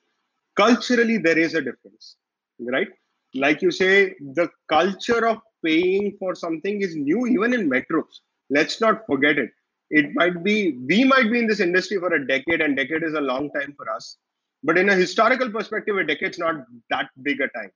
Culturally, 0.56 1.18
there 1.18 1.38
is 1.38 1.56
a 1.56 1.62
difference 1.62 2.18
right? 2.60 2.88
Like 3.34 3.62
you 3.62 3.72
say, 3.72 4.16
the 4.20 4.50
culture 4.70 5.26
of 5.28 5.40
paying 5.66 6.16
for 6.20 6.36
something 6.36 6.82
is 6.82 6.96
new 6.96 7.26
even 7.26 7.54
in 7.54 7.70
metros. 7.70 8.20
Let's 8.50 8.80
not 8.80 9.06
forget 9.08 9.38
it. 9.38 9.50
It 9.90 10.12
might 10.14 10.44
be, 10.44 10.78
we 10.88 11.04
might 11.04 11.32
be 11.32 11.40
in 11.40 11.48
this 11.48 11.60
industry 11.60 11.98
for 11.98 12.14
a 12.14 12.28
decade, 12.28 12.62
and 12.62 12.76
decade 12.76 13.04
is 13.04 13.14
a 13.14 13.22
long 13.22 13.52
time 13.52 13.74
for 13.78 13.90
us. 13.90 14.18
But 14.64 14.78
in 14.78 14.90
a 14.90 14.96
historical 14.96 15.52
perspective, 15.52 15.98
a 15.98 16.04
decade's 16.04 16.40
not 16.40 16.66
that 16.90 17.10
big 17.22 17.42
a 17.42 17.48
time, 17.50 17.72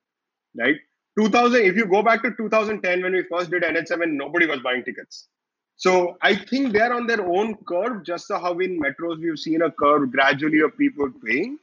right? 0.58 0.76
2000, 1.20 1.62
if 1.62 1.76
you 1.76 1.86
go 1.86 2.02
back 2.02 2.24
to 2.24 2.32
2010 2.36 3.04
when 3.04 3.14
we 3.14 3.24
first 3.24 3.52
did 3.52 3.64
NH7, 3.64 4.12
nobody 4.14 4.46
was 4.46 4.60
buying 4.62 4.84
tickets. 4.84 5.28
So 5.76 6.18
I 6.22 6.36
think 6.36 6.74
they're 6.74 6.94
on 6.94 7.06
their 7.06 7.28
own 7.28 7.56
curve, 7.68 8.04
just 8.04 8.32
how 8.32 8.58
in 8.60 8.80
metros 8.80 9.20
we've 9.20 9.38
seen 9.38 9.62
a 9.62 9.72
curve 9.72 10.12
gradually 10.12 10.62
of 10.62 10.78
people 10.78 11.12
paying. 11.24 11.60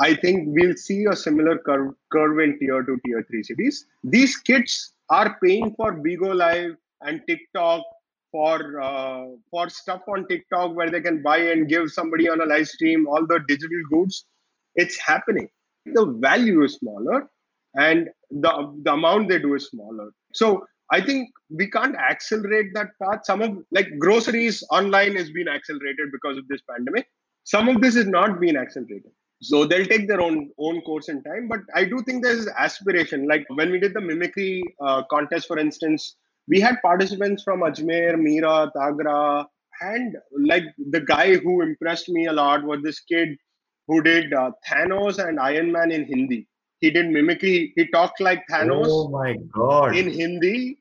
I 0.00 0.14
think 0.14 0.48
we'll 0.48 0.76
see 0.76 1.06
a 1.06 1.16
similar 1.16 1.58
curve, 1.58 1.94
curve 2.12 2.38
in 2.38 2.58
tier 2.58 2.82
two, 2.84 2.98
tier 3.04 3.24
three 3.28 3.42
cities. 3.42 3.86
These 4.04 4.36
kids 4.36 4.92
are 5.10 5.36
paying 5.42 5.74
for 5.76 5.94
Bigo 5.94 6.34
Live 6.34 6.76
and 7.00 7.20
TikTok 7.28 7.82
for 8.30 8.80
uh, 8.80 9.24
for 9.50 9.68
stuff 9.68 10.02
on 10.08 10.26
TikTok 10.28 10.76
where 10.76 10.90
they 10.90 11.00
can 11.00 11.22
buy 11.22 11.38
and 11.38 11.68
give 11.68 11.90
somebody 11.90 12.28
on 12.28 12.40
a 12.40 12.44
live 12.44 12.68
stream 12.68 13.06
all 13.08 13.26
the 13.26 13.40
digital 13.48 13.82
goods. 13.90 14.26
It's 14.74 14.98
happening. 14.98 15.48
The 15.86 16.06
value 16.20 16.62
is 16.64 16.74
smaller, 16.74 17.28
and 17.74 18.08
the 18.30 18.52
the 18.84 18.92
amount 18.92 19.28
they 19.28 19.38
do 19.38 19.54
is 19.54 19.68
smaller. 19.68 20.10
So 20.32 20.66
I 20.92 21.00
think 21.00 21.30
we 21.50 21.70
can't 21.70 21.96
accelerate 21.96 22.74
that 22.74 22.88
path. 23.02 23.20
Some 23.24 23.42
of 23.42 23.58
like 23.72 23.88
groceries 23.98 24.62
online 24.70 25.16
has 25.16 25.30
been 25.30 25.48
accelerated 25.48 26.12
because 26.12 26.36
of 26.36 26.46
this 26.48 26.60
pandemic. 26.70 27.06
Some 27.44 27.68
of 27.68 27.80
this 27.80 27.96
is 27.96 28.06
not 28.06 28.40
being 28.40 28.56
accelerated. 28.56 29.10
So 29.40 29.64
they'll 29.64 29.86
take 29.86 30.08
their 30.08 30.20
own 30.20 30.50
own 30.58 30.80
course 30.82 31.08
in 31.08 31.22
time. 31.22 31.48
But 31.48 31.60
I 31.74 31.84
do 31.84 32.02
think 32.02 32.22
there's 32.24 32.48
aspiration. 32.58 33.26
Like 33.28 33.46
when 33.50 33.70
we 33.70 33.78
did 33.78 33.94
the 33.94 34.00
mimicry 34.00 34.62
uh, 34.80 35.02
contest, 35.10 35.46
for 35.46 35.58
instance, 35.58 36.16
we 36.48 36.60
had 36.60 36.82
participants 36.82 37.42
from 37.42 37.60
Ajmer, 37.60 38.14
Meerut, 38.16 38.70
Agra, 38.80 39.46
and 39.80 40.16
like 40.46 40.64
the 40.90 41.00
guy 41.00 41.36
who 41.36 41.62
impressed 41.62 42.08
me 42.08 42.26
a 42.26 42.32
lot 42.32 42.64
was 42.64 42.82
this 42.82 43.00
kid 43.00 43.36
who 43.86 44.02
did 44.02 44.32
uh, 44.32 44.50
Thanos 44.68 45.18
and 45.24 45.38
Iron 45.38 45.70
Man 45.72 45.92
in 45.92 46.04
Hindi. 46.04 46.46
He 46.80 46.90
did 46.90 47.10
mimicry. 47.10 47.72
He 47.76 47.86
talked 47.88 48.20
like 48.20 48.44
Thanos 48.50 48.86
Oh 48.88 49.08
my 49.08 49.36
god. 49.52 49.96
in 49.96 50.10
Hindi, 50.10 50.78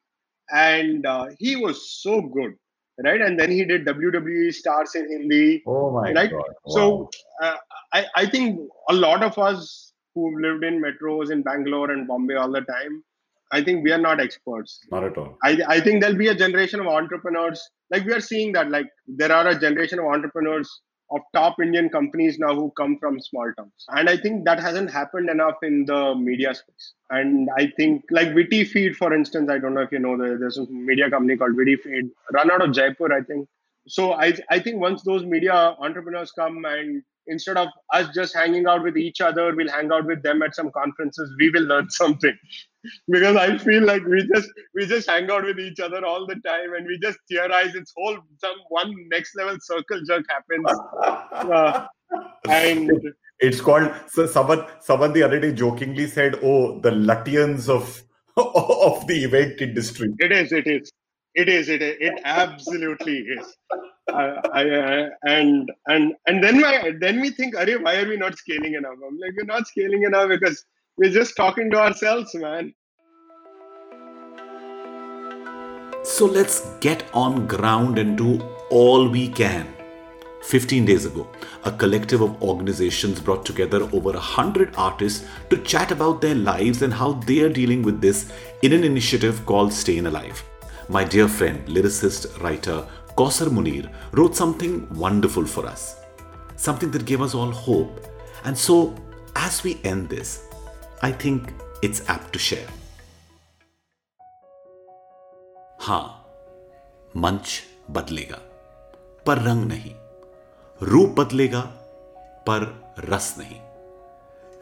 and 0.51 1.05
uh, 1.05 1.27
he 1.37 1.55
was 1.55 2.01
so 2.01 2.21
good, 2.21 2.55
right? 3.03 3.21
And 3.21 3.39
then 3.39 3.51
he 3.51 3.63
did 3.65 3.85
WWE 3.85 4.53
stars 4.53 4.95
in 4.95 5.09
Hindi. 5.09 5.63
oh 5.67 5.91
my 5.91 6.11
right? 6.13 6.31
god. 6.31 6.53
So 6.67 7.09
uh, 7.41 7.55
I, 7.93 8.05
I 8.15 8.25
think 8.25 8.59
a 8.89 8.93
lot 8.93 9.23
of 9.23 9.37
us 9.37 9.93
who've 10.15 10.39
lived 10.39 10.63
in 10.63 10.81
metros 10.81 11.31
in 11.31 11.43
Bangalore 11.43 11.91
and 11.91 12.07
Bombay 12.07 12.35
all 12.35 12.51
the 12.51 12.61
time, 12.61 13.03
I 13.51 13.63
think 13.63 13.83
we 13.83 13.91
are 13.91 13.97
not 13.99 14.19
experts. 14.19 14.79
Not 14.91 15.03
at 15.03 15.17
all. 15.17 15.37
I, 15.43 15.59
I 15.67 15.79
think 15.79 16.01
there'll 16.01 16.17
be 16.17 16.27
a 16.27 16.35
generation 16.35 16.79
of 16.79 16.87
entrepreneurs. 16.87 17.61
Like 17.91 18.05
we 18.05 18.13
are 18.13 18.19
seeing 18.19 18.51
that, 18.53 18.69
like 18.69 18.87
there 19.07 19.31
are 19.31 19.47
a 19.47 19.59
generation 19.59 19.99
of 19.99 20.05
entrepreneurs 20.05 20.69
of 21.09 21.21
top 21.33 21.59
Indian 21.61 21.89
companies 21.89 22.37
now 22.37 22.53
who 22.53 22.71
come 22.77 22.97
from 22.99 23.19
small 23.19 23.51
towns. 23.57 23.85
And 23.89 24.09
I 24.09 24.17
think 24.17 24.45
that 24.45 24.59
hasn't 24.59 24.91
happened 24.91 25.29
enough 25.29 25.55
in 25.63 25.85
the 25.85 26.15
media 26.15 26.53
space. 26.53 26.93
And 27.09 27.49
I 27.57 27.71
think 27.77 28.03
like 28.11 28.33
Witty 28.35 28.65
Feed, 28.65 28.95
for 28.97 29.13
instance, 29.13 29.49
I 29.49 29.57
don't 29.57 29.73
know 29.73 29.81
if 29.81 29.91
you 29.91 29.99
know, 29.99 30.17
there's 30.17 30.57
a 30.57 30.65
media 30.69 31.09
company 31.09 31.37
called 31.37 31.55
Witty 31.55 31.77
Feed, 31.77 32.09
run 32.33 32.51
out 32.51 32.61
of 32.61 32.73
Jaipur, 32.73 33.13
I 33.13 33.21
think. 33.21 33.47
So 33.87 34.13
I, 34.13 34.33
I 34.49 34.59
think 34.59 34.81
once 34.81 35.03
those 35.03 35.23
media 35.23 35.53
entrepreneurs 35.53 36.31
come 36.31 36.65
and 36.65 37.03
instead 37.27 37.57
of 37.57 37.67
us 37.93 38.07
just 38.13 38.33
hanging 38.33 38.67
out 38.67 38.83
with 38.83 38.97
each 38.97 39.21
other, 39.21 39.55
we'll 39.55 39.69
hang 39.69 39.91
out 39.91 40.05
with 40.05 40.23
them 40.23 40.41
at 40.41 40.55
some 40.55 40.71
conferences, 40.71 41.33
we 41.39 41.49
will 41.49 41.63
learn 41.63 41.89
something 42.01 42.37
because 43.09 43.35
I 43.35 43.57
feel 43.57 43.83
like 43.83 44.03
we 44.05 44.27
just 44.33 44.49
we 44.73 44.85
just 44.85 45.09
hang 45.09 45.29
out 45.29 45.43
with 45.43 45.59
each 45.59 45.79
other 45.79 46.05
all 46.05 46.25
the 46.25 46.35
time 46.35 46.73
and 46.75 46.87
we 46.87 46.97
just 46.99 47.19
theorize. 47.29 47.75
It's 47.75 47.93
whole 47.95 48.17
some 48.39 48.55
one 48.69 48.93
next 49.11 49.35
level 49.35 49.57
circle 49.61 50.01
jerk 50.05 50.25
happens, 50.29 50.79
uh, 51.03 51.87
and 52.49 52.91
It's 53.39 53.61
called 53.61 53.91
so 54.09 54.25
someone 54.25 54.65
someone 54.79 55.13
the 55.13 55.23
other 55.23 55.39
day 55.39 55.53
jokingly 55.53 56.07
said, 56.07 56.39
"Oh, 56.43 56.79
the 56.79 56.91
Lutyens 56.91 57.69
of 57.69 58.03
of 58.37 59.07
the 59.07 59.23
event 59.23 59.61
industry." 59.61 60.13
it 60.19 60.31
is, 60.31 60.51
it 60.51 60.67
is, 60.67 60.91
it 61.35 61.49
is, 61.49 61.69
it 61.69 61.81
is, 61.81 61.97
it 61.99 62.21
absolutely 62.23 63.17
is. 63.17 63.55
I, 64.09 64.39
I, 64.53 65.09
and 65.23 65.71
and 65.87 66.15
and 66.25 66.43
then 66.43 66.63
I, 66.63 66.93
then 66.99 67.19
we 67.19 67.29
think, 67.31 67.55
Arey, 67.55 67.81
why 67.81 67.97
are 67.97 68.07
we 68.07 68.17
not 68.17 68.37
scaling 68.37 68.73
enough? 68.75 68.95
I'm 69.05 69.17
like, 69.19 69.33
we're 69.37 69.45
not 69.45 69.67
scaling 69.67 70.03
enough 70.03 70.29
because 70.29 70.65
we're 70.97 71.11
just 71.11 71.35
talking 71.35 71.69
to 71.71 71.77
ourselves, 71.77 72.33
man. 72.33 72.73
So 76.03 76.25
let's 76.25 76.61
get 76.79 77.03
on 77.13 77.47
ground 77.47 77.99
and 77.99 78.17
do 78.17 78.41
all 78.69 79.09
we 79.09 79.27
can. 79.27 79.67
15 80.43 80.85
days 80.85 81.05
ago, 81.05 81.27
a 81.65 81.71
collective 81.71 82.21
of 82.21 82.41
organizations 82.41 83.19
brought 83.19 83.45
together 83.45 83.83
over 83.91 84.11
100 84.11 84.73
artists 84.77 85.27
to 85.49 85.57
chat 85.57 85.91
about 85.91 86.21
their 86.21 86.35
lives 86.35 86.81
and 86.81 86.93
how 86.93 87.11
they 87.13 87.41
are 87.41 87.49
dealing 87.49 87.81
with 87.81 87.99
this 87.99 88.31
in 88.61 88.71
an 88.71 88.85
initiative 88.85 89.45
called 89.45 89.73
Staying 89.73 90.05
Alive. 90.05 90.41
My 90.87 91.03
dear 91.03 91.27
friend, 91.27 91.67
lyricist, 91.67 92.41
writer 92.41 92.87
Kausar 93.17 93.47
Munir 93.49 93.89
wrote 94.13 94.35
something 94.35 94.87
wonderful 94.93 95.45
for 95.45 95.65
us, 95.65 95.95
something 96.55 96.91
that 96.91 97.05
gave 97.05 97.21
us 97.21 97.33
all 97.33 97.49
hope. 97.49 97.99
And 98.45 98.55
so, 98.55 98.93
as 99.35 99.63
we 99.63 99.79
end 99.83 100.07
this, 100.09 100.43
I 101.01 101.11
think 101.11 101.51
it's 101.81 102.01
apt 102.07 102.33
to 102.33 102.39
share. 102.39 102.67
हाँ 105.81 106.05
मंच 107.17 107.49
बदलेगा 107.91 108.37
पर 109.27 109.41
रंग 109.41 109.63
नहीं 109.67 109.91
रूप 110.81 111.09
बदलेगा 111.19 111.61
पर 112.47 112.65
रस 113.09 113.33
नहीं 113.37 113.59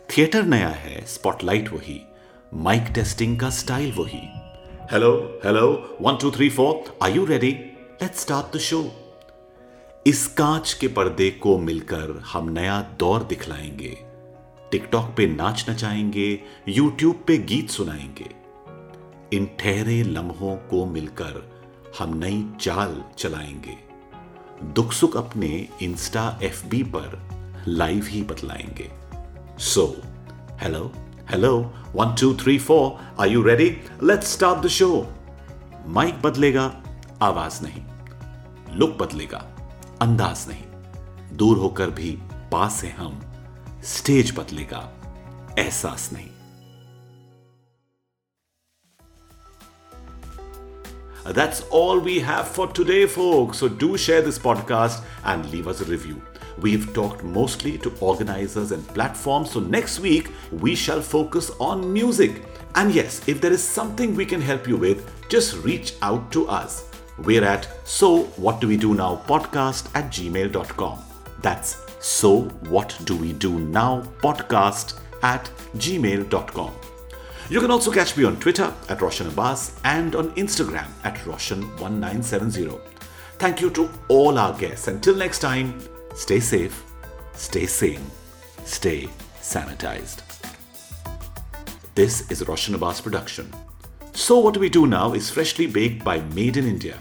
थिएटर 0.10 0.44
नया 0.54 0.70
है 0.84 1.06
स्पॉटलाइट 1.14 1.72
वही 1.74 2.00
माइक 2.68 2.92
टेस्टिंग 2.96 3.40
का 3.40 3.50
स्टाइल 3.60 3.92
वही 3.98 4.22
hello 4.92 5.14
hello 5.46 5.68
one 6.02 6.18
two 6.22 6.32
three 6.32 6.50
four 6.60 6.98
are 7.04 7.16
you 7.16 7.26
ready 7.26 7.52
let's 8.02 8.20
start 8.20 8.56
the 8.56 8.60
show 8.60 8.92
इस 10.08 10.28
कांच 10.28 10.74
के 10.74 10.88
पर्दे 10.88 11.30
को 11.30 11.58
मिलकर 11.58 12.24
हम 12.34 12.50
नया 12.50 12.82
दौर 13.00 13.24
दिखलाएँगे। 13.24 13.98
टिकटॉक 14.72 15.14
पे 15.18 15.28
नाच 15.28 15.66
नचाएँगे, 15.70 16.42
यूट्यूब 16.68 17.24
पे 17.28 17.38
गीत 17.38 17.70
सुनाएँगे। 17.70 18.30
इन 19.38 19.46
ठहरे 19.60 20.04
लम्हों 20.04 20.56
को 20.56 20.86
मिलकर 20.86 21.52
हम 22.00 22.18
नई 22.18 22.46
चाल 22.62 23.04
चलाएँगे। 23.18 23.78
दुख 24.64 24.92
सुख 24.92 25.18
अपने 25.18 25.68
इंस्टा 25.82 26.40
एफ़ 26.44 26.64
पर 26.76 27.22
लाइव 27.68 28.06
ही 28.06 28.22
बतलाएँगे। 28.22 28.92
So 29.60 30.02
hello 30.62 30.92
hello 31.32 31.74
one 31.96 32.16
two 32.22 32.34
three 32.36 32.60
four 32.60 33.16
are 33.20 33.28
you 33.28 33.44
ready 33.44 33.78
let's 34.04 34.34
start 34.34 34.60
the 34.60 34.68
show 34.68 35.08
mic 35.88 36.22
बदलेगा। 36.22 36.82
आवाज़ 37.22 37.64
नहीं 37.64 38.78
लुक 38.78 38.98
बदलेगा 39.00 39.46
अंदाज 40.02 40.46
नहीं 40.48 41.38
दूर 41.38 41.58
होकर 41.58 41.90
भी 42.00 42.12
पास 42.52 42.84
हैं 42.84 42.96
हम 42.98 43.20
स्टेज 43.96 44.34
बदलेगा 44.38 44.90
एहसास 45.60 46.10
नहीं 46.14 46.30
That's 51.36 51.62
all 51.72 52.00
we 52.00 52.20
have 52.20 52.48
for 52.48 52.68
today, 52.68 53.08
folks. 53.08 53.58
So 53.58 53.68
do 53.68 53.98
share 53.98 54.22
this 54.22 54.38
podcast 54.38 55.04
and 55.24 55.50
leave 55.52 55.68
us 55.68 55.82
a 55.82 55.86
review. 55.86 56.22
We've 56.62 56.94
talked 56.94 57.24
mostly 57.24 57.78
to 57.80 57.92
organizers 58.00 58.72
and 58.72 58.88
platforms, 58.90 59.50
so 59.52 59.60
next 59.60 60.00
week 60.00 60.30
we 60.52 60.76
shall 60.76 61.02
focus 61.02 61.50
on 61.60 61.92
music. 61.92 62.44
And 62.76 62.94
yes, 62.94 63.22
if 63.28 63.42
there 63.42 63.52
is 63.52 63.64
something 63.64 64.16
we 64.16 64.26
can 64.26 64.40
help 64.40 64.68
you 64.68 64.78
with, 64.78 65.10
just 65.28 65.58
reach 65.64 65.96
out 66.04 66.32
to 66.34 66.48
us. 66.48 66.84
We're 67.18 67.44
at 67.44 67.68
So 67.88 68.24
What 68.38 68.60
Do 68.60 68.68
We 68.68 68.78
Do 68.78 68.94
Now 68.94 69.22
podcast 69.28 69.90
at 69.96 70.12
gmail.com. 70.12 71.00
That's 71.42 71.86
So 72.00 72.42
What 72.70 72.98
Do 73.06 73.16
We 73.16 73.34
Do 73.34 73.60
Now 73.60 74.02
podcast 74.20 75.00
at 75.24 75.50
gmail.com. 75.78 76.74
You 77.50 77.62
can 77.62 77.72
also 77.72 77.92
catch 77.92 78.18
me 78.18 78.24
on 78.24 78.38
Twitter 78.38 78.74
at 78.90 79.02
Roshan 79.02 79.28
Abbas 79.28 79.80
and 79.84 80.16
on 80.16 80.32
Instagram 80.32 80.88
at 81.04 81.16
Roshan1970. 81.20 82.80
Thank 83.38 83.62
you 83.62 83.70
to 83.72 83.90
all 84.08 84.38
our 84.38 84.58
guests. 84.58 84.88
Until 84.88 85.16
next 85.16 85.40
time, 85.40 85.80
stay 86.16 86.40
safe, 86.40 86.84
stay 87.34 87.66
sane, 87.66 88.06
stay 88.64 89.08
sanitized. 89.40 90.22
This 91.94 92.30
is 92.32 92.46
Roshan 92.48 92.76
Abbas 92.76 93.00
production. 93.00 93.54
So, 94.16 94.40
What 94.40 94.54
Do 94.54 94.62
We 94.62 94.70
Do 94.70 94.88
Now 94.88 95.12
is 95.12 95.30
freshly 95.30 95.68
baked 95.68 96.06
by 96.06 96.22
Made 96.34 96.56
in 96.56 96.66
India. 96.66 96.98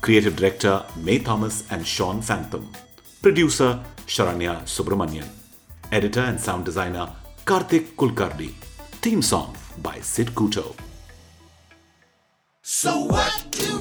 Creative 0.00 0.34
Director 0.34 0.82
May 0.96 1.18
Thomas 1.18 1.70
and 1.70 1.86
Sean 1.86 2.22
Phantom. 2.22 2.72
Producer 3.20 3.84
Sharanya 4.06 4.62
Subramanian. 4.62 5.28
Editor 5.92 6.20
and 6.20 6.40
Sound 6.40 6.64
Designer 6.64 7.12
Karthik 7.44 7.94
Kulkarni. 7.96 8.54
Theme 9.02 9.20
song 9.20 9.54
by 9.82 10.00
Sid 10.00 10.28
Coutto. 10.28 10.74
So 12.62 13.04
what 13.04 13.44
do 13.50 13.76